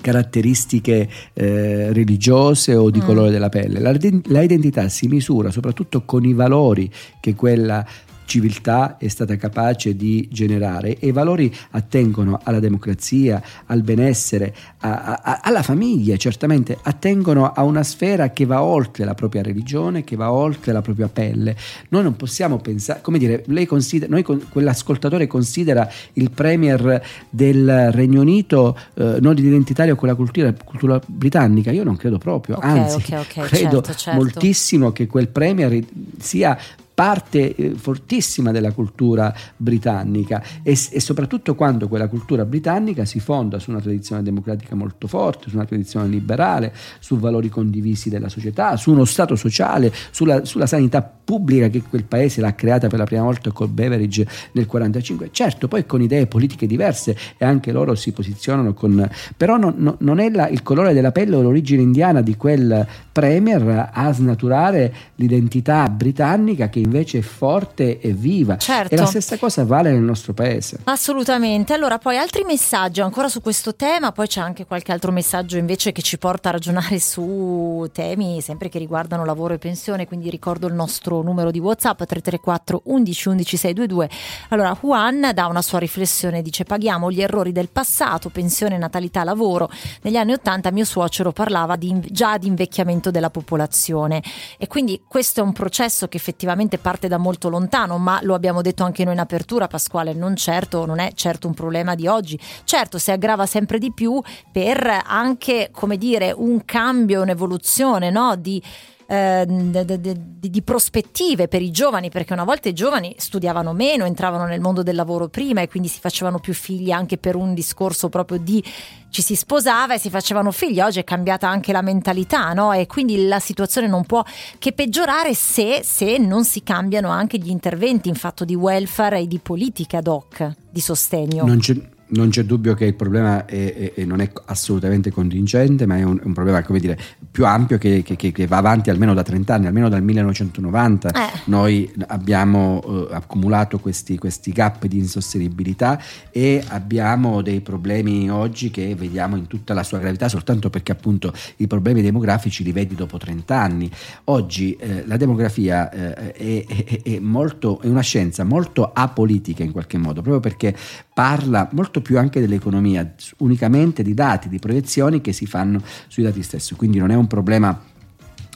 caratteristiche 0.00 1.08
eh, 1.32 1.92
religiose 1.92 2.74
o 2.74 2.90
di 2.90 3.00
mm. 3.00 3.04
colore 3.04 3.30
della 3.30 3.48
pelle. 3.48 3.80
La, 3.80 3.94
la, 4.24 4.42
identità 4.42 4.88
si 4.88 5.06
misura 5.08 5.50
soprattutto 5.50 6.02
con 6.04 6.24
i 6.24 6.32
valori 6.32 6.90
che 7.20 7.34
quella 7.34 7.86
civiltà 8.30 8.96
è 8.96 9.08
stata 9.08 9.34
capace 9.34 9.96
di 9.96 10.28
generare 10.30 10.96
e 10.98 11.08
i 11.08 11.12
valori 11.12 11.52
attengono 11.70 12.38
alla 12.44 12.60
democrazia, 12.60 13.42
al 13.66 13.82
benessere, 13.82 14.54
a, 14.78 15.20
a, 15.20 15.40
alla 15.42 15.62
famiglia, 15.62 16.16
certamente 16.16 16.78
attengono 16.80 17.50
a 17.50 17.64
una 17.64 17.82
sfera 17.82 18.30
che 18.30 18.44
va 18.46 18.62
oltre 18.62 19.04
la 19.04 19.14
propria 19.14 19.42
religione, 19.42 20.04
che 20.04 20.14
va 20.14 20.30
oltre 20.30 20.72
la 20.72 20.80
propria 20.80 21.08
pelle. 21.08 21.56
Noi 21.88 22.04
non 22.04 22.14
possiamo 22.14 22.58
pensare, 22.58 23.00
come 23.00 23.18
dire, 23.18 23.42
lei 23.48 23.66
considera, 23.66 24.08
noi, 24.08 24.22
quell'ascoltatore 24.22 25.26
considera 25.26 25.90
il 26.12 26.30
premier 26.30 27.02
del 27.28 27.90
Regno 27.90 28.20
Unito 28.20 28.78
eh, 28.94 29.16
non 29.20 29.36
identitario 29.36 29.96
con 29.96 30.06
la 30.06 30.14
cultura, 30.14 30.54
cultura, 30.64 31.00
britannica, 31.04 31.72
io 31.72 31.82
non 31.82 31.96
credo 31.96 32.18
proprio, 32.18 32.58
okay, 32.58 32.78
anzi 32.78 32.96
okay, 32.96 33.20
okay, 33.20 33.44
credo 33.48 33.82
certo, 33.82 33.94
certo. 33.94 34.18
moltissimo 34.20 34.92
che 34.92 35.08
quel 35.08 35.26
premier 35.26 35.84
sia 36.18 36.56
parte 37.00 37.54
eh, 37.54 37.70
fortissima 37.76 38.50
della 38.50 38.72
cultura 38.72 39.34
britannica 39.56 40.42
e, 40.62 40.72
e, 40.72 41.00
soprattutto 41.00 41.54
quando 41.54 41.88
quella 41.88 42.08
cultura 42.08 42.44
britannica 42.44 43.06
si 43.06 43.20
fonda 43.20 43.58
su 43.58 43.70
una 43.70 43.80
tradizione 43.80 44.22
democratica 44.22 44.74
molto 44.74 45.06
forte, 45.06 45.48
su 45.48 45.56
una 45.56 45.64
tradizione 45.64 46.08
liberale, 46.08 46.74
su 46.98 47.18
valori 47.18 47.48
condivisi 47.48 48.10
della 48.10 48.28
società, 48.28 48.76
su 48.76 48.90
uno 48.90 49.06
Stato 49.06 49.34
sociale, 49.34 49.90
sulla, 50.10 50.44
sulla 50.44 50.66
sanità 50.66 51.00
pubblica 51.00 51.68
che 51.68 51.80
quel 51.88 52.04
paese 52.04 52.42
l'ha 52.42 52.54
creata 52.54 52.88
per 52.88 52.98
la 52.98 53.06
prima 53.06 53.22
volta 53.22 53.50
col 53.50 53.68
Beveridge 53.68 54.24
nel 54.52 54.66
1945. 54.68 55.30
Certo, 55.32 55.68
poi 55.68 55.86
con 55.86 56.02
idee 56.02 56.26
politiche 56.26 56.66
diverse 56.66 57.16
e 57.38 57.46
anche 57.46 57.72
loro 57.72 57.94
si 57.94 58.12
posizionano 58.12 58.74
con... 58.74 59.08
però 59.38 59.56
non, 59.56 59.96
non, 60.00 60.18
è 60.18 60.28
la, 60.28 60.48
il 60.48 60.62
colore 60.62 60.92
della 60.92 61.12
pelle 61.12 61.36
o 61.36 61.40
l'origine 61.40 61.80
indiana 61.80 62.20
di 62.20 62.36
quel 62.36 62.86
premier 63.20 63.90
a 63.92 64.12
snaturare 64.12 64.94
l'identità 65.16 65.88
britannica 65.88 66.70
che 66.70 66.78
invece 66.78 67.18
è 67.18 67.22
forte 67.22 68.00
e 68.00 68.12
viva. 68.12 68.56
Certo. 68.56 68.94
E 68.94 68.96
la 68.96 69.04
stessa 69.04 69.36
cosa 69.36 69.64
vale 69.64 69.90
nel 69.90 70.00
nostro 70.00 70.32
paese. 70.32 70.78
Assolutamente. 70.84 71.74
Allora, 71.74 71.98
poi 71.98 72.16
altri 72.16 72.44
messaggi 72.44 73.02
ancora 73.02 73.28
su 73.28 73.42
questo 73.42 73.74
tema, 73.74 74.12
poi 74.12 74.26
c'è 74.26 74.40
anche 74.40 74.64
qualche 74.64 74.92
altro 74.92 75.12
messaggio 75.12 75.58
invece 75.58 75.92
che 75.92 76.00
ci 76.00 76.16
porta 76.16 76.48
a 76.48 76.52
ragionare 76.52 76.98
su 76.98 77.86
temi 77.92 78.40
sempre 78.40 78.68
che 78.68 78.78
riguardano 78.78 79.24
lavoro 79.24 79.54
e 79.54 79.58
pensione, 79.58 80.06
quindi 80.06 80.30
ricordo 80.30 80.66
il 80.66 80.74
nostro 80.74 81.20
numero 81.22 81.50
di 81.50 81.58
WhatsApp 81.58 81.98
334 81.98 82.82
11 82.84 83.28
11 83.28 83.56
622. 83.56 84.10
Allora, 84.48 84.76
Juan 84.80 85.30
dà 85.34 85.46
una 85.46 85.62
sua 85.62 85.78
riflessione, 85.78 86.42
dice 86.42 86.64
paghiamo 86.64 87.10
gli 87.10 87.20
errori 87.20 87.52
del 87.52 87.68
passato, 87.68 88.30
pensione, 88.30 88.78
natalità, 88.78 89.24
lavoro. 89.24 89.68
Negli 90.02 90.16
anni 90.16 90.32
80 90.32 90.70
mio 90.70 90.84
suocero 90.84 91.32
parlava 91.32 91.76
di, 91.76 92.00
già 92.10 92.38
di 92.38 92.46
invecchiamento 92.46 93.09
della 93.10 93.30
popolazione 93.30 94.22
e 94.58 94.66
quindi 94.66 95.02
questo 95.06 95.40
è 95.40 95.42
un 95.42 95.52
processo 95.52 96.08
che 96.08 96.16
effettivamente 96.16 96.78
parte 96.78 97.08
da 97.08 97.18
molto 97.18 97.48
lontano, 97.48 97.98
ma 97.98 98.20
lo 98.22 98.34
abbiamo 98.34 98.62
detto 98.62 98.84
anche 98.84 99.04
noi 99.04 99.14
in 99.14 99.20
apertura, 99.20 99.66
Pasquale, 99.66 100.12
non, 100.12 100.36
certo, 100.36 100.86
non 100.86 100.98
è 100.98 101.12
certo 101.14 101.46
un 101.46 101.54
problema 101.54 101.94
di 101.94 102.06
oggi. 102.06 102.38
Certo, 102.64 102.98
si 102.98 103.10
aggrava 103.10 103.46
sempre 103.46 103.78
di 103.78 103.92
più 103.92 104.20
per 104.50 105.02
anche, 105.04 105.70
come 105.72 105.96
dire, 105.96 106.32
un 106.32 106.64
cambio, 106.64 107.22
un'evoluzione 107.22 108.10
no? 108.10 108.36
di 108.36 108.62
eh, 109.10 109.44
di, 109.44 110.50
di, 110.50 110.62
prospettive 110.62 111.48
per 111.48 111.62
i 111.62 111.72
giovani, 111.72 112.10
perché 112.10 112.32
una 112.32 112.44
volta 112.44 112.68
i 112.68 112.72
giovani 112.72 113.12
studiavano 113.18 113.72
meno, 113.72 114.04
entravano 114.04 114.44
nel 114.44 114.60
mondo 114.60 114.84
del 114.84 114.94
lavoro 114.94 115.26
prima 115.26 115.62
e 115.62 115.68
quindi 115.68 115.88
si 115.88 115.98
facevano 115.98 116.38
più 116.38 116.54
figli 116.54 116.92
anche 116.92 117.18
per 117.18 117.34
un 117.34 117.52
discorso 117.52 118.08
proprio 118.08 118.38
di 118.38 118.62
ci 119.10 119.22
si 119.22 119.34
sposava 119.34 119.94
e 119.94 119.98
si 119.98 120.10
facevano 120.10 120.52
figli. 120.52 120.80
Oggi 120.80 121.00
è 121.00 121.04
cambiata 121.04 121.48
anche 121.48 121.72
la 121.72 121.82
mentalità, 121.82 122.52
no? 122.52 122.72
E 122.72 122.86
quindi 122.86 123.26
la 123.26 123.40
situazione 123.40 123.88
non 123.88 124.04
può 124.04 124.22
che 124.58 124.70
peggiorare 124.70 125.34
se, 125.34 125.80
se 125.82 126.16
non 126.16 126.44
si 126.44 126.62
cambiano 126.62 127.08
anche 127.08 127.36
gli 127.36 127.50
interventi 127.50 128.08
in 128.08 128.14
fatto 128.14 128.44
di 128.44 128.54
welfare 128.54 129.18
e 129.18 129.26
di 129.26 129.40
politica 129.40 129.98
ad 129.98 130.06
hoc 130.06 130.52
di 130.70 130.80
sostegno. 130.80 131.44
Non 131.44 131.58
c'è 131.58 131.74
non 132.10 132.30
c'è 132.30 132.44
dubbio 132.44 132.74
che 132.74 132.86
il 132.86 132.94
problema 132.94 133.44
è, 133.44 133.92
è, 133.94 134.04
non 134.04 134.20
è 134.20 134.30
assolutamente 134.46 135.10
contingente, 135.10 135.86
ma 135.86 135.96
è 135.96 136.02
un, 136.02 136.20
un 136.22 136.32
problema 136.32 136.64
dire, 136.78 136.98
più 137.30 137.46
ampio 137.46 137.78
che, 137.78 138.02
che, 138.02 138.16
che, 138.16 138.46
va 138.46 138.56
avanti 138.56 138.90
almeno 138.90 139.14
da 139.14 139.22
30 139.22 139.54
anni, 139.54 139.66
almeno 139.66 139.88
dal 139.88 140.02
1990. 140.02 141.10
Eh. 141.10 141.40
Noi 141.44 141.90
abbiamo 142.08 143.08
eh, 143.10 143.14
accumulato 143.14 143.78
questi, 143.78 144.18
questi, 144.18 144.52
gap 144.52 144.86
di 144.86 144.98
insostenibilità 144.98 146.00
e 146.30 146.62
abbiamo 146.68 147.42
dei 147.42 147.60
problemi 147.60 148.30
oggi 148.30 148.70
che 148.70 148.94
vediamo 148.94 149.36
in 149.36 149.46
tutta 149.46 149.74
la 149.74 149.82
sua 149.82 149.98
gravità 149.98 150.28
soltanto 150.28 150.70
perché 150.70 150.92
appunto 150.92 151.32
i 151.56 151.66
problemi 151.66 152.02
demografici 152.02 152.64
li 152.64 152.72
vedi 152.72 152.94
dopo 152.94 153.18
30 153.18 153.56
anni. 153.56 153.90
Oggi 154.24 154.74
eh, 154.74 155.04
la 155.06 155.16
demografia 155.16 155.90
eh, 155.90 156.32
è, 156.32 157.02
è, 157.02 157.18
molto, 157.20 157.80
è 157.80 157.86
una 157.86 158.00
scienza 158.00 158.44
molto 158.44 158.90
apolitica 158.92 159.62
in 159.62 159.72
qualche 159.72 159.98
modo, 159.98 160.22
proprio 160.22 160.40
perché 160.40 160.74
parla 161.12 161.68
molto 161.72 161.99
più 162.00 162.18
anche 162.18 162.40
dell'economia, 162.40 163.14
unicamente 163.38 164.02
di 164.02 164.14
dati, 164.14 164.48
di 164.48 164.58
proiezioni 164.58 165.20
che 165.20 165.32
si 165.32 165.46
fanno 165.46 165.82
sui 166.08 166.22
dati 166.22 166.42
stessi, 166.42 166.74
quindi 166.74 166.98
non 166.98 167.10
è 167.10 167.14
un 167.14 167.26
problema 167.26 167.89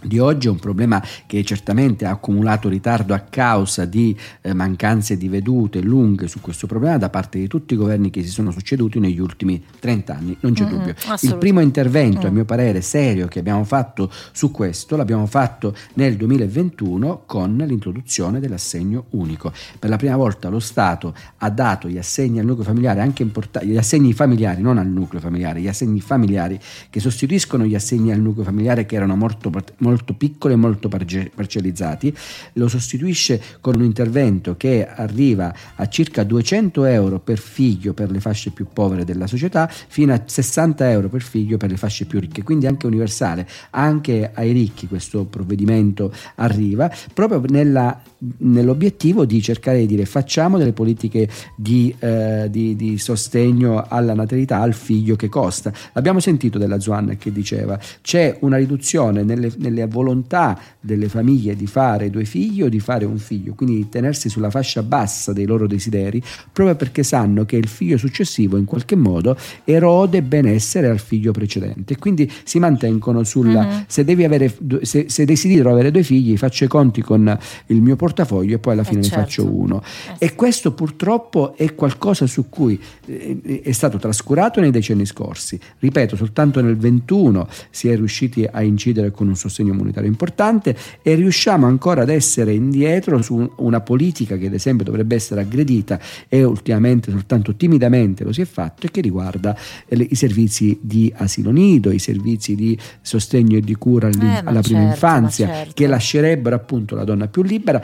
di 0.05 0.19
oggi 0.19 0.47
è 0.47 0.51
un 0.51 0.59
problema 0.59 1.03
che 1.27 1.43
certamente 1.45 2.05
ha 2.05 2.11
accumulato 2.11 2.69
ritardo 2.69 3.15
a 3.15 3.21
causa 3.21 3.85
di 3.85 4.17
eh, 4.41 4.53
mancanze 4.53 5.17
di 5.17 5.29
vedute 5.29 5.81
lunghe 5.81 6.29
su 6.29 6.41
questo 6.41 6.67
problema 6.67 6.99
da 6.99 7.11
parte 7.11 7.39
di 7.39 7.47
tutti 7.47 7.75
i 7.75 7.77
governi 7.77 8.11
che 8.11 8.23
si 8.23 8.29
sono 8.29 8.51
succeduti 8.51 9.01
negli 9.01 9.19
ultimi 9.19 9.63
30 9.79 10.15
anni, 10.15 10.37
non 10.41 10.53
c'è 10.53 10.65
mm-hmm, 10.65 10.77
dubbio. 10.77 10.95
Il 11.21 11.37
primo 11.37 11.61
intervento, 11.61 12.27
mm. 12.27 12.31
a 12.31 12.31
mio 12.31 12.45
parere, 12.45 12.81
serio 12.81 13.27
che 13.27 13.39
abbiamo 13.39 13.65
fatto 13.65 14.11
su 14.33 14.51
questo 14.51 14.97
l'abbiamo 14.97 15.27
fatto 15.27 15.75
nel 15.95 16.17
2021 16.17 17.23
con 17.27 17.57
l'introduzione 17.57 18.41
dell'assegno 18.41 19.07
unico. 19.11 19.53
Per 19.79 19.89
la 19.89 19.97
prima 19.97 20.17
volta 20.17 20.49
lo 20.49 20.61
Stato 20.61 21.15
ha 21.39 21.51
dato 21.51 21.89
gli 21.89 21.99
assegni 21.99 22.39
al 22.39 22.45
nucleo 22.45 22.65
familiare, 22.65 23.01
anche 23.01 23.23
importanti, 23.23 23.69
gli 23.69 23.77
assegni 23.77 24.13
familiari, 24.13 24.63
non 24.63 24.79
al 24.79 24.87
nucleo 24.87 25.21
familiare, 25.21 25.61
gli 25.61 25.69
assegni 25.69 26.01
familiari 26.01 26.59
che 26.91 27.01
sostituiscono 27.01 27.65
gli 27.65 27.75
assegni 27.75 28.13
al 28.13 28.21
nucleo 28.21 28.45
familiare 28.45 28.87
che 28.87 28.97
erano 28.97 29.17
molto, 29.17 29.51
molto 29.79 29.94
molto 29.95 30.15
piccoli 30.15 30.55
e 30.55 30.57
molto 30.57 30.89
parcellizzati, 30.89 32.13
lo 32.55 32.67
sostituisce 32.67 33.41
con 33.61 33.77
un 33.77 33.85
intervento 33.85 34.57
che 34.57 34.87
arriva 34.87 35.55
a 35.77 35.89
circa 35.89 36.25
200 36.25 36.85
euro 36.87 37.21
per 37.21 37.39
figlio 37.39 37.95
per 37.95 38.11
le 38.11 38.19
fasce 38.19 38.51
più 38.51 38.67
povere 38.73 39.05
della 39.05 39.29
società, 39.29 39.69
fino 39.69 40.13
a 40.13 40.21
60 40.25 40.91
euro 40.91 41.09
per 41.09 41.23
figlio 41.23 41.57
per 41.57 41.71
le 41.71 41.77
fasce 41.77 42.07
più 42.07 42.19
ricche, 42.19 42.43
quindi 42.43 42.67
anche 42.67 42.87
universale, 42.87 43.47
anche 43.71 44.33
ai 44.35 44.51
ricchi 44.51 44.89
questo 44.89 45.25
provvedimento 45.25 46.13
arriva, 46.37 46.91
proprio 47.13 47.41
nella, 47.47 48.03
nell'obiettivo 48.39 49.25
di 49.25 49.41
cercare 49.41 49.79
di 49.79 49.87
dire 49.87 50.07
facciamo 50.07 50.59
delle 50.59 50.73
politiche 50.73 51.29
di, 51.57 51.95
eh, 52.01 52.49
di, 52.51 52.75
di 52.75 52.99
sostegno 52.99 53.87
alla 53.89 54.15
natalità, 54.15 54.59
al 54.59 54.75
figlio 54.75 55.15
che 55.15 55.29
costa. 55.29 55.73
Abbiamo 55.93 56.19
sentito 56.19 56.59
della 56.59 56.81
Zuan 56.81 57.17
che 57.17 57.31
diceva 57.31 57.79
c'è 58.03 58.39
una 58.41 58.57
riduzione 58.57 59.23
nelle, 59.23 59.53
nelle 59.59 59.83
volontà 59.87 60.59
delle 60.85 61.09
famiglie 61.09 61.57
di 61.57 61.67
fare 61.67 62.11
due 62.11 62.27
figli 62.27 62.63
o 62.63 62.69
di 62.69 62.79
fare 62.79 63.07
un 63.07 63.17
figlio, 63.17 63.55
quindi 63.55 63.77
di 63.77 63.89
tenersi 63.89 64.29
sulla 64.29 64.51
fascia 64.51 64.83
bassa 64.83 65.33
dei 65.33 65.47
loro 65.47 65.67
desideri, 65.67 66.23
proprio 66.53 66.77
perché 66.77 67.03
sanno 67.03 67.47
che 67.47 67.57
il 67.57 67.69
figlio 67.69 67.97
successivo 67.97 68.59
in 68.59 68.67
qualche 68.67 68.95
modo 68.95 69.35
erode 69.65 70.21
benessere 70.23 70.89
al 70.89 70.99
figlio 70.99 71.33
precedente. 71.33 71.97
Quindi 71.97 72.31
si 72.45 72.59
mantengono 72.59 73.25
sulla 73.25 73.65
uh-huh. 73.65 73.85
se 73.87 74.05
devi 74.05 74.25
avere 74.25 74.55
se, 74.83 75.07
se, 75.09 75.25
desidero 75.25 75.71
avere 75.71 75.91
due 75.91 76.03
figli, 76.03 76.37
faccio 76.37 76.65
i 76.65 76.69
conti 76.69 77.01
con 77.01 77.39
il 77.67 77.81
mio 77.81 77.97
portafoglio 77.97 78.57
e 78.57 78.59
poi 78.59 78.75
alla 78.75 78.83
eh, 78.83 78.85
fine 78.85 79.01
eh 79.01 79.05
certo. 79.05 79.19
ne 79.19 79.25
faccio 79.25 79.47
uno. 79.47 79.83
Eh, 80.19 80.27
e 80.27 80.35
questo 80.35 80.73
purtroppo 80.73 81.57
è 81.57 81.75
qualcosa 81.75 82.27
su 82.27 82.51
cui 82.51 82.79
eh, 83.07 83.63
è 83.63 83.73
stato 83.73 83.97
trascurato 83.97 84.61
nei 84.61 84.71
decenni 84.71 85.07
scorsi. 85.07 85.59
Ripeto, 85.79 86.15
soltanto 86.15 86.61
nel 86.61 86.77
21 86.77 87.49
si 87.71 87.89
è 87.89 87.97
riusciti 87.97 88.47
a 88.51 88.63
incidere 88.63 89.11
con 89.11 89.29
un 89.29 89.37
sostegno 89.37 89.73
monetario 89.73 90.11
importante 90.11 90.74
e 91.03 91.15
riusciamo 91.15 91.67
ancora 91.67 92.03
ad 92.03 92.09
essere 92.09 92.53
indietro 92.53 93.23
su 93.23 93.53
una 93.57 93.81
politica 93.81 94.37
che 94.37 94.47
ad 94.47 94.55
esempio 94.55 94.85
dovrebbe 94.85 95.15
essere 95.15 95.41
aggredita 95.43 95.99
e 96.29 96.45
ultimamente 96.45 97.11
soltanto 97.11 97.55
timidamente 97.55 98.25
lo 98.25 98.33
si 98.33 98.41
è 98.41 98.45
fatto 98.45 98.87
e 98.87 98.91
che 98.91 99.01
riguarda 99.01 99.57
eh, 99.87 100.07
i 100.11 100.15
servizi 100.15 100.79
di 100.81 101.13
asilo 101.17 101.51
nido, 101.51 101.91
i 101.91 101.99
servizi 101.99 102.55
di 102.55 102.79
sostegno 103.01 103.57
e 103.57 103.61
di 103.61 103.75
cura 103.75 104.09
eh, 104.09 104.43
alla 104.45 104.61
prima 104.61 104.81
certo, 104.81 104.95
infanzia 104.95 105.47
certo. 105.47 105.73
che 105.75 105.87
lascerebbero 105.87 106.57
appunto 106.57 106.95
la 106.95 107.05
donna 107.05 107.29
più 107.29 107.43
libera 107.43 107.83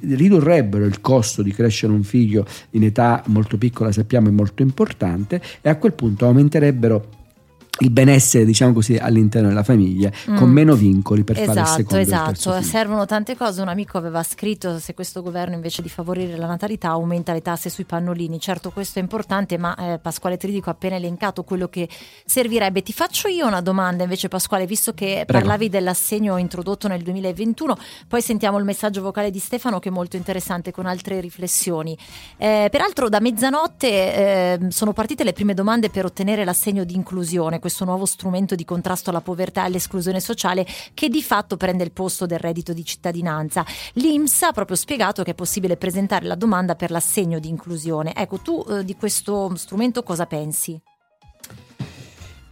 ridurrebbero 0.00 0.84
il 0.84 1.00
costo 1.00 1.42
di 1.42 1.52
crescere 1.52 1.92
un 1.92 2.04
figlio 2.04 2.46
in 2.70 2.84
età 2.84 3.22
molto 3.26 3.56
piccola, 3.56 3.90
sappiamo 3.90 4.28
è 4.28 4.30
molto 4.30 4.62
importante, 4.62 5.40
e 5.60 5.68
a 5.68 5.76
quel 5.76 5.94
punto 5.94 6.26
aumenterebbero 6.26 7.20
il 7.78 7.90
benessere, 7.90 8.44
diciamo 8.44 8.74
così, 8.74 8.96
all'interno 8.96 9.48
della 9.48 9.62
famiglia, 9.62 10.10
mm. 10.30 10.36
con 10.36 10.50
meno 10.50 10.74
vincoli 10.74 11.24
per 11.24 11.38
esatto, 11.38 11.52
fare 11.52 11.60
il 11.60 11.74
secondo 11.76 12.02
Esatto, 12.02 12.62
servono 12.62 13.06
tante 13.06 13.34
cose. 13.34 13.62
Un 13.62 13.68
amico 13.68 13.96
aveva 13.96 14.22
scritto 14.22 14.78
se 14.78 14.92
questo 14.92 15.22
governo 15.22 15.54
invece 15.54 15.80
di 15.80 15.88
favorire 15.88 16.36
la 16.36 16.46
natalità 16.46 16.90
aumenta 16.90 17.32
le 17.32 17.40
tasse 17.40 17.70
sui 17.70 17.84
pannolini. 17.84 18.38
Certo, 18.38 18.70
questo 18.70 18.98
è 18.98 19.02
importante, 19.02 19.56
ma 19.56 19.74
eh, 19.76 19.98
Pasquale 19.98 20.36
Tridico 20.36 20.68
ha 20.68 20.72
appena 20.72 20.96
elencato 20.96 21.44
quello 21.44 21.68
che 21.68 21.88
servirebbe. 22.26 22.82
Ti 22.82 22.92
faccio 22.92 23.28
io 23.28 23.46
una 23.46 23.62
domanda 23.62 24.02
invece 24.02 24.28
Pasquale, 24.28 24.66
visto 24.66 24.92
che 24.92 25.24
Prego. 25.26 25.32
parlavi 25.32 25.70
dell'assegno 25.70 26.36
introdotto 26.36 26.88
nel 26.88 27.02
2021, 27.02 27.76
poi 28.06 28.20
sentiamo 28.20 28.58
il 28.58 28.64
messaggio 28.64 29.00
vocale 29.00 29.30
di 29.30 29.38
Stefano 29.38 29.78
che 29.78 29.88
è 29.88 29.92
molto 29.92 30.16
interessante 30.16 30.72
con 30.72 30.84
altre 30.84 31.20
riflessioni. 31.20 31.96
Eh, 32.36 32.68
peraltro 32.70 33.08
da 33.08 33.18
mezzanotte 33.18 33.88
eh, 33.88 34.58
sono 34.68 34.92
partite 34.92 35.24
le 35.24 35.32
prime 35.32 35.54
domande 35.54 35.88
per 35.88 36.04
ottenere 36.04 36.44
l'assegno 36.44 36.84
di 36.84 36.94
inclusione 36.94 37.60
questo 37.72 37.86
nuovo 37.86 38.04
strumento 38.04 38.54
di 38.54 38.66
contrasto 38.66 39.08
alla 39.08 39.22
povertà 39.22 39.62
e 39.62 39.64
all'esclusione 39.64 40.20
sociale 40.20 40.66
che 40.92 41.08
di 41.08 41.22
fatto 41.22 41.56
prende 41.56 41.84
il 41.84 41.90
posto 41.90 42.26
del 42.26 42.38
reddito 42.38 42.74
di 42.74 42.84
cittadinanza. 42.84 43.64
L'INPS 43.94 44.42
ha 44.42 44.52
proprio 44.52 44.76
spiegato 44.76 45.22
che 45.22 45.30
è 45.30 45.34
possibile 45.34 45.78
presentare 45.78 46.26
la 46.26 46.34
domanda 46.34 46.74
per 46.74 46.90
l'assegno 46.90 47.38
di 47.38 47.48
inclusione. 47.48 48.14
Ecco, 48.14 48.40
tu 48.40 48.62
eh, 48.68 48.84
di 48.84 48.94
questo 48.94 49.56
strumento 49.56 50.02
cosa 50.02 50.26
pensi? 50.26 50.78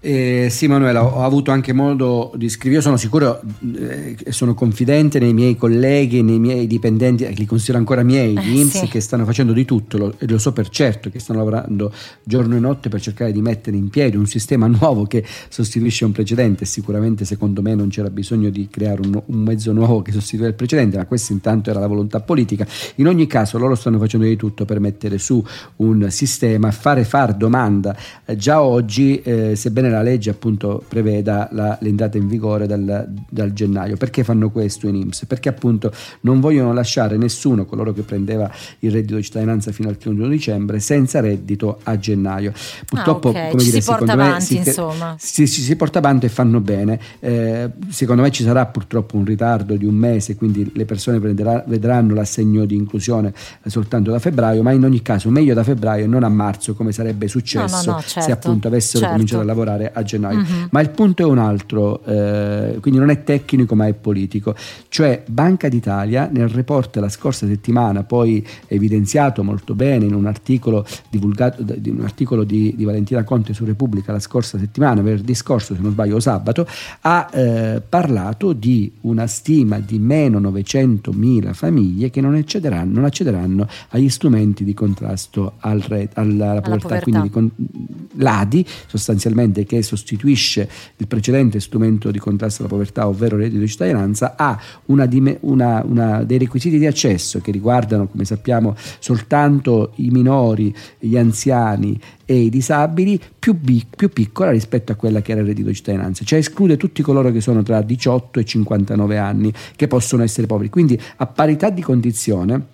Eh, 0.02 0.48
sì 0.50 0.66
Manuela, 0.66 1.04
ho 1.04 1.24
avuto 1.24 1.50
anche 1.50 1.74
modo 1.74 2.32
di 2.34 2.48
scrivere, 2.48 2.76
io 2.76 2.80
sono 2.80 2.96
sicuro 2.96 3.42
e 3.76 4.16
eh, 4.24 4.32
sono 4.32 4.54
confidente 4.54 5.18
nei 5.18 5.34
miei 5.34 5.56
colleghi, 5.56 6.22
nei 6.22 6.38
miei 6.38 6.66
dipendenti, 6.66 7.24
eh, 7.24 7.32
li 7.32 7.44
considero 7.44 7.76
ancora 7.76 8.02
miei, 8.02 8.34
eh, 8.34 8.40
di 8.40 8.60
INPS, 8.60 8.78
sì. 8.78 8.88
che 8.88 9.00
stanno 9.00 9.26
facendo 9.26 9.52
di 9.52 9.66
tutto, 9.66 9.98
lo, 9.98 10.14
e 10.16 10.26
lo 10.26 10.38
so 10.38 10.54
per 10.54 10.70
certo, 10.70 11.10
che 11.10 11.18
stanno 11.18 11.40
lavorando 11.40 11.92
giorno 12.24 12.56
e 12.56 12.60
notte 12.60 12.88
per 12.88 12.98
cercare 12.98 13.30
di 13.30 13.42
mettere 13.42 13.76
in 13.76 13.90
piedi 13.90 14.16
un 14.16 14.24
sistema 14.24 14.66
nuovo 14.72 15.04
che 15.04 15.22
sostituisce 15.50 16.06
un 16.06 16.12
precedente, 16.12 16.64
sicuramente 16.64 17.26
secondo 17.26 17.60
me 17.60 17.74
non 17.74 17.90
c'era 17.90 18.08
bisogno 18.08 18.48
di 18.48 18.68
creare 18.70 19.02
un, 19.02 19.22
un 19.22 19.38
mezzo 19.38 19.70
nuovo 19.72 20.00
che 20.00 20.12
sostituisca 20.12 20.48
il 20.48 20.56
precedente, 20.56 20.96
ma 20.96 21.04
questa 21.04 21.34
intanto 21.34 21.68
era 21.68 21.78
la 21.78 21.86
volontà 21.86 22.20
politica. 22.20 22.66
In 22.96 23.06
ogni 23.06 23.26
caso 23.26 23.58
loro 23.58 23.74
stanno 23.74 23.98
facendo 23.98 24.24
di 24.24 24.36
tutto 24.36 24.64
per 24.64 24.80
mettere 24.80 25.18
su 25.18 25.44
un 25.76 26.06
sistema, 26.10 26.70
fare 26.70 27.04
far 27.04 27.34
domanda. 27.34 27.94
Eh, 28.24 28.36
già 28.36 28.62
oggi, 28.62 29.20
eh, 29.20 29.56
sebbene 29.90 29.92
la 29.92 30.02
legge 30.02 30.30
appunto 30.30 30.82
preveda 30.86 31.48
la, 31.52 31.76
l'entrata 31.80 32.16
in 32.16 32.28
vigore 32.28 32.66
dal, 32.66 33.08
dal, 33.28 33.52
gennaio. 33.52 33.96
Perché 33.96 34.24
fanno 34.24 34.50
questo 34.50 34.86
in 34.86 34.94
IMSS? 34.94 35.26
Perché 35.26 35.48
appunto 35.48 35.92
non 36.20 36.40
vogliono 36.40 36.72
lasciare 36.72 37.16
nessuno, 37.16 37.66
coloro 37.66 37.92
che 37.92 38.02
prendeva 38.02 38.50
il 38.80 38.90
reddito 38.90 39.16
di 39.16 39.22
cittadinanza 39.22 39.72
fino 39.72 39.88
al 39.88 39.96
31 39.96 40.28
dicembre, 40.28 40.80
senza 40.80 41.20
reddito 41.20 41.80
a 41.82 41.98
gennaio. 41.98 42.52
Purtroppo, 42.86 43.28
ah, 43.28 43.30
okay. 43.32 43.50
come 43.50 43.62
dire, 43.64 43.80
si 43.80 43.86
porta 43.86 44.12
avanti, 44.12 44.54
me, 44.54 44.60
insomma. 44.60 45.16
Si, 45.18 45.46
si, 45.46 45.62
si, 45.62 45.76
porta 45.76 45.98
avanti 45.98 46.26
e 46.26 46.28
fanno 46.28 46.60
bene. 46.60 46.98
Eh, 47.18 47.70
secondo 47.88 48.22
me 48.22 48.30
ci 48.30 48.44
sarà 48.44 48.66
purtroppo 48.66 49.16
un 49.16 49.24
ritardo 49.24 49.76
di 49.76 49.84
un 49.84 49.94
mese, 49.94 50.36
quindi 50.36 50.70
le 50.74 50.84
persone 50.84 51.18
prenderà, 51.18 51.62
vedranno 51.66 52.14
l'assegno 52.14 52.64
di 52.64 52.76
inclusione 52.76 53.32
soltanto 53.66 54.10
da 54.10 54.18
febbraio, 54.18 54.62
ma 54.62 54.72
in 54.72 54.84
ogni 54.84 55.02
caso 55.02 55.30
meglio 55.30 55.54
da 55.54 55.64
febbraio 55.64 56.04
e 56.04 56.06
non 56.06 56.22
a 56.22 56.28
marzo, 56.28 56.74
come 56.74 56.92
sarebbe 56.92 57.28
successo 57.28 57.86
no, 57.86 57.92
no, 57.92 57.92
no, 57.92 58.02
certo, 58.02 58.20
se 58.20 58.32
appunto 58.32 58.68
avessero 58.68 59.00
certo. 59.00 59.12
cominciato 59.12 59.42
a 59.42 59.44
lavorare 59.44 59.79
a 59.86 60.02
gennaio. 60.02 60.38
Uh-huh. 60.38 60.68
Ma 60.70 60.80
il 60.80 60.90
punto 60.90 61.22
è 61.22 61.26
un 61.26 61.38
altro, 61.38 62.02
eh, 62.04 62.78
quindi 62.80 62.98
non 62.98 63.10
è 63.10 63.22
tecnico 63.22 63.74
ma 63.74 63.86
è 63.86 63.94
politico. 63.94 64.54
Cioè 64.88 65.22
Banca 65.26 65.68
d'Italia 65.68 66.28
nel 66.30 66.48
report 66.48 66.96
la 66.96 67.08
scorsa 67.08 67.46
settimana, 67.46 68.02
poi 68.02 68.44
evidenziato 68.66 69.42
molto 69.42 69.74
bene 69.74 70.04
in 70.04 70.14
un 70.14 70.26
articolo 70.26 70.86
divulgato 71.08 71.62
in 71.82 71.98
un 71.98 72.04
articolo 72.04 72.44
di, 72.44 72.74
di, 72.76 72.84
Valentina 72.84 73.24
Conte 73.24 73.52
su 73.52 73.64
Repubblica 73.64 74.12
la 74.12 74.20
scorsa 74.20 74.58
settimana, 74.58 75.02
venerdì 75.02 75.34
scorso 75.34 75.74
se 75.74 75.80
non 75.80 75.92
sbaglio 75.92 76.20
sabato, 76.20 76.66
ha 77.02 77.28
eh, 77.32 77.82
parlato 77.86 78.52
di 78.52 78.92
una 79.02 79.26
stima 79.26 79.78
di 79.78 79.98
meno 79.98 80.40
900.000 80.40 81.52
famiglie 81.52 82.10
che 82.10 82.20
non 82.20 82.34
accederanno, 82.34 82.94
non 82.94 83.04
accederanno 83.04 83.66
agli 83.90 84.08
strumenti 84.08 84.64
di 84.64 84.74
contrasto 84.74 85.54
al 85.58 85.80
re, 85.80 86.08
alla, 86.14 86.50
alla, 86.50 86.60
povertà, 86.60 86.98
povertà, 87.00 87.28
quindi 87.28 87.54
di, 87.56 88.22
l'ADI 88.22 88.66
sostanzialmente 88.86 89.64
che 89.70 89.82
sostituisce 89.82 90.68
il 90.96 91.06
precedente 91.06 91.60
strumento 91.60 92.10
di 92.10 92.18
contrasto 92.18 92.62
alla 92.62 92.70
povertà, 92.70 93.06
ovvero 93.06 93.36
il 93.36 93.42
reddito 93.42 93.60
di 93.60 93.68
cittadinanza, 93.68 94.34
ha 94.36 94.60
una, 94.86 95.08
una, 95.42 95.84
una, 95.86 96.24
dei 96.24 96.38
requisiti 96.38 96.76
di 96.76 96.86
accesso 96.86 97.38
che 97.38 97.52
riguardano, 97.52 98.08
come 98.08 98.24
sappiamo, 98.24 98.74
soltanto 98.98 99.92
i 99.96 100.10
minori, 100.10 100.74
gli 100.98 101.16
anziani 101.16 101.96
e 102.24 102.40
i 102.40 102.50
disabili 102.50 103.20
più, 103.38 103.56
più, 103.94 104.08
piccola 104.08 104.50
rispetto 104.50 104.90
a 104.90 104.96
quella 104.96 105.22
che 105.22 105.30
era 105.30 105.40
il 105.40 105.46
reddito 105.46 105.68
di 105.68 105.74
cittadinanza, 105.74 106.24
cioè 106.24 106.40
esclude 106.40 106.76
tutti 106.76 107.00
coloro 107.00 107.30
che 107.30 107.40
sono 107.40 107.62
tra 107.62 107.80
18 107.80 108.40
e 108.40 108.44
59 108.44 109.18
anni 109.18 109.52
che 109.76 109.86
possono 109.86 110.24
essere 110.24 110.48
poveri. 110.48 110.68
Quindi 110.68 111.00
a 111.18 111.26
parità 111.26 111.70
di 111.70 111.80
condizione 111.80 112.66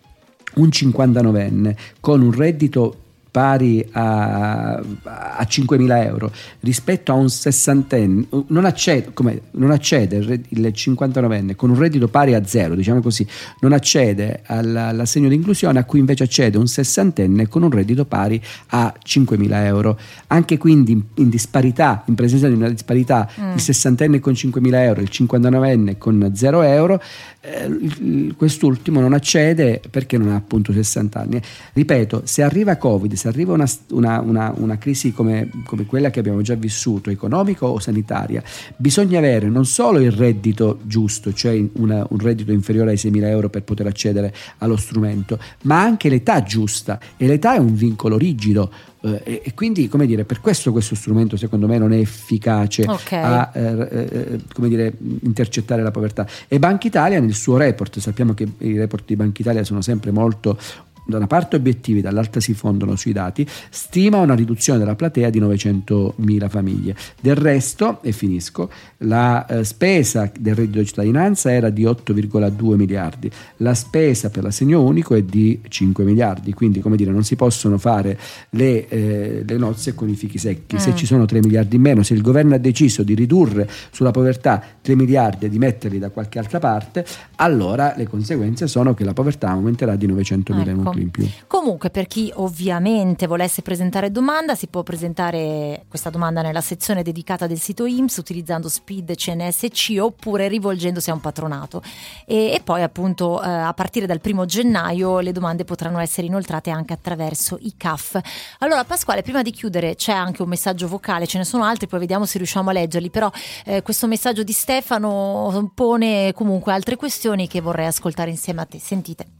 un 0.55 0.69
59enne 0.69 1.77
con 2.01 2.23
un 2.23 2.33
reddito 2.33 3.01
pari 3.37 3.87
a, 3.93 4.77
a 4.77 5.47
5.000 5.47 6.07
euro 6.07 6.33
rispetto 6.61 7.13
a 7.13 7.17
un 7.17 7.29
sessantenne, 7.29 8.29
non 8.47 8.65
accede, 8.65 9.11
come, 9.13 9.43
non 9.51 9.73
accede 9.73 10.17
il 10.49 10.73
59enne 10.75 11.55
con 11.55 11.69
un 11.69 11.77
reddito 11.79 12.09
pari 12.09 12.33
a 12.33 12.47
zero, 12.47 12.75
diciamo 12.75 13.03
così, 13.03 13.27
non 13.61 13.75
accede 13.75 14.41
all'assegno 14.47 15.29
di 15.29 15.35
inclusione 15.35 15.79
a 15.79 15.85
cui 15.85 15.99
invece 15.99 16.23
accede 16.23 16.57
un 16.57 16.67
sessantenne 16.67 17.47
con 17.47 17.63
un 17.63 17.71
reddito 17.71 18.07
pari 18.07 18.43
a 18.69 18.95
5.000 19.07 19.53
euro. 19.65 19.99
Anche 20.29 20.57
quindi 20.57 20.93
in, 20.93 21.03
in 21.17 21.29
disparità, 21.29 22.05
in 22.07 22.15
presenza 22.15 22.49
di 22.49 22.55
una 22.55 22.71
disparità, 22.71 23.29
mm. 23.39 23.53
il 23.53 23.61
sessantenne 23.61 24.19
con 24.19 24.33
5.000 24.33 24.75
euro, 24.77 25.03
il 25.03 25.11
59enne 25.13 25.99
con 25.99 26.33
0 26.35 26.63
euro, 26.63 27.03
eh, 27.43 28.35
quest'ultimo 28.35 29.01
non 29.01 29.13
accede 29.13 29.83
perché 29.91 30.17
non 30.17 30.29
ha 30.31 30.37
appunto 30.37 30.73
60 30.73 31.21
anni. 31.21 31.41
Ripeto, 31.75 32.23
se 32.25 32.43
arriva 32.43 32.77
Covid, 32.77 33.13
se 33.27 33.29
arriva 33.29 33.53
una, 33.53 33.69
una, 33.91 34.21
una, 34.21 34.53
una 34.57 34.79
crisi 34.79 35.13
come, 35.13 35.51
come, 35.65 35.85
quella 35.85 36.11
che 36.11 36.21
abbiamo 36.21 36.43
già 36.43 36.55
vissuto, 36.55 37.11
economica 37.11 37.67
o 37.67 37.79
sanitaria, 37.81 38.43
bisogna 38.77 39.19
avere 39.19 39.49
non 39.49 39.67
solo 39.67 39.99
il 39.99 40.13
reddito 40.13 40.79
giusto, 40.83 41.33
cioè 41.33 41.53
un 41.55 42.07
reddito 42.19 42.53
inferiore 42.53 42.91
ai 42.91 42.97
6.000 42.97 43.25
euro 43.25 43.49
per 43.49 43.63
poter 43.63 43.87
accedere 43.87 44.33
allo 44.59 44.77
strumento, 44.77 45.39
ma 45.63 45.81
anche 45.81 46.09
l'età 46.09 46.43
giusta 46.43 47.01
e 47.17 47.27
l'età 47.27 47.55
è 47.55 47.59
un 47.59 47.75
vincolo 47.75 48.17
rigido 48.17 48.71
eh, 49.07 49.43
e, 49.45 49.55
quindi, 49.55 49.89
come 49.89 50.07
dire, 50.07 50.25
per 50.25 50.41
questo 50.41 50.73
questo 50.73 50.95
strumento 50.95 51.37
secondo 51.37 51.67
me 51.67 51.79
non 51.79 51.93
è 51.93 51.99
efficace 51.99 52.85
okay. 52.87 53.23
a 53.23 53.51
eh, 53.55 53.89
eh, 53.91 54.41
come 54.53 54.69
dire, 54.69 54.93
intercettare 55.23 55.83
la 55.83 55.91
povertà. 55.91 56.27
E 56.49 56.59
Banca 56.59 56.87
Italia 56.87 57.21
nel 57.21 57.35
suo 57.35 57.57
report, 57.57 57.99
sappiamo 57.99 58.35
che 58.35 58.49
i 58.59 58.77
report 58.77 59.05
di 59.07 59.17
Banca 59.17 59.43
Italia 59.43 59.65
sono 59.65 59.81
sempre 59.81 60.11
molto 60.11 60.59
da 61.07 61.17
una 61.17 61.27
parte 61.27 61.57
obiettivi, 61.57 62.01
dall'altra 62.01 62.41
si 62.41 62.53
fondano 62.53 62.97
sui 62.97 63.13
dati, 63.13 63.47
stima 63.71 64.19
una 64.19 64.35
riduzione 64.35 64.79
della 64.79 64.97
platea 64.97 65.31
di 65.31 65.41
900.000 65.41 66.49
famiglie. 66.49 66.97
Del 67.21 67.37
resto, 67.37 68.03
e 68.03 68.13
finisco, 68.13 68.71
la 68.99 69.47
eh, 69.47 69.65
spesa 69.65 70.31
del 70.39 70.55
reddito 70.55 70.81
di 70.81 70.87
cittadinanza 70.87 71.53
era 71.53 71.71
di 71.71 71.85
8,2 71.85 72.75
miliardi, 72.75 73.31
la 73.59 73.75
spesa 73.75 74.31
per 74.31 74.43
l'assegno 74.43 74.83
unico 74.83 75.15
è 75.15 75.23
di 75.23 75.61
5 75.67 76.05
miliardi, 76.05 76.53
quindi 76.53 76.81
come 76.81 76.97
dire 76.97 77.13
non 77.13 77.23
si 77.23 77.37
possono 77.37 77.79
fare 77.79 78.19
le, 78.51 78.89
eh, 78.89 79.43
le 79.47 79.57
nozze 79.57 79.95
con 79.95 80.09
i 80.09 80.15
fichi 80.15 80.39
secchi. 80.39 80.77
Mm. 80.77 80.79
Se 80.79 80.95
ci 80.97 81.07
sono 81.07 81.25
3 81.25 81.41
miliardi 81.41 81.77
in 81.77 81.83
meno, 81.83 82.03
se 82.03 82.15
il 82.15 82.23
governo 82.23 82.55
ha 82.55 82.59
deciso 82.59 83.03
di 83.03 83.15
ridurre 83.15 83.69
sulla 83.91 84.11
povertà 84.11 84.63
3 84.81 84.97
miliardi 84.97 85.47
e 85.47 85.49
di 85.49 85.59
metterli 85.59 85.99
da 85.99 86.11
qualche 86.11 86.39
altra 86.39 86.59
parte, 86.59 87.07
allora 87.37 87.95
le 87.97 88.09
conseguenze 88.09 88.67
sono 88.67 88.95
che 88.95 89.05
la 89.05 89.13
povertà 89.13 89.51
aumenterà 89.51 89.95
di 89.95 90.09
900.000 90.09 90.69
ecco 90.69 90.96
in 90.96 90.96
più. 91.05 91.29
Comunque, 91.47 91.91
per 91.91 92.07
chi 92.07 92.33
ovviamente 92.35 93.27
volesse 93.27 93.63
presentare 93.63 94.11
domanda, 94.11 94.55
si 94.55 94.67
può 94.67 94.83
presentare 94.83 95.85
questa 95.89 96.11
domanda 96.11 96.43
nella 96.43 96.61
sezione 96.61 97.03
dedicata 97.03 97.47
del 97.47 97.59
sito 97.59 97.85
IMSS 97.87 98.17
utilizzando 98.17 98.69
SPID 98.69 99.15
CNSC 99.15 99.97
oppure 100.01 100.49
rivolgendosi 100.49 101.11
a 101.11 101.15
un 101.15 101.21
patronato. 101.21 101.83
E, 102.25 102.53
e 102.53 102.61
poi, 102.63 102.83
appunto, 102.83 103.43
eh, 103.43 103.49
a 103.49 103.73
partire 103.75 104.07
dal 104.07 104.21
primo 104.21 104.45
gennaio 104.45 105.21
le 105.21 105.33
domande 105.33 105.65
potranno 105.65 105.99
essere 105.99 106.27
inoltrate 106.27 106.71
anche 106.71 106.93
attraverso 106.93 107.59
i 107.61 107.75
CAF. 107.77 108.21
Allora, 108.61 108.85
Pasquale, 108.85 109.23
prima 109.23 109.43
di 109.43 109.51
chiudere, 109.51 109.95
c'è 109.95 110.13
anche 110.13 110.43
un 110.43 110.49
messaggio 110.49 110.89
vocale, 110.89 111.27
ce 111.27 111.39
ne 111.39 111.45
sono 111.45 111.65
altri, 111.65 111.87
poi 111.87 112.01
vediamo 112.01 112.25
se 112.25 112.39
riusciamo 112.39 112.71
a 112.71 112.73
leggerli. 112.73 113.11
Però 113.11 113.31
eh, 113.65 113.83
questo 113.83 114.07
messaggio 114.07 114.43
di 114.43 114.53
Stefano 114.53 115.71
pone 115.75 116.33
comunque 116.33 116.73
altre 116.73 116.97
questioni 116.97 117.49
che 117.49 117.61
vorrei 117.61 117.87
ascoltare 117.87 118.31
insieme 118.31 118.63
a 118.63 118.65
te. 118.65 118.79
Sentite. 118.79 119.36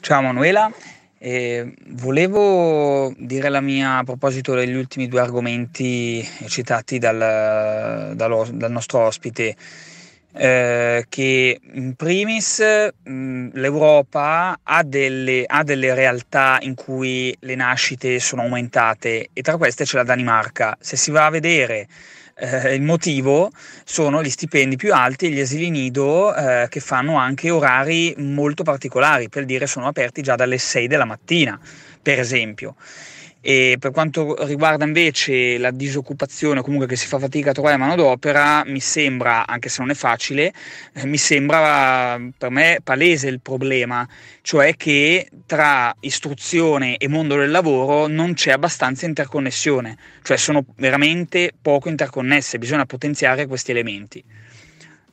Ciao 0.00 0.20
Manuela, 0.20 0.68
eh, 1.18 1.72
volevo 1.90 3.14
dire 3.16 3.48
la 3.48 3.60
mia 3.60 3.98
a 3.98 4.04
proposito 4.04 4.52
degli 4.52 4.74
ultimi 4.74 5.06
due 5.06 5.20
argomenti 5.20 6.28
citati 6.48 6.98
dal, 6.98 8.12
dal, 8.14 8.48
dal 8.52 8.72
nostro 8.72 9.00
ospite. 9.00 9.54
Eh, 10.38 11.06
che 11.08 11.60
in 11.72 11.94
primis 11.94 12.62
mh, 13.04 13.50
l'Europa 13.54 14.58
ha 14.62 14.82
delle, 14.82 15.44
ha 15.46 15.62
delle, 15.62 15.94
realtà 15.94 16.58
in 16.60 16.74
cui 16.74 17.34
le 17.40 17.54
nascite 17.54 18.18
sono 18.18 18.42
aumentate 18.42 19.28
e 19.32 19.40
tra 19.40 19.56
queste 19.56 19.84
c'è 19.84 19.96
la 19.96 20.04
Danimarca. 20.04 20.76
Se 20.80 20.96
si 20.96 21.10
va 21.10 21.26
a 21.26 21.30
vedere 21.30 21.86
eh, 22.38 22.74
il 22.74 22.82
motivo 22.82 23.50
sono 23.84 24.22
gli 24.22 24.28
stipendi 24.28 24.76
più 24.76 24.92
alti 24.92 25.26
e 25.26 25.30
gli 25.30 25.40
asili 25.40 25.70
nido 25.70 26.34
eh, 26.34 26.66
che 26.68 26.80
fanno 26.80 27.16
anche 27.16 27.50
orari 27.50 28.14
molto 28.18 28.62
particolari, 28.62 29.28
per 29.28 29.44
dire 29.44 29.66
sono 29.66 29.86
aperti 29.86 30.22
già 30.22 30.34
dalle 30.34 30.58
6 30.58 30.86
della 30.86 31.06
mattina, 31.06 31.58
per 32.02 32.18
esempio. 32.18 32.76
E 33.48 33.76
per 33.78 33.92
quanto 33.92 34.44
riguarda 34.44 34.84
invece 34.84 35.56
la 35.58 35.70
disoccupazione, 35.70 36.62
comunque 36.62 36.88
che 36.88 36.96
si 36.96 37.06
fa 37.06 37.20
fatica 37.20 37.50
a 37.50 37.52
trovare 37.52 37.76
manodopera, 37.76 38.64
mi 38.66 38.80
sembra, 38.80 39.46
anche 39.46 39.68
se 39.68 39.82
non 39.82 39.90
è 39.90 39.94
facile, 39.94 40.52
eh, 40.92 41.06
mi 41.06 41.16
sembra 41.16 42.18
per 42.36 42.50
me 42.50 42.80
palese 42.82 43.28
il 43.28 43.40
problema, 43.40 44.04
cioè 44.42 44.74
che 44.74 45.28
tra 45.46 45.94
istruzione 46.00 46.96
e 46.96 47.06
mondo 47.06 47.36
del 47.36 47.52
lavoro 47.52 48.08
non 48.08 48.34
c'è 48.34 48.50
abbastanza 48.50 49.06
interconnessione, 49.06 49.96
cioè 50.24 50.36
sono 50.36 50.64
veramente 50.78 51.52
poco 51.62 51.88
interconnesse, 51.88 52.58
bisogna 52.58 52.84
potenziare 52.84 53.46
questi 53.46 53.70
elementi 53.70 54.24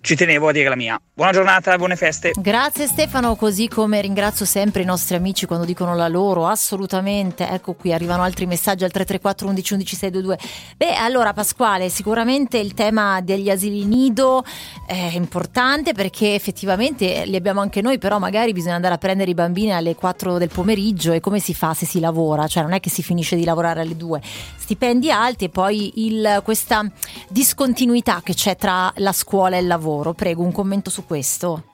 ci 0.03 0.17
tenevo 0.17 0.49
a 0.49 0.51
dire 0.51 0.67
la 0.67 0.75
mia. 0.75 0.99
Buona 1.13 1.31
giornata, 1.31 1.77
buone 1.77 1.95
feste. 1.95 2.33
Grazie 2.35 2.87
Stefano, 2.87 3.37
così 3.37 3.69
come 3.69 4.01
ringrazio 4.01 4.45
sempre 4.45 4.81
i 4.81 4.85
nostri 4.85 5.15
amici 5.15 5.45
quando 5.45 5.65
dicono 5.65 5.95
la 5.95 6.09
loro, 6.09 6.45
assolutamente. 6.45 7.47
Ecco 7.47 7.73
qui 7.73 7.93
arrivano 7.93 8.21
altri 8.21 8.45
messaggi 8.45 8.83
al 8.83 8.91
334 8.91 9.47
11 9.47 9.73
11 9.75 9.95
622. 9.95 10.39
Beh, 10.75 10.95
allora 10.95 11.31
Pasquale, 11.31 11.87
sicuramente 11.87 12.57
il 12.57 12.73
tema 12.73 13.21
degli 13.21 13.49
asili 13.49 13.85
nido 13.85 14.43
è 14.85 15.11
importante 15.13 15.93
perché 15.93 16.35
effettivamente 16.35 17.23
li 17.25 17.37
abbiamo 17.37 17.61
anche 17.61 17.79
noi, 17.79 17.97
però 17.97 18.19
magari 18.19 18.51
bisogna 18.51 18.75
andare 18.75 18.95
a 18.95 18.97
prendere 18.97 19.31
i 19.31 19.35
bambini 19.35 19.71
alle 19.71 19.95
4 19.95 20.37
del 20.37 20.49
pomeriggio 20.49 21.13
e 21.13 21.21
come 21.21 21.39
si 21.39 21.53
fa 21.53 21.73
se 21.73 21.85
si 21.85 22.01
lavora? 22.01 22.45
Cioè 22.45 22.61
non 22.61 22.73
è 22.73 22.81
che 22.81 22.89
si 22.89 23.03
finisce 23.03 23.37
di 23.37 23.45
lavorare 23.45 23.79
alle 23.79 23.95
2. 23.95 24.21
Stipendi 24.57 25.09
alti 25.11 25.45
e 25.45 25.49
poi 25.49 26.05
il, 26.07 26.41
questa 26.43 26.85
discontinuità 27.29 28.19
che 28.21 28.33
c'è 28.33 28.57
tra 28.57 28.91
la 28.97 29.13
scuola 29.13 29.55
e 29.55 29.59
il 29.61 29.67
lavoro 29.67 29.91
lavoro. 29.93 30.13
Prego, 30.13 30.43
un 30.43 30.51
commento 30.51 30.89
su 30.89 31.05
questo. 31.05 31.72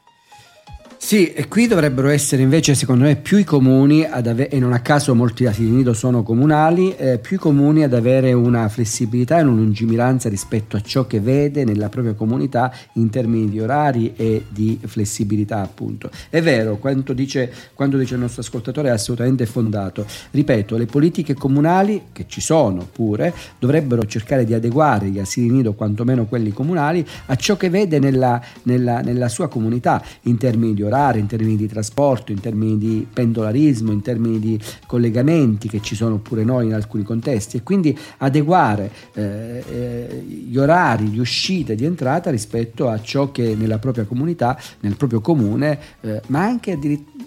Sì, 1.02 1.32
e 1.32 1.48
qui 1.48 1.66
dovrebbero 1.66 2.10
essere 2.10 2.42
invece, 2.42 2.76
secondo 2.76 3.06
me, 3.06 3.16
più 3.16 3.38
i 3.38 3.46
comuni 3.46 4.04
ad 4.04 4.28
avere, 4.28 4.50
e 4.50 4.60
non 4.60 4.74
a 4.74 4.82
caso 4.82 5.16
molti 5.16 5.46
asili 5.46 5.70
nido 5.70 5.94
sono 5.94 6.24
comunali, 6.24 6.94
eh, 6.98 7.20
più 7.20 7.38
i 7.38 7.40
comuni 7.40 7.84
ad 7.84 7.94
avere 7.94 8.34
una 8.34 8.68
flessibilità 8.68 9.40
e 9.40 9.44
una 9.44 9.54
lungimiranza 9.54 10.28
rispetto 10.28 10.76
a 10.76 10.82
ciò 10.82 11.08
che 11.08 11.22
vede 11.22 11.64
nella 11.64 11.88
propria 11.88 12.14
comunità 12.14 12.72
in 12.96 13.10
termini 13.10 13.50
di 13.50 13.62
orari 13.62 14.14
e 14.18 14.44
di 14.50 14.78
flessibilità, 14.86 15.62
appunto. 15.62 16.12
È 16.30 16.42
vero, 16.42 16.76
quanto 16.78 17.14
dice, 17.14 17.52
quanto 17.74 17.98
dice 17.98 18.16
il 18.16 18.20
nostro 18.20 18.42
ascoltatore 18.42 18.90
è 18.90 18.92
assolutamente 18.92 19.46
fondato. 19.46 20.06
Ripeto, 20.32 20.76
le 20.76 20.86
politiche 20.86 21.34
comunali, 21.34 22.08
che 22.12 22.26
ci 22.28 22.42
sono 22.42 22.86
pure, 22.92 23.34
dovrebbero 23.58 24.06
cercare 24.06 24.44
di 24.44 24.54
adeguare 24.54 25.08
gli 25.08 25.18
asili 25.20 25.50
nido, 25.50 25.74
quantomeno 25.74 26.26
quelli 26.26 26.52
comunali, 26.52 27.08
a 27.28 27.36
ciò 27.36 27.56
che 27.56 27.70
vede 27.70 28.00
nella, 28.00 28.40
nella, 28.64 29.00
nella 29.00 29.30
sua 29.30 29.48
comunità 29.48 30.04
in 30.24 30.38
termini 30.38 30.74
di 30.74 30.82
orari 30.84 30.88
migliorare 30.90 31.20
in 31.20 31.28
termini 31.28 31.56
di 31.56 31.68
trasporto, 31.68 32.32
in 32.32 32.40
termini 32.40 32.78
di 32.78 33.08
pendolarismo, 33.12 33.92
in 33.92 34.02
termini 34.02 34.40
di 34.40 34.60
collegamenti 34.88 35.70
che 35.70 35.82
ci 35.82 35.96
sono 35.96 36.18
pure 36.18 36.44
noi 36.44 36.66
in 36.66 36.74
alcuni 36.74 37.04
contesti. 37.04 37.58
E 37.58 37.64
quindi 37.64 37.98
adeguare 38.18 38.92
eh, 39.14 39.64
eh, 39.70 40.24
gli 40.28 40.58
orari 40.58 41.10
di 41.12 41.20
uscita 41.20 41.74
e 41.74 41.76
di 41.76 41.86
entrata 41.86 42.32
rispetto 42.32 42.90
a 42.90 43.00
ciò 43.02 43.32
che 43.32 43.56
nella 43.56 43.78
propria 43.78 44.06
comunità, 44.06 44.60
nel 44.82 44.96
proprio 44.96 45.22
comune, 45.22 45.80
eh, 46.02 46.22
ma 46.28 46.42
anche 46.42 46.72
addirittura 46.72 47.19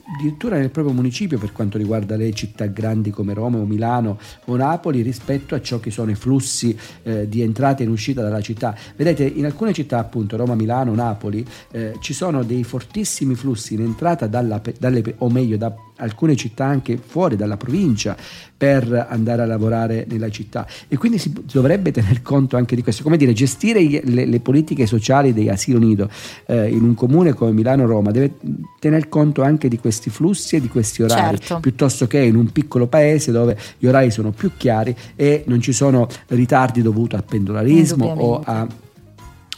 nel 0.59 0.71
proprio 0.71 0.95
municipio 0.95 1.39
per 1.39 1.53
quanto 1.53 1.79
riguarda 1.79 2.17
le 2.17 2.33
città 2.33 2.67
grandi 2.67 3.11
come 3.11 3.35
Roma 3.35 3.59
o 3.59 3.65
Milano 3.65 4.19
o 4.47 4.57
Napoli 4.57 5.03
rispetto 5.03 5.55
a 5.55 5.61
ciò 5.61 5.81
che 5.81 5.91
sono 5.91 6.11
i 6.11 6.15
flussi 6.15 6.77
eh, 7.03 7.29
di 7.29 7.43
entrata 7.43 7.83
e 7.83 7.87
uscita 7.87 8.23
dalla 8.23 8.41
città. 8.41 8.77
Vedete, 8.97 9.25
in 9.25 9.45
alcune 9.45 9.73
città 9.73 9.99
appunto 9.99 10.37
Roma, 10.37 10.55
Milano, 10.55 10.95
Napoli 10.95 11.45
eh, 11.71 11.95
ci 12.01 12.13
sono 12.13 12.43
dei 12.43 12.65
fortissimi 12.65 13.35
flussi 13.35 13.75
in 13.75 13.81
entrata 13.81 14.27
dalla, 14.27 14.61
dalle, 14.79 15.15
o 15.19 15.31
meglio 15.31 15.57
da 15.57 15.75
alcune 16.03 16.37
città 16.37 16.65
anche 16.65 16.99
fuori 16.99 17.37
dalla 17.37 17.57
provincia 17.57 18.17
per 18.57 19.07
andare 19.09 19.43
a 19.43 19.47
lavorare 19.47 20.07
nella 20.09 20.29
città 20.31 20.67
e 20.87 20.97
quindi 20.97 21.19
si 21.19 21.33
dovrebbe 21.51 21.91
tener 21.91 22.23
conto 22.23 22.57
anche 22.57 22.77
di 22.77 22.83
questo, 22.83 23.03
come 23.03 23.17
dire 23.17 23.33
gestire 23.33 23.81
le, 24.05 24.25
le 24.25 24.41
politiche 24.41 24.87
sociali 24.87 25.33
dei 25.33 25.49
asilo 25.49 25.79
nido 25.79 26.09
eh, 26.47 26.69
in 26.69 26.83
un 26.83 26.95
comune 26.95 27.33
come 27.33 27.53
Milano-Roma 27.53 28.11
deve 28.11 28.35
tener 28.79 29.09
conto 29.09 29.43
anche 29.43 29.69
di 29.69 29.79
questi 29.79 30.11
flussi 30.11 30.57
e 30.57 30.61
di 30.61 30.69
questi 30.69 31.03
orari 31.03 31.39
certo. 31.39 31.61
piuttosto 31.61 32.07
che 32.07 32.19
in 32.19 32.37
un 32.37 32.53
piccolo 32.53 32.87
paese 32.87 33.33
dove 33.33 33.57
gli 33.79 33.87
orari 33.87 34.11
sono 34.11 34.31
più 34.31 34.53
chiari 34.57 34.95
e 35.17 35.45
non 35.47 35.61
ci 35.61 35.73
sono 35.73 36.07
ritardi 36.29 36.83
dovuti 36.83 37.17
a 37.17 37.23
pendolarismo 37.23 38.07
o 38.07 38.43
a 38.45 38.67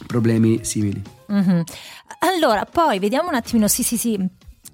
problemi 0.07 0.59
simili. 0.61 1.01
Mm-hmm. 1.31 1.61
Allora, 2.19 2.65
poi 2.65 2.99
vediamo 2.99 3.29
un 3.29 3.35
attimino, 3.35 3.67
sì, 3.67 3.83
sì, 3.83 3.97
sì, 3.97 4.19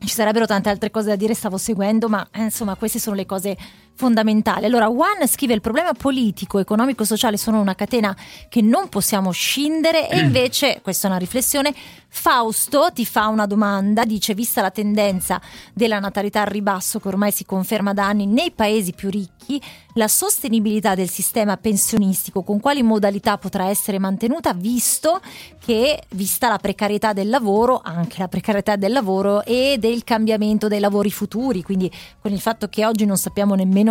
ci 0.06 0.14
sarebbero 0.16 0.45
tante 0.45 0.70
altre 0.70 0.89
cose 0.89 1.10
da 1.10 1.16
dire, 1.16 1.34
stavo 1.34 1.58
seguendo, 1.58 2.10
ma 2.10 2.28
eh, 2.32 2.43
insomma 2.43 2.76
queste 2.76 2.99
sono 2.99 3.16
le 3.16 3.26
cose 3.26 3.56
fondamentali. 4.02 4.66
Allora, 4.66 4.88
Juan 4.88 5.28
scrive 5.28 5.54
il 5.54 5.62
problema 5.62 5.93
politico, 5.93 6.58
economico, 6.58 7.06
sociale 7.06 7.38
sono 7.38 7.62
una 7.62 7.76
catena 7.76 8.16
che 8.49 8.64
non 8.64 8.89
possiamo 8.89 9.30
scindere 9.30 10.10
e 10.10 10.18
invece, 10.26 10.80
questa 10.82 11.08
è 11.08 11.12
una 11.12 11.20
riflessione, 11.20 11.72
Fausto 12.14 12.89
ti 12.93 13.06
fa 13.06 13.28
una 13.28 13.45
domanda, 13.45 14.04
dice 14.04 14.34
vista 14.34 14.62
la 14.62 14.70
tendenza 14.70 15.39
della 15.74 15.97
natalità 15.99 16.41
al 16.41 16.47
ribasso 16.47 16.99
che 16.99 17.08
ormai 17.08 17.32
si 17.32 17.45
conferma 17.45 17.93
da 17.93 18.06
anni 18.06 18.26
nei 18.26 18.52
paesi 18.52 18.91
più 18.91 19.10
ricchi, 19.10 19.62
la 19.93 20.10
sostenibilità 20.10 20.93
del 20.93 21.10
sistema 21.10 21.56
pensionistico 21.56 22.43
con 22.43 22.60
quali 22.60 22.84
modalità 22.84 23.38
potrà 23.38 23.68
essere 23.68 23.97
mantenuta 23.97 24.54
visto 24.54 25.22
che 25.64 26.04
vista 26.10 26.49
la 26.49 26.58
precarietà 26.58 27.14
del 27.14 27.30
lavoro, 27.30 27.80
anche 27.82 28.20
la 28.20 28.28
precarietà 28.28 28.76
del 28.76 28.91
lavoro 28.91 29.43
e 29.43 29.78
del 29.80 30.04
cambiamento 30.04 30.68
dei 30.68 30.80
lavori 30.80 31.12
futuri, 31.12 31.64
quindi 31.64 31.89
con 32.20 32.32
il 32.34 32.41
fatto 32.41 32.68
che 32.68 32.86
oggi 32.86 33.06
non 33.06 33.18
sappiamo 33.18 33.56
nemmeno 33.56 33.91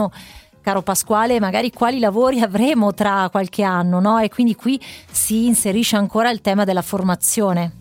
caro 0.63 0.83
Pasquale, 0.83 1.41
magari 1.41 1.73
quali 1.73 1.99
lavori 1.99 2.41
avremo 2.41 2.95
tra 2.95 3.29
qualche 3.31 3.63
anno, 3.63 3.99
no? 3.99 4.19
E 4.19 4.29
quindi 4.29 4.55
qui 4.55 4.81
si 5.11 5.47
inserisce 5.47 5.97
ancora 5.97 6.31
il 6.31 6.41
tema 6.41 6.65
della 6.65 6.83
formazione. 6.83 7.80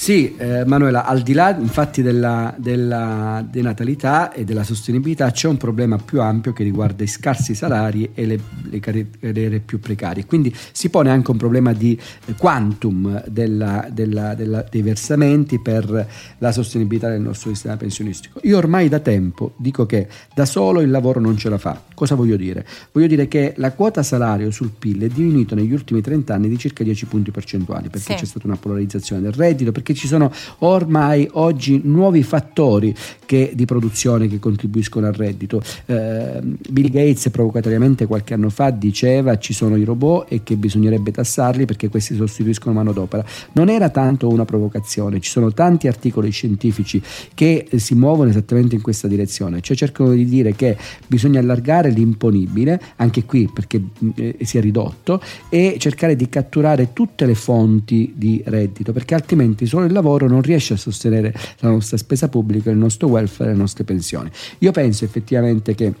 Sì, 0.00 0.34
eh, 0.38 0.64
Manuela, 0.64 1.04
al 1.04 1.20
di 1.20 1.34
là 1.34 1.54
infatti 1.54 2.00
della, 2.00 2.54
della, 2.56 3.46
denatalità 3.46 4.32
e 4.32 4.44
della 4.44 4.64
sostenibilità 4.64 5.30
c'è 5.30 5.46
un 5.46 5.58
problema 5.58 5.98
più 5.98 6.22
ampio 6.22 6.54
che 6.54 6.62
riguarda 6.62 7.04
i 7.04 7.06
scarsi 7.06 7.54
salari 7.54 8.08
e 8.14 8.24
le, 8.24 8.40
le 8.70 8.80
carriere 8.80 9.58
più 9.58 9.78
precarie. 9.78 10.24
Quindi 10.24 10.56
si 10.72 10.88
pone 10.88 11.10
anche 11.10 11.30
un 11.30 11.36
problema 11.36 11.74
di 11.74 12.00
quantum 12.38 13.22
della, 13.26 13.88
dei 13.90 14.80
versamenti 14.80 15.60
per 15.60 16.08
la 16.38 16.50
sostenibilità 16.50 17.10
del 17.10 17.20
nostro 17.20 17.50
sistema 17.50 17.76
pensionistico. 17.76 18.40
Io 18.44 18.56
ormai 18.56 18.88
da 18.88 19.00
tempo 19.00 19.52
dico 19.58 19.84
che 19.84 20.08
da 20.34 20.46
solo 20.46 20.80
il 20.80 20.88
lavoro 20.88 21.20
non 21.20 21.36
ce 21.36 21.50
la 21.50 21.58
fa. 21.58 21.78
Cosa 21.92 22.14
voglio 22.14 22.36
dire? 22.36 22.66
Voglio 22.92 23.06
dire 23.06 23.28
che 23.28 23.52
la 23.58 23.72
quota 23.72 24.02
salario 24.02 24.50
sul 24.50 24.70
PIL 24.70 25.02
è 25.02 25.08
diminuita 25.08 25.54
negli 25.54 25.74
ultimi 25.74 26.00
30 26.00 26.32
anni 26.32 26.48
di 26.48 26.56
circa 26.56 26.82
10 26.82 27.04
punti 27.04 27.30
percentuali 27.30 27.90
perché 27.90 28.14
sì. 28.14 28.20
c'è 28.20 28.24
stata 28.24 28.46
una 28.46 28.56
polarizzazione 28.56 29.20
del 29.20 29.32
reddito, 29.32 29.72
perché 29.72 29.89
ci 29.94 30.06
sono 30.06 30.32
ormai 30.58 31.28
oggi 31.32 31.80
nuovi 31.84 32.22
fattori 32.22 32.94
che, 33.26 33.52
di 33.54 33.64
produzione 33.64 34.28
che 34.28 34.38
contribuiscono 34.38 35.06
al 35.06 35.12
reddito. 35.12 35.62
Eh, 35.86 36.40
Bill 36.68 36.90
Gates 36.90 37.30
provocatoriamente 37.30 38.06
qualche 38.06 38.34
anno 38.34 38.50
fa 38.50 38.70
diceva 38.70 39.38
ci 39.38 39.52
sono 39.52 39.76
i 39.76 39.84
robot 39.84 40.26
e 40.32 40.42
che 40.42 40.56
bisognerebbe 40.56 41.10
tassarli 41.10 41.64
perché 41.64 41.88
questi 41.88 42.14
sostituiscono 42.14 42.74
manodopera. 42.74 43.24
Non 43.52 43.68
era 43.68 43.88
tanto 43.90 44.28
una 44.28 44.44
provocazione, 44.44 45.20
ci 45.20 45.30
sono 45.30 45.52
tanti 45.52 45.86
articoli 45.86 46.30
scientifici 46.30 47.02
che 47.34 47.68
si 47.76 47.94
muovono 47.94 48.30
esattamente 48.30 48.74
in 48.74 48.82
questa 48.82 49.08
direzione, 49.08 49.60
cioè 49.60 49.76
cercano 49.76 50.12
di 50.12 50.24
dire 50.24 50.54
che 50.54 50.76
bisogna 51.06 51.40
allargare 51.40 51.90
l'imponibile, 51.90 52.80
anche 52.96 53.24
qui 53.24 53.48
perché 53.52 53.82
eh, 54.14 54.36
si 54.42 54.58
è 54.58 54.60
ridotto, 54.60 55.20
e 55.48 55.76
cercare 55.78 56.16
di 56.16 56.28
catturare 56.28 56.92
tutte 56.92 57.26
le 57.26 57.34
fonti 57.34 58.12
di 58.16 58.42
reddito, 58.44 58.92
perché 58.92 59.14
altrimenti 59.14 59.66
solo 59.66 59.79
il 59.84 59.92
lavoro 59.92 60.28
non 60.28 60.42
riesce 60.42 60.74
a 60.74 60.76
sostenere 60.76 61.32
la 61.60 61.68
nostra 61.68 61.96
spesa 61.96 62.28
pubblica, 62.28 62.70
il 62.70 62.76
nostro 62.76 63.08
welfare 63.08 63.50
le 63.50 63.56
nostre 63.56 63.84
pensioni. 63.84 64.30
Io 64.58 64.72
penso 64.72 65.04
effettivamente 65.04 65.74
che 65.74 65.92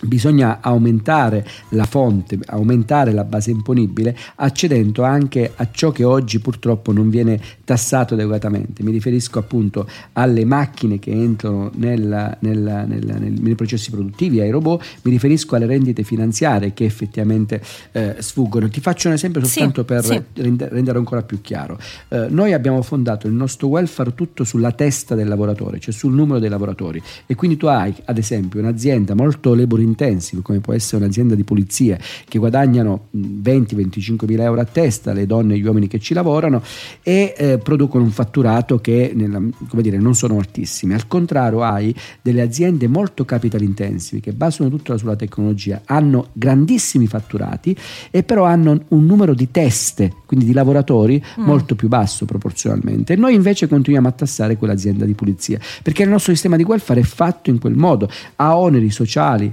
Bisogna 0.00 0.58
aumentare 0.60 1.44
la 1.70 1.84
fonte, 1.84 2.38
aumentare 2.46 3.12
la 3.12 3.24
base 3.24 3.50
imponibile, 3.50 4.16
accedendo 4.36 5.02
anche 5.02 5.52
a 5.56 5.68
ciò 5.72 5.90
che 5.90 6.04
oggi 6.04 6.38
purtroppo 6.38 6.92
non 6.92 7.10
viene 7.10 7.40
tassato 7.64 8.14
adeguatamente. 8.14 8.82
Mi 8.84 8.92
riferisco 8.92 9.40
appunto 9.40 9.88
alle 10.12 10.44
macchine 10.44 10.98
che 11.00 11.10
entrano 11.10 11.70
nella, 11.74 12.36
nella, 12.40 12.84
nella, 12.84 13.14
nel, 13.14 13.32
nei 13.32 13.54
processi 13.56 13.90
produttivi, 13.90 14.40
ai 14.40 14.50
robot, 14.50 14.84
mi 15.02 15.10
riferisco 15.10 15.56
alle 15.56 15.66
rendite 15.66 16.04
finanziarie 16.04 16.72
che 16.72 16.84
effettivamente 16.84 17.60
eh, 17.92 18.16
sfuggono. 18.18 18.68
Ti 18.68 18.80
faccio 18.80 19.08
un 19.08 19.14
esempio 19.14 19.44
soltanto 19.44 19.80
sì, 19.80 19.86
per 19.86 20.04
sì. 20.04 20.22
rendere 20.34 20.98
ancora 20.98 21.22
più 21.22 21.40
chiaro. 21.40 21.78
Eh, 22.08 22.26
noi 22.30 22.52
abbiamo 22.52 22.82
fondato 22.82 23.26
il 23.26 23.32
nostro 23.32 23.66
welfare 23.66 24.14
tutto 24.14 24.44
sulla 24.44 24.70
testa 24.70 25.16
del 25.16 25.26
lavoratore, 25.26 25.80
cioè 25.80 25.92
sul 25.92 26.12
numero 26.12 26.38
dei 26.38 26.48
lavoratori. 26.48 27.02
E 27.26 27.34
quindi 27.34 27.56
tu 27.56 27.66
hai, 27.66 27.92
ad 28.04 28.16
esempio, 28.16 28.60
un'azienda 28.60 29.14
molto 29.14 29.54
labor 29.54 29.86
intensive 29.88 30.42
come 30.42 30.60
può 30.60 30.72
essere 30.72 31.02
un'azienda 31.02 31.34
di 31.34 31.44
pulizia 31.44 31.98
che 32.28 32.38
guadagnano 32.38 33.08
20-25 33.16 34.26
mila 34.26 34.44
euro 34.44 34.60
a 34.60 34.64
testa, 34.64 35.12
le 35.12 35.26
donne 35.26 35.54
e 35.54 35.58
gli 35.58 35.64
uomini 35.66 35.88
che 35.88 35.98
ci 35.98 36.14
lavorano 36.14 36.62
e 37.02 37.34
eh, 37.36 37.58
producono 37.58 38.04
un 38.04 38.10
fatturato 38.10 38.78
che 38.78 39.12
nella, 39.14 39.40
dire, 39.80 39.98
non 39.98 40.14
sono 40.14 40.38
altissimi. 40.38 40.94
Al 40.94 41.06
contrario 41.06 41.62
hai 41.62 41.94
delle 42.22 42.42
aziende 42.42 42.86
molto 42.86 43.24
capital 43.24 43.62
intensive 43.62 44.20
che 44.20 44.32
basano 44.32 44.68
tutto 44.68 44.96
sulla 44.96 45.16
tecnologia, 45.16 45.82
hanno 45.84 46.28
grandissimi 46.32 47.06
fatturati 47.06 47.76
e 48.10 48.22
però 48.22 48.44
hanno 48.44 48.80
un 48.88 49.04
numero 49.04 49.34
di 49.34 49.50
teste, 49.50 50.12
quindi 50.26 50.44
di 50.46 50.52
lavoratori, 50.52 51.22
mm. 51.40 51.44
molto 51.44 51.74
più 51.74 51.88
basso 51.88 52.24
proporzionalmente. 52.24 53.14
E 53.14 53.16
noi 53.16 53.34
invece 53.34 53.68
continuiamo 53.68 54.08
a 54.08 54.12
tassare 54.12 54.56
quell'azienda 54.56 55.04
di 55.04 55.14
pulizia 55.14 55.58
perché 55.82 56.02
il 56.02 56.08
nostro 56.08 56.32
sistema 56.32 56.56
di 56.56 56.64
welfare 56.64 57.00
è 57.00 57.04
fatto 57.04 57.50
in 57.50 57.58
quel 57.58 57.74
modo, 57.74 58.08
ha 58.36 58.56
oneri 58.58 58.90
sociali, 58.90 59.52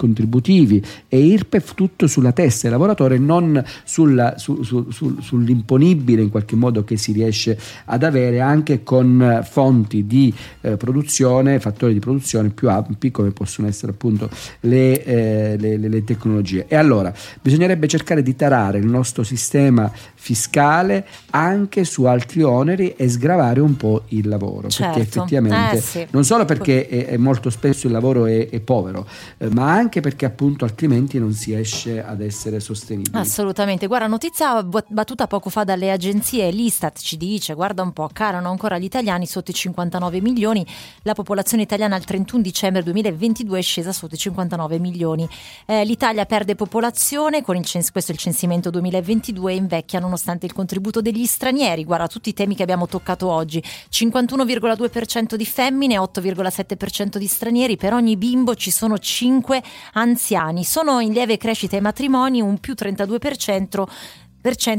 contributivi 0.00 0.82
e 1.08 1.18
IRPEF 1.18 1.74
tutto 1.74 2.06
sulla 2.06 2.32
testa 2.32 2.62
del 2.62 2.78
lavoratore, 2.78 3.18
non 3.18 3.62
sulla, 3.84 4.38
su, 4.38 4.62
su, 4.62 4.90
su, 4.90 5.20
sull'imponibile 5.20 6.22
in 6.22 6.30
qualche 6.30 6.56
modo 6.56 6.84
che 6.84 6.96
si 6.96 7.12
riesce 7.12 7.58
ad 7.84 8.02
avere 8.02 8.40
anche 8.40 8.82
con 8.82 9.40
fonti 9.46 10.06
di 10.06 10.32
eh, 10.62 10.78
produzione, 10.78 11.60
fattori 11.60 11.92
di 11.92 11.98
produzione 11.98 12.48
più 12.48 12.70
ampi 12.70 13.10
come 13.10 13.30
possono 13.32 13.68
essere 13.68 13.92
appunto 13.92 14.30
le, 14.60 15.04
eh, 15.04 15.56
le, 15.58 15.76
le, 15.76 15.88
le 15.88 16.04
tecnologie. 16.04 16.64
E 16.66 16.76
allora 16.76 17.12
bisognerebbe 17.42 17.86
cercare 17.86 18.22
di 18.22 18.34
tarare 18.34 18.78
il 18.78 18.86
nostro 18.86 19.22
sistema 19.22 19.92
fiscale 20.14 21.06
anche 21.30 21.84
su 21.84 22.04
altri 22.04 22.42
oneri 22.42 22.94
e 22.96 23.08
sgravare 23.08 23.60
un 23.60 23.76
po' 23.76 24.04
il 24.08 24.28
lavoro, 24.28 24.68
certo. 24.68 24.94
perché 24.94 25.08
effettivamente 25.08 25.76
eh, 25.76 25.80
sì. 25.80 26.06
non 26.10 26.24
solo 26.24 26.46
perché 26.46 26.88
è, 26.88 27.06
è 27.06 27.16
molto 27.18 27.50
spesso 27.50 27.86
il 27.86 27.92
lavoro 27.92 28.26
è, 28.26 28.48
è 28.48 28.60
povero, 28.60 29.06
eh, 29.38 29.48
ma 29.50 29.72
anche 29.72 29.89
anche 29.90 30.00
perché 30.00 30.24
appunto 30.24 30.64
altrimenti 30.64 31.18
non 31.18 31.32
si 31.32 31.52
esce 31.52 32.02
ad 32.02 32.20
essere 32.20 32.60
sostenibili. 32.60 33.16
Assolutamente, 33.16 33.88
guarda, 33.88 34.06
notizia 34.06 34.62
battuta 34.62 35.26
poco 35.26 35.50
fa 35.50 35.64
dalle 35.64 35.90
agenzie, 35.90 36.48
l'Istat 36.52 37.00
ci 37.00 37.16
dice, 37.16 37.54
guarda 37.54 37.82
un 37.82 37.92
po', 37.92 38.08
carano 38.12 38.50
ancora 38.50 38.78
gli 38.78 38.84
italiani 38.84 39.26
sotto 39.26 39.50
i 39.50 39.54
59 39.54 40.20
milioni, 40.20 40.64
la 41.02 41.14
popolazione 41.14 41.64
italiana 41.64 41.96
al 41.96 42.04
31 42.04 42.40
dicembre 42.40 42.84
2022 42.84 43.58
è 43.58 43.62
scesa 43.62 43.90
sotto 43.92 44.14
i 44.14 44.18
59 44.18 44.78
milioni. 44.78 45.28
Eh, 45.66 45.84
L'Italia 45.84 46.24
perde 46.24 46.54
popolazione, 46.54 47.42
con 47.42 47.56
il 47.56 47.64
cens- 47.64 47.90
questo 47.90 48.12
è 48.12 48.14
il 48.14 48.20
censimento 48.20 48.70
2022, 48.70 49.54
invecchia 49.54 49.98
nonostante 49.98 50.46
il 50.46 50.52
contributo 50.52 51.00
degli 51.00 51.26
stranieri, 51.26 51.84
guarda 51.84 52.06
tutti 52.06 52.28
i 52.28 52.34
temi 52.34 52.54
che 52.54 52.62
abbiamo 52.62 52.86
toccato 52.86 53.28
oggi, 53.28 53.60
51,2% 53.90 55.34
di 55.34 55.46
femmine, 55.46 55.96
8,7% 55.96 57.16
di 57.16 57.26
stranieri, 57.26 57.76
per 57.76 57.92
ogni 57.92 58.16
bimbo 58.16 58.54
ci 58.54 58.70
sono 58.70 58.96
5 58.96 59.62
anziani. 59.92 60.64
Sono 60.64 61.00
in 61.00 61.12
lieve 61.12 61.36
crescita 61.36 61.76
i 61.76 61.80
matrimoni, 61.80 62.40
un 62.40 62.58
più 62.58 62.74
32% 62.76 63.18
per 63.18 63.36
cento 63.36 63.88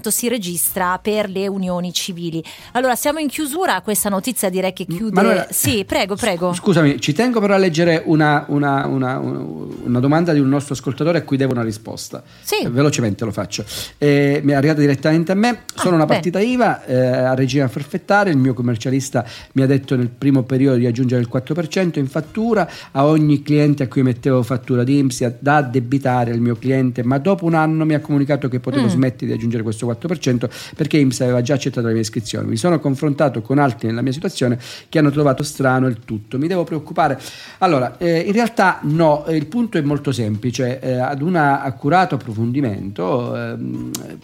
si 0.10 0.28
registra 0.28 0.98
per 1.00 1.30
le 1.30 1.48
unioni 1.48 1.94
civili. 1.94 2.44
Allora, 2.74 2.96
siamo 2.96 3.20
in 3.20 3.28
chiusura, 3.28 3.82
questa 3.82 4.10
notizia 4.10 4.50
direi 4.50 4.74
che 4.74 4.86
chiude... 4.86 5.14
Manuela, 5.14 5.48
sì, 5.50 5.86
prego, 5.86 6.16
prego. 6.16 6.54
Scusami, 6.54 7.00
ci 7.00 7.14
tengo 7.14 7.40
però 7.40 7.56
a 7.56 7.58
leggere 7.58 8.02
una, 8.06 8.46
una, 8.48 8.86
una, 8.88 9.20
una, 9.20 10.00
domanda 10.00 10.34
di 10.34 10.40
un 10.40 10.50
nostro 10.50 10.74
ascoltatore 10.74 11.20
a 11.20 11.22
cui 11.24 11.38
devo 11.38 11.54
una 11.54 11.64
risposta. 11.64 12.24
Sì. 12.42 12.64
Eh, 12.64 12.70
velocemente 12.70 13.24
lo 13.24 13.32
faccio. 13.32 13.64
Eh, 13.98 14.42
mi 14.44 14.52
è 14.52 14.56
arrivata 14.56 14.80
direttamente 14.80 15.32
a 15.32 15.36
me, 15.36 15.64
sono 15.76 15.94
ah, 15.94 15.98
una 15.98 16.06
partita 16.06 16.40
beh. 16.40 16.46
IVA 16.46 16.86
eh, 16.86 16.96
a 16.96 17.34
regime 17.36 17.64
a 17.64 17.68
forfettare, 17.68 18.32
il 18.32 18.38
mio 18.38 18.54
commercialista 18.54 19.26
mi 19.54 19.62
ha 19.62 19.68
detto 19.68 19.96
nel 19.96 20.10
primo 20.10 20.44
periodo 20.44 20.78
di 20.78 20.86
aggiungere 20.86 21.22
il 21.22 21.30
4% 21.32 22.00
in 22.00 22.08
fattura 22.08 22.70
a 22.92 23.06
ogni 23.06 23.42
cliente 23.42 23.84
a 23.84 23.88
cui 23.88 24.02
mettevo 24.02 24.44
fattura 24.44 24.84
di 24.84 24.98
IMSI 24.98 25.36
da 25.40 25.58
addebitare 25.58 26.32
al 26.32 26.40
mio 26.40 26.56
cliente, 26.56 27.04
ma 27.04 27.18
dopo 27.20 27.46
un 27.46 27.54
anno 27.54 27.86
mi 27.86 27.94
ha 27.94 28.00
comunicato 28.00 28.48
che 28.48 28.60
potevo 28.60 28.86
mm. 28.86 28.90
smettere 28.90 29.28
di 29.28 29.34
aggiungere 29.34 29.51
raggiungere 29.52 29.64
questo 29.64 29.88
4% 29.88 30.50
perché 30.76 30.98
IMSS 30.98 31.22
aveva 31.22 31.42
già 31.42 31.56
accettato 31.56 31.88
la 31.88 31.94
mia 31.94 32.02
iscrizione. 32.02 32.48
Mi 32.48 32.58
sono 32.58 32.80
confrontato 32.80 33.42
con 33.42 33.60
altri 33.60 33.88
nella 33.88 34.02
mia 34.02 34.12
situazione 34.12 34.58
che 34.88 35.00
hanno 35.00 35.12
trovato 35.12 35.44
strano 35.44 35.88
il 35.88 36.00
tutto. 36.06 36.38
Mi 36.38 36.48
devo 36.48 36.64
preoccupare? 36.64 37.20
Allora, 37.60 37.98
eh, 37.98 38.20
in 38.20 38.32
realtà 38.32 38.80
no, 38.84 39.26
il 39.30 39.46
punto 39.48 39.78
è 39.78 39.82
molto 39.82 40.12
semplice. 40.12 40.80
Eh, 40.80 40.94
ad 40.94 41.22
un 41.22 41.36
accurato 41.36 42.16
approfondimento 42.16 43.36
eh, 43.36 43.56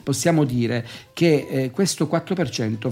possiamo 0.01 0.43
dire 0.43 0.85
che 1.13 1.47
eh, 1.49 1.71
questo 1.71 2.09
4% 2.11 2.91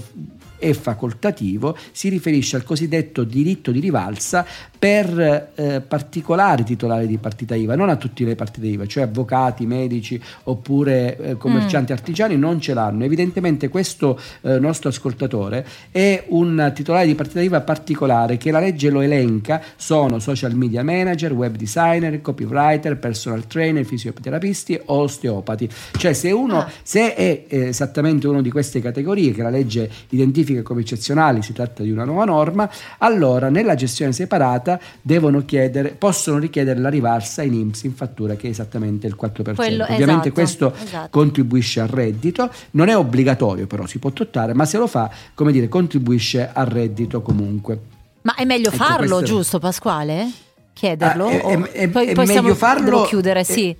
è 0.69 0.73
facoltativo, 0.73 1.77
si 1.91 2.09
riferisce 2.09 2.55
al 2.55 2.63
cosiddetto 2.63 3.23
diritto 3.23 3.71
di 3.71 3.79
rivalsa 3.79 4.45
per 4.77 5.51
eh, 5.55 5.81
particolari 5.81 6.63
titolari 6.63 7.07
di 7.07 7.17
partita 7.17 7.55
IVA, 7.55 7.75
non 7.75 7.89
a 7.89 7.95
tutte 7.95 8.23
le 8.23 8.35
partite 8.35 8.67
IVA, 8.67 8.85
cioè 8.85 9.03
avvocati, 9.03 9.65
medici 9.65 10.21
oppure 10.43 11.17
eh, 11.17 11.37
commercianti 11.37 11.91
mm. 11.91 11.95
artigiani 11.95 12.37
non 12.37 12.59
ce 12.59 12.73
l'hanno. 12.73 13.03
Evidentemente 13.03 13.67
questo 13.69 14.19
eh, 14.41 14.59
nostro 14.59 14.89
ascoltatore 14.89 15.65
è 15.91 16.25
un 16.29 16.71
titolare 16.73 17.05
di 17.05 17.15
partita 17.15 17.41
IVA 17.41 17.61
particolare 17.61 18.37
che 18.37 18.51
la 18.51 18.59
legge 18.59 18.89
lo 18.89 19.01
elenca, 19.01 19.61
sono 19.75 20.19
social 20.19 20.55
media 20.55 20.83
manager, 20.83 21.33
web 21.33 21.55
designer, 21.55 22.21
copywriter, 22.21 22.97
personal 22.97 23.45
trainer, 23.47 23.85
fisioterapisti 23.85 24.79
o 24.85 24.97
osteopati. 24.99 25.69
Cioè 25.97 26.13
se 26.13 26.31
uno 26.31 26.59
ah. 26.59 26.71
se 26.81 27.13
è 27.13 27.45
eh, 27.47 27.67
esattamente 27.67 28.27
una 28.27 28.41
di 28.41 28.51
queste 28.51 28.81
categorie 28.81 29.31
che 29.31 29.41
la 29.41 29.49
legge 29.49 29.89
identifica 30.09 30.54
come 30.63 30.81
eccezionali, 30.81 31.41
si 31.41 31.53
tratta 31.53 31.83
di 31.83 31.91
una 31.91 32.03
nuova 32.03 32.25
norma, 32.25 32.69
allora 32.99 33.49
nella 33.49 33.75
gestione 33.75 34.11
separata 34.11 34.79
devono 35.01 35.45
chiedere, 35.45 35.89
possono 35.89 36.37
richiedere 36.37 36.79
la 36.79 36.89
rivalsa 36.89 37.41
in 37.41 37.53
IMSS 37.53 37.83
in 37.83 37.93
fattura 37.93 38.35
che 38.35 38.47
è 38.47 38.49
esattamente 38.49 39.07
il 39.07 39.17
4%. 39.19 39.55
Quello, 39.55 39.83
Ovviamente 39.83 40.29
esatto, 40.29 40.31
questo 40.31 40.73
esatto. 40.73 41.07
contribuisce 41.09 41.79
al 41.79 41.87
reddito, 41.87 42.51
non 42.71 42.87
è 42.87 42.97
obbligatorio 42.97 43.67
però, 43.67 43.85
si 43.85 43.99
può 43.99 44.11
tottare, 44.11 44.53
ma 44.53 44.65
se 44.65 44.77
lo 44.77 44.87
fa, 44.87 45.09
come 45.33 45.51
dire, 45.51 45.67
contribuisce 45.67 46.49
al 46.51 46.65
reddito 46.65 47.21
comunque. 47.21 47.79
Ma 48.21 48.35
è 48.35 48.45
meglio 48.45 48.69
ecco, 48.69 48.77
farlo, 48.77 49.17
questo... 49.17 49.35
giusto 49.35 49.59
Pasquale? 49.59 50.31
chiederlo? 50.75 51.27
Ah, 51.27 51.31
è, 51.31 51.41
è, 51.41 51.61
è, 51.71 51.87
poi, 51.87 52.07
è 52.07 52.13
poi 52.13 52.25
meglio 52.27 52.53
farlo. 52.53 53.03
Chiudere, 53.03 53.43
sì. 53.43 53.75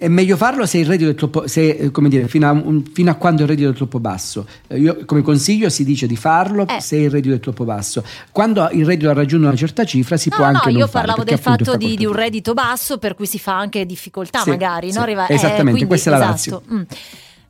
È 0.00 0.08
meglio 0.08 0.38
farlo 0.38 0.64
se 0.64 0.78
il 0.78 0.86
reddito 0.86 1.10
è 1.10 1.14
troppo, 1.14 1.46
se, 1.46 1.90
come 1.90 2.08
dire, 2.08 2.26
fino 2.26 2.48
a, 2.48 2.52
un, 2.52 2.82
fino 2.90 3.10
a 3.10 3.14
quando 3.16 3.42
il 3.42 3.48
reddito 3.48 3.68
è 3.68 3.74
troppo 3.74 4.00
basso. 4.00 4.46
Eh, 4.66 4.78
io, 4.78 5.04
come 5.04 5.20
consiglio 5.20 5.68
si 5.68 5.84
dice 5.84 6.06
di 6.06 6.16
farlo 6.16 6.66
Eh. 6.66 6.80
se 6.80 6.96
il 6.96 7.10
reddito 7.10 7.34
è 7.34 7.38
troppo 7.38 7.64
basso. 7.64 8.02
Quando 8.32 8.66
il 8.72 8.86
reddito 8.86 9.10
ha 9.10 9.12
raggiunto 9.12 9.46
una 9.46 9.56
certa 9.56 9.84
cifra 9.84 10.16
si 10.16 10.30
No, 10.30 10.36
può 10.36 10.46
no, 10.46 10.52
anche 10.56 10.70
io 10.70 10.78
non 10.78 10.88
fare, 10.88 11.06
parlavo 11.06 11.28
del 11.28 11.38
fatto 11.38 11.76
di, 11.76 11.98
di 11.98 12.06
un 12.06 12.14
reddito 12.14 12.54
basso 12.54 12.96
per 12.96 13.14
cui 13.14 13.26
si 13.26 13.38
fa 13.38 13.58
anche 13.58 13.84
difficoltà 13.84 14.40
Sì, 14.40 14.48
magari, 14.48 14.90
sì, 14.90 14.96
no? 14.96 15.02
Arriva- 15.02 15.28
esattamente, 15.28 15.70
quindi, 15.70 15.84
questa 15.86 16.14
è 16.14 16.18
la 16.18 16.34
esatto. 16.34 16.62
Mm. 16.72 16.80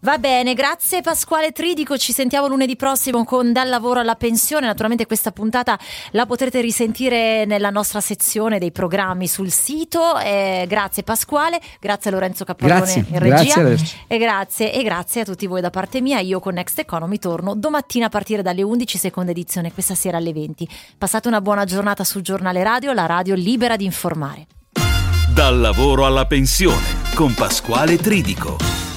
Va 0.03 0.17
bene, 0.17 0.55
grazie 0.55 1.03
Pasquale 1.03 1.53
Tridico, 1.53 1.99
ci 1.99 2.15
sentiamo 2.15 2.47
lunedì 2.47 2.75
prossimo 2.75 3.23
con 3.25 3.53
Dal 3.53 3.69
lavoro 3.69 4.01
alla 4.01 4.15
pensione, 4.15 4.65
naturalmente 4.65 5.05
questa 5.05 5.31
puntata 5.31 5.79
la 6.13 6.25
potrete 6.25 6.63
risentire 6.63 7.45
nella 7.45 7.69
nostra 7.69 8.01
sezione 8.01 8.59
dei 8.59 8.73
programmi 8.73 9.29
sul 9.29 9.51
sito, 9.51 10.19
Eh, 10.19 10.65
grazie 10.67 11.03
Pasquale, 11.03 11.61
grazie 11.79 12.09
a 12.09 12.15
Lorenzo 12.15 12.45
Cappellone 12.45 12.81
Grazie, 12.81 13.05
in 13.09 13.19
regia 13.19 13.61
grazie, 13.61 13.99
e 14.07 14.19
grazie, 14.19 14.73
e 14.73 14.83
grazie 14.83 15.21
a 15.21 15.25
tutti 15.25 15.47
voi 15.47 15.61
da 15.61 15.69
parte 15.69 16.01
mia, 16.01 16.19
io 16.21 16.41
con 16.41 16.55
Next 16.55 16.79
Economy 16.79 17.19
torno 17.19 17.55
domattina 17.55 18.07
a 18.07 18.09
partire 18.09 18.41
dalle 18.41 18.63
11, 18.63 18.97
seconda 18.97 19.33
edizione, 19.33 19.71
questa 19.71 19.95
sera 19.95 20.17
alle 20.17 20.33
20. 20.33 20.67
Passate 20.97 21.29
una 21.29 21.43
buona 21.43 21.67
giornata 21.67 22.05
sul 22.05 22.23
giornale 22.23 22.63
radio, 22.63 22.95
la 22.95 23.05
radio 23.05 23.35
libera 23.35 23.77
di 23.77 23.85
informare. 23.85 24.47
Dal 25.35 25.59
lavoro 25.59 26.07
alla 26.07 26.25
pensione 26.25 26.87
con 27.15 27.35
Pasquale 27.35 27.99
Tridico. 27.99 28.90